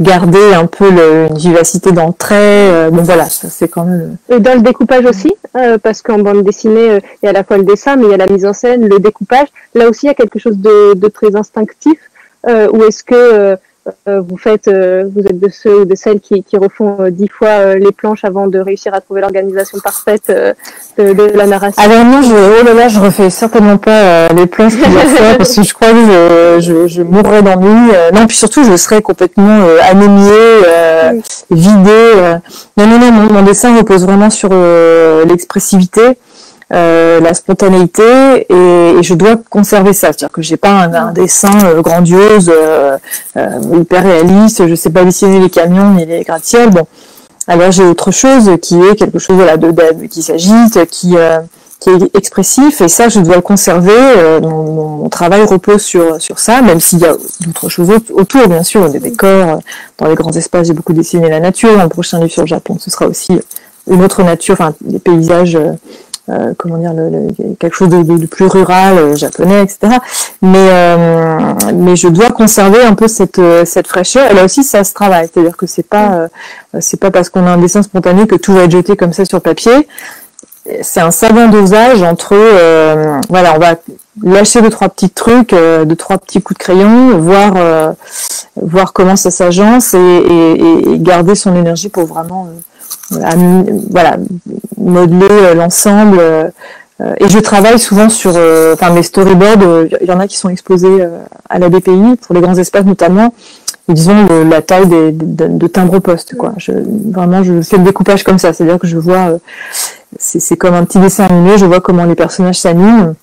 garder 0.00 0.54
un 0.54 0.66
peu 0.66 0.90
le, 0.90 1.28
vivacité 1.34 1.90
trait 2.18 2.70
euh, 2.70 2.90
bon 2.90 3.02
voilà 3.02 3.26
ça 3.26 3.48
c'est 3.50 3.68
quand 3.68 3.84
même 3.84 4.16
et 4.30 4.40
dans 4.40 4.54
le 4.54 4.60
découpage 4.60 5.04
aussi 5.04 5.32
euh, 5.56 5.76
parce 5.78 6.00
qu'en 6.00 6.18
bande 6.18 6.42
dessinée 6.42 7.00
il 7.22 7.24
y 7.24 7.26
a 7.26 7.30
à 7.30 7.32
la 7.32 7.44
fois 7.44 7.58
le 7.58 7.64
dessin 7.64 7.96
mais 7.96 8.04
il 8.04 8.10
y 8.10 8.14
a 8.14 8.16
la 8.16 8.26
mise 8.26 8.46
en 8.46 8.52
scène 8.52 8.88
le 8.88 8.98
découpage. 8.98 9.48
Là 9.74 9.88
aussi 9.88 10.06
il 10.06 10.08
y 10.08 10.10
a 10.10 10.14
quelque 10.14 10.38
chose 10.38 10.56
de, 10.58 11.08
très 11.08 11.36
instinctif 11.36 11.98
ou 12.46 12.82
est-ce 12.84 13.04
que 13.04 13.14
euh, 13.14 13.56
vous 14.06 14.36
faites, 14.36 14.68
euh, 14.68 15.04
vous 15.14 15.22
êtes 15.22 15.38
de 15.38 15.48
ceux 15.48 15.80
ou 15.80 15.84
de 15.84 15.94
celles 15.94 16.20
qui, 16.20 16.42
qui 16.42 16.56
refont 16.56 16.98
euh, 17.00 17.10
dix 17.10 17.28
fois 17.28 17.76
les 17.76 17.92
planches 17.92 18.24
avant 18.24 18.46
de 18.46 18.58
réussir 18.58 18.92
à 18.94 19.00
trouver 19.00 19.20
l'organisation 19.20 19.78
parfaite 19.82 20.28
de, 20.98 21.12
de, 21.12 21.36
la 21.36 21.46
narration. 21.46 21.82
Alors 21.82 22.04
non, 22.04 22.22
je, 22.22 22.60
oh 22.60 22.64
là 22.64 22.74
là, 22.74 22.88
je 22.88 23.00
refais 23.00 23.30
certainement 23.30 23.78
pas 23.78 24.28
les 24.28 24.46
planches 24.46 24.76
plusieurs 24.76 25.02
fois 25.16 25.34
parce 25.38 25.56
que 25.56 25.62
je 25.62 25.74
crois 25.74 25.90
que 25.90 26.60
je, 26.60 26.60
je, 26.60 26.86
je 26.88 27.02
mourrais 27.02 27.42
d'ennui. 27.42 27.92
non, 28.12 28.26
puis 28.26 28.36
surtout, 28.36 28.64
je 28.64 28.76
serais 28.76 29.02
complètement 29.02 29.66
anémiée, 29.82 31.20
vidée. 31.50 32.12
non, 32.76 32.86
non, 32.86 32.98
non, 32.98 33.12
mon, 33.12 33.32
mon, 33.32 33.42
dessin 33.42 33.76
repose 33.76 34.04
vraiment 34.04 34.30
sur 34.30 34.50
l'expressivité. 35.26 36.02
Euh, 36.72 37.18
la 37.20 37.34
spontanéité 37.34 38.46
et, 38.48 38.98
et, 38.98 39.02
je 39.02 39.14
dois 39.14 39.34
conserver 39.50 39.92
ça. 39.92 40.08
C'est-à-dire 40.08 40.30
que 40.30 40.40
j'ai 40.40 40.56
pas 40.56 40.70
un, 40.70 40.94
un 40.94 41.12
dessin 41.12 41.50
euh, 41.64 41.82
grandiose, 41.82 42.48
euh, 42.48 42.96
euh, 43.36 43.60
hyper 43.80 44.04
réaliste. 44.04 44.68
Je 44.68 44.76
sais 44.76 44.90
pas 44.90 45.04
dessiner 45.04 45.40
les 45.40 45.50
camions 45.50 45.90
ni 45.94 46.06
les 46.06 46.22
gratte-ciels. 46.22 46.70
Bon, 46.70 46.86
alors 47.48 47.72
j'ai 47.72 47.82
autre 47.82 48.12
chose 48.12 48.52
qui 48.62 48.80
est 48.80 48.94
quelque 48.94 49.18
chose 49.18 49.34
voilà 49.34 49.56
de, 49.56 49.72
qui 50.06 50.22
s'agite, 50.22 50.86
qui 50.90 51.16
qui 51.80 51.88
est 51.88 52.14
expressif 52.14 52.82
et 52.82 52.88
ça 52.88 53.08
je 53.08 53.18
dois 53.20 53.36
le 53.36 53.42
conserver. 53.42 54.40
Mon, 54.40 54.98
mon, 54.98 55.08
travail 55.08 55.42
repose 55.42 55.82
sur 55.82 56.20
sur 56.22 56.38
ça, 56.38 56.62
même 56.62 56.78
s'il 56.78 57.00
y 57.00 57.06
a 57.06 57.16
d'autres 57.40 57.68
choses 57.68 57.90
autour, 58.12 58.46
bien 58.46 58.62
sûr, 58.62 58.88
des 58.90 59.00
décors 59.00 59.60
dans 59.98 60.06
les 60.06 60.14
grands 60.14 60.30
espaces. 60.30 60.68
J'ai 60.68 60.74
beaucoup 60.74 60.92
dessiné 60.92 61.28
la 61.28 61.40
nature. 61.40 61.76
Le 61.76 61.88
prochain 61.88 62.18
livre 62.18 62.30
sur 62.30 62.42
le 62.42 62.48
Japon, 62.48 62.76
ce 62.78 62.90
sera 62.90 63.06
aussi 63.06 63.40
une 63.90 64.04
autre 64.04 64.22
nature, 64.22 64.54
enfin 64.54 64.74
des 64.80 64.98
paysages 64.98 65.56
euh, 65.56 65.72
comment 66.58 66.78
dire, 66.78 66.92
quelque 67.58 67.74
chose 67.74 67.88
de, 67.88 68.26
plus 68.26 68.46
rural, 68.46 68.98
euh, 68.98 69.16
japonais, 69.16 69.62
etc. 69.62 69.98
Mais 70.42 70.58
euh, 70.58 71.54
mais 71.74 71.96
je 71.96 72.08
dois 72.08 72.28
conserver 72.28 72.82
un 72.82 72.94
peu 72.94 73.08
cette 73.08 73.40
cette 73.64 73.86
fraîcheur. 73.86 74.30
Et 74.30 74.34
là 74.34 74.44
aussi, 74.44 74.62
ça 74.62 74.84
se 74.84 74.92
travaille. 74.94 75.28
C'est-à-dire 75.32 75.56
que 75.56 75.66
c'est 75.66 75.86
pas 75.86 76.28
c'est 76.78 77.00
pas 77.00 77.10
parce 77.10 77.30
qu'on 77.30 77.46
a 77.46 77.50
un 77.50 77.58
dessin 77.58 77.82
spontané 77.82 78.26
que 78.26 78.36
tout 78.36 78.52
va 78.52 78.64
être 78.64 78.70
jeté 78.70 78.96
comme 78.96 79.12
ça 79.12 79.24
sur 79.24 79.40
papier. 79.40 79.88
C'est 80.82 81.00
un 81.00 81.10
savant 81.10 81.48
dosage 81.48 82.02
entre 82.02 82.36
voilà, 83.28 83.54
on 83.54 83.58
va 83.58 83.76
lâcher 84.22 84.60
deux 84.60 84.70
trois 84.70 84.88
petits 84.88 85.10
trucs, 85.10 85.50
deux 85.50 85.96
trois 85.96 86.18
petits 86.18 86.42
coups 86.42 86.58
de 86.58 86.62
crayon, 86.62 87.18
voir 87.18 87.94
voir 88.60 88.92
comment 88.92 89.16
ça 89.16 89.30
s'agence 89.30 89.94
et, 89.94 90.98
garder 90.98 91.34
son 91.34 91.56
énergie 91.56 91.88
pour 91.88 92.04
vraiment 92.04 92.48
voilà, 93.10 94.16
modeler 94.76 95.28
euh, 95.30 95.54
l'ensemble. 95.54 96.18
Euh, 96.20 96.50
et 97.18 97.28
je 97.28 97.38
travaille 97.38 97.78
souvent 97.78 98.08
sur, 98.08 98.32
euh, 98.36 98.74
enfin 98.74 98.90
mes 98.90 99.02
storyboards, 99.02 99.86
il 100.00 100.06
y 100.06 100.12
en 100.12 100.20
a 100.20 100.26
qui 100.26 100.36
sont 100.36 100.50
exposés 100.50 101.02
à 101.48 101.58
la 101.58 101.68
BPI 101.68 102.16
pour 102.20 102.34
les 102.34 102.40
grands 102.40 102.56
espaces 102.56 102.84
notamment. 102.84 103.32
Et 103.88 103.94
disons 103.94 104.26
la 104.48 104.60
taille 104.60 104.86
des, 104.86 105.10
de, 105.10 105.66
timbre-poste 105.66 106.36
vraiment, 106.36 107.42
je 107.42 107.62
fais 107.62 107.78
le 107.78 107.84
découpage 107.84 108.22
comme 108.22 108.38
ça, 108.38 108.52
c'est-à-dire 108.52 108.78
que 108.78 108.86
je 108.86 108.98
vois, 108.98 109.38
c'est 110.18 110.56
comme 110.56 110.74
un 110.74 110.84
petit 110.84 110.98
dessin 110.98 111.24
animé, 111.24 111.56
je 111.56 111.64
vois 111.64 111.80
comment 111.80 112.04
les 112.04 112.14
personnages 112.14 112.60
s'animent, 112.60 113.14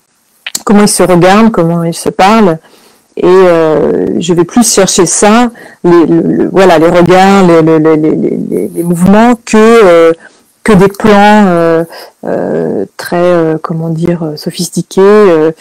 comment 0.64 0.82
ils 0.82 0.88
se 0.88 1.04
regardent, 1.04 1.52
comment 1.52 1.84
ils 1.84 1.94
se 1.94 2.10
parlent, 2.10 2.58
et 3.18 3.26
euh, 3.26 4.06
je 4.20 4.34
vais 4.34 4.44
plus 4.44 4.68
chercher 4.70 5.06
ça, 5.06 5.50
les, 5.84 6.06
le, 6.06 6.48
voilà, 6.50 6.78
les 6.78 6.88
regards, 6.88 7.46
les, 7.46 7.62
les, 7.62 8.68
les 8.68 8.82
mouvements 8.82 9.34
que 9.44 9.56
euh, 9.56 10.12
que 10.64 10.72
des 10.72 10.88
plans 10.88 11.84
très, 12.96 13.56
comment 13.62 13.88
dire, 13.88 14.32
sophistiqués. 14.36 15.52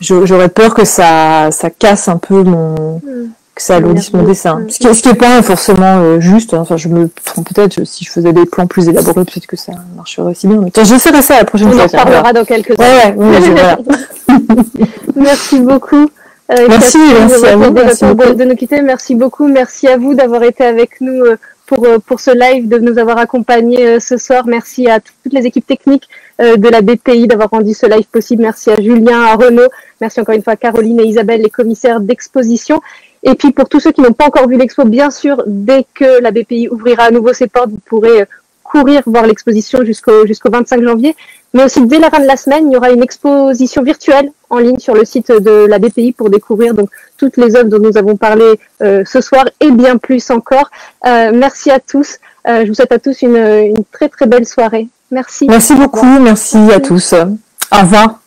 J'aurais 0.00 0.48
peur 0.48 0.74
que 0.74 0.84
ça, 0.84 1.50
ça 1.52 1.70
casse 1.70 2.08
un 2.08 2.16
peu 2.16 2.42
mon, 2.42 2.96
mm 2.96 3.30
que 3.58 3.64
ça 3.64 3.76
alourdisse 3.76 4.12
mon 4.12 4.22
dessin. 4.22 4.62
Ce 4.68 4.78
qui, 4.78 4.94
ce 4.94 5.08
pas 5.14 5.42
forcément 5.42 5.98
euh, 5.98 6.20
juste. 6.20 6.54
Hein. 6.54 6.60
Enfin, 6.60 6.76
je 6.76 6.88
me 6.88 7.10
trompe 7.24 7.52
peut-être. 7.52 7.84
Si 7.84 8.04
je 8.04 8.10
faisais 8.10 8.32
des 8.32 8.46
plans 8.46 8.66
plus 8.66 8.88
élaborés, 8.88 9.24
peut-être 9.24 9.46
que 9.46 9.56
ça 9.56 9.72
marcherait 9.96 10.30
aussi 10.30 10.46
bien. 10.46 10.60
Mais 10.60 10.70
j'essaierai 10.84 11.22
ça 11.22 11.38
la 11.38 11.44
prochaine 11.44 11.72
fois. 11.72 11.82
On 11.82 11.86
en 11.86 11.88
parlera 11.88 12.32
dans 12.32 12.44
quelques 12.44 12.78
années. 12.78 13.16
merci 15.16 15.60
beaucoup. 15.60 16.08
Euh, 16.50 16.66
merci, 16.68 16.98
merci 16.98 17.46
à 17.46 17.56
vous. 17.56 17.72
Merci 17.72 18.04
de, 18.04 18.32
de, 18.34 18.44
nous 18.44 18.56
quitter. 18.56 18.80
Merci 18.82 19.14
beaucoup. 19.14 19.48
Merci 19.48 19.86
à 19.88 19.96
vous 19.96 20.14
d'avoir 20.14 20.42
été 20.42 20.64
avec 20.64 21.00
nous 21.00 21.24
euh, 21.24 21.36
pour, 21.66 21.86
pour 22.06 22.20
ce 22.20 22.30
live, 22.30 22.68
de 22.68 22.78
nous 22.78 22.98
avoir 22.98 23.18
accompagnés 23.18 24.00
ce 24.00 24.16
soir. 24.16 24.46
Merci 24.46 24.88
à 24.88 25.00
toutes 25.00 25.32
les 25.32 25.44
équipes 25.44 25.66
techniques 25.66 26.08
de 26.38 26.68
la 26.68 26.80
BPI 26.80 27.26
d'avoir 27.26 27.50
rendu 27.50 27.74
ce 27.74 27.84
live 27.84 28.06
possible. 28.06 28.42
Merci 28.42 28.70
à 28.70 28.80
Julien, 28.80 29.20
à 29.20 29.34
Renaud. 29.34 29.68
Merci 30.00 30.20
encore 30.20 30.34
une 30.34 30.42
fois 30.42 30.54
à 30.54 30.56
Caroline 30.56 30.98
et 31.00 31.04
Isabelle, 31.04 31.42
les 31.42 31.50
commissaires 31.50 32.00
d'exposition. 32.00 32.80
Et 33.22 33.34
puis 33.34 33.52
pour 33.52 33.68
tous 33.68 33.80
ceux 33.80 33.92
qui 33.92 34.00
n'ont 34.00 34.12
pas 34.12 34.26
encore 34.26 34.48
vu 34.48 34.56
l'expo, 34.56 34.84
bien 34.84 35.10
sûr, 35.10 35.42
dès 35.46 35.84
que 35.94 36.20
la 36.20 36.30
BPI 36.30 36.68
ouvrira 36.68 37.04
à 37.04 37.10
nouveau 37.10 37.32
ses 37.32 37.48
portes, 37.48 37.70
vous 37.70 37.80
pourrez 37.84 38.22
euh, 38.22 38.24
courir 38.62 39.02
voir 39.06 39.26
l'exposition 39.26 39.84
jusqu'au 39.84 40.26
jusqu'au 40.26 40.50
25 40.50 40.82
janvier. 40.82 41.16
Mais 41.54 41.64
aussi 41.64 41.86
dès 41.86 41.98
la 41.98 42.10
fin 42.10 42.20
de 42.20 42.26
la 42.26 42.36
semaine, 42.36 42.68
il 42.68 42.74
y 42.74 42.76
aura 42.76 42.90
une 42.90 43.02
exposition 43.02 43.82
virtuelle 43.82 44.30
en 44.50 44.58
ligne 44.58 44.78
sur 44.78 44.94
le 44.94 45.04
site 45.04 45.30
de 45.30 45.66
la 45.66 45.78
BPI 45.78 46.12
pour 46.12 46.30
découvrir 46.30 46.74
donc 46.74 46.90
toutes 47.16 47.36
les 47.36 47.56
œuvres 47.56 47.68
dont 47.68 47.78
nous 47.78 47.96
avons 47.96 48.16
parlé 48.16 48.58
euh, 48.82 49.02
ce 49.06 49.20
soir 49.20 49.44
et 49.60 49.70
bien 49.70 49.96
plus 49.96 50.30
encore. 50.30 50.70
Euh, 51.06 51.32
merci 51.34 51.70
à 51.70 51.80
tous. 51.80 52.18
je 52.46 52.66
vous 52.66 52.74
souhaite 52.74 52.92
à 52.92 52.98
tous 52.98 53.22
une, 53.22 53.36
une 53.36 53.84
très 53.92 54.08
très 54.08 54.26
belle 54.26 54.46
soirée. 54.46 54.88
Merci. 55.10 55.46
Merci 55.46 55.74
beaucoup. 55.74 56.18
Merci 56.20 56.58
à 56.72 56.80
tous. 56.80 57.14
Au 57.14 57.80
revoir. 57.80 58.20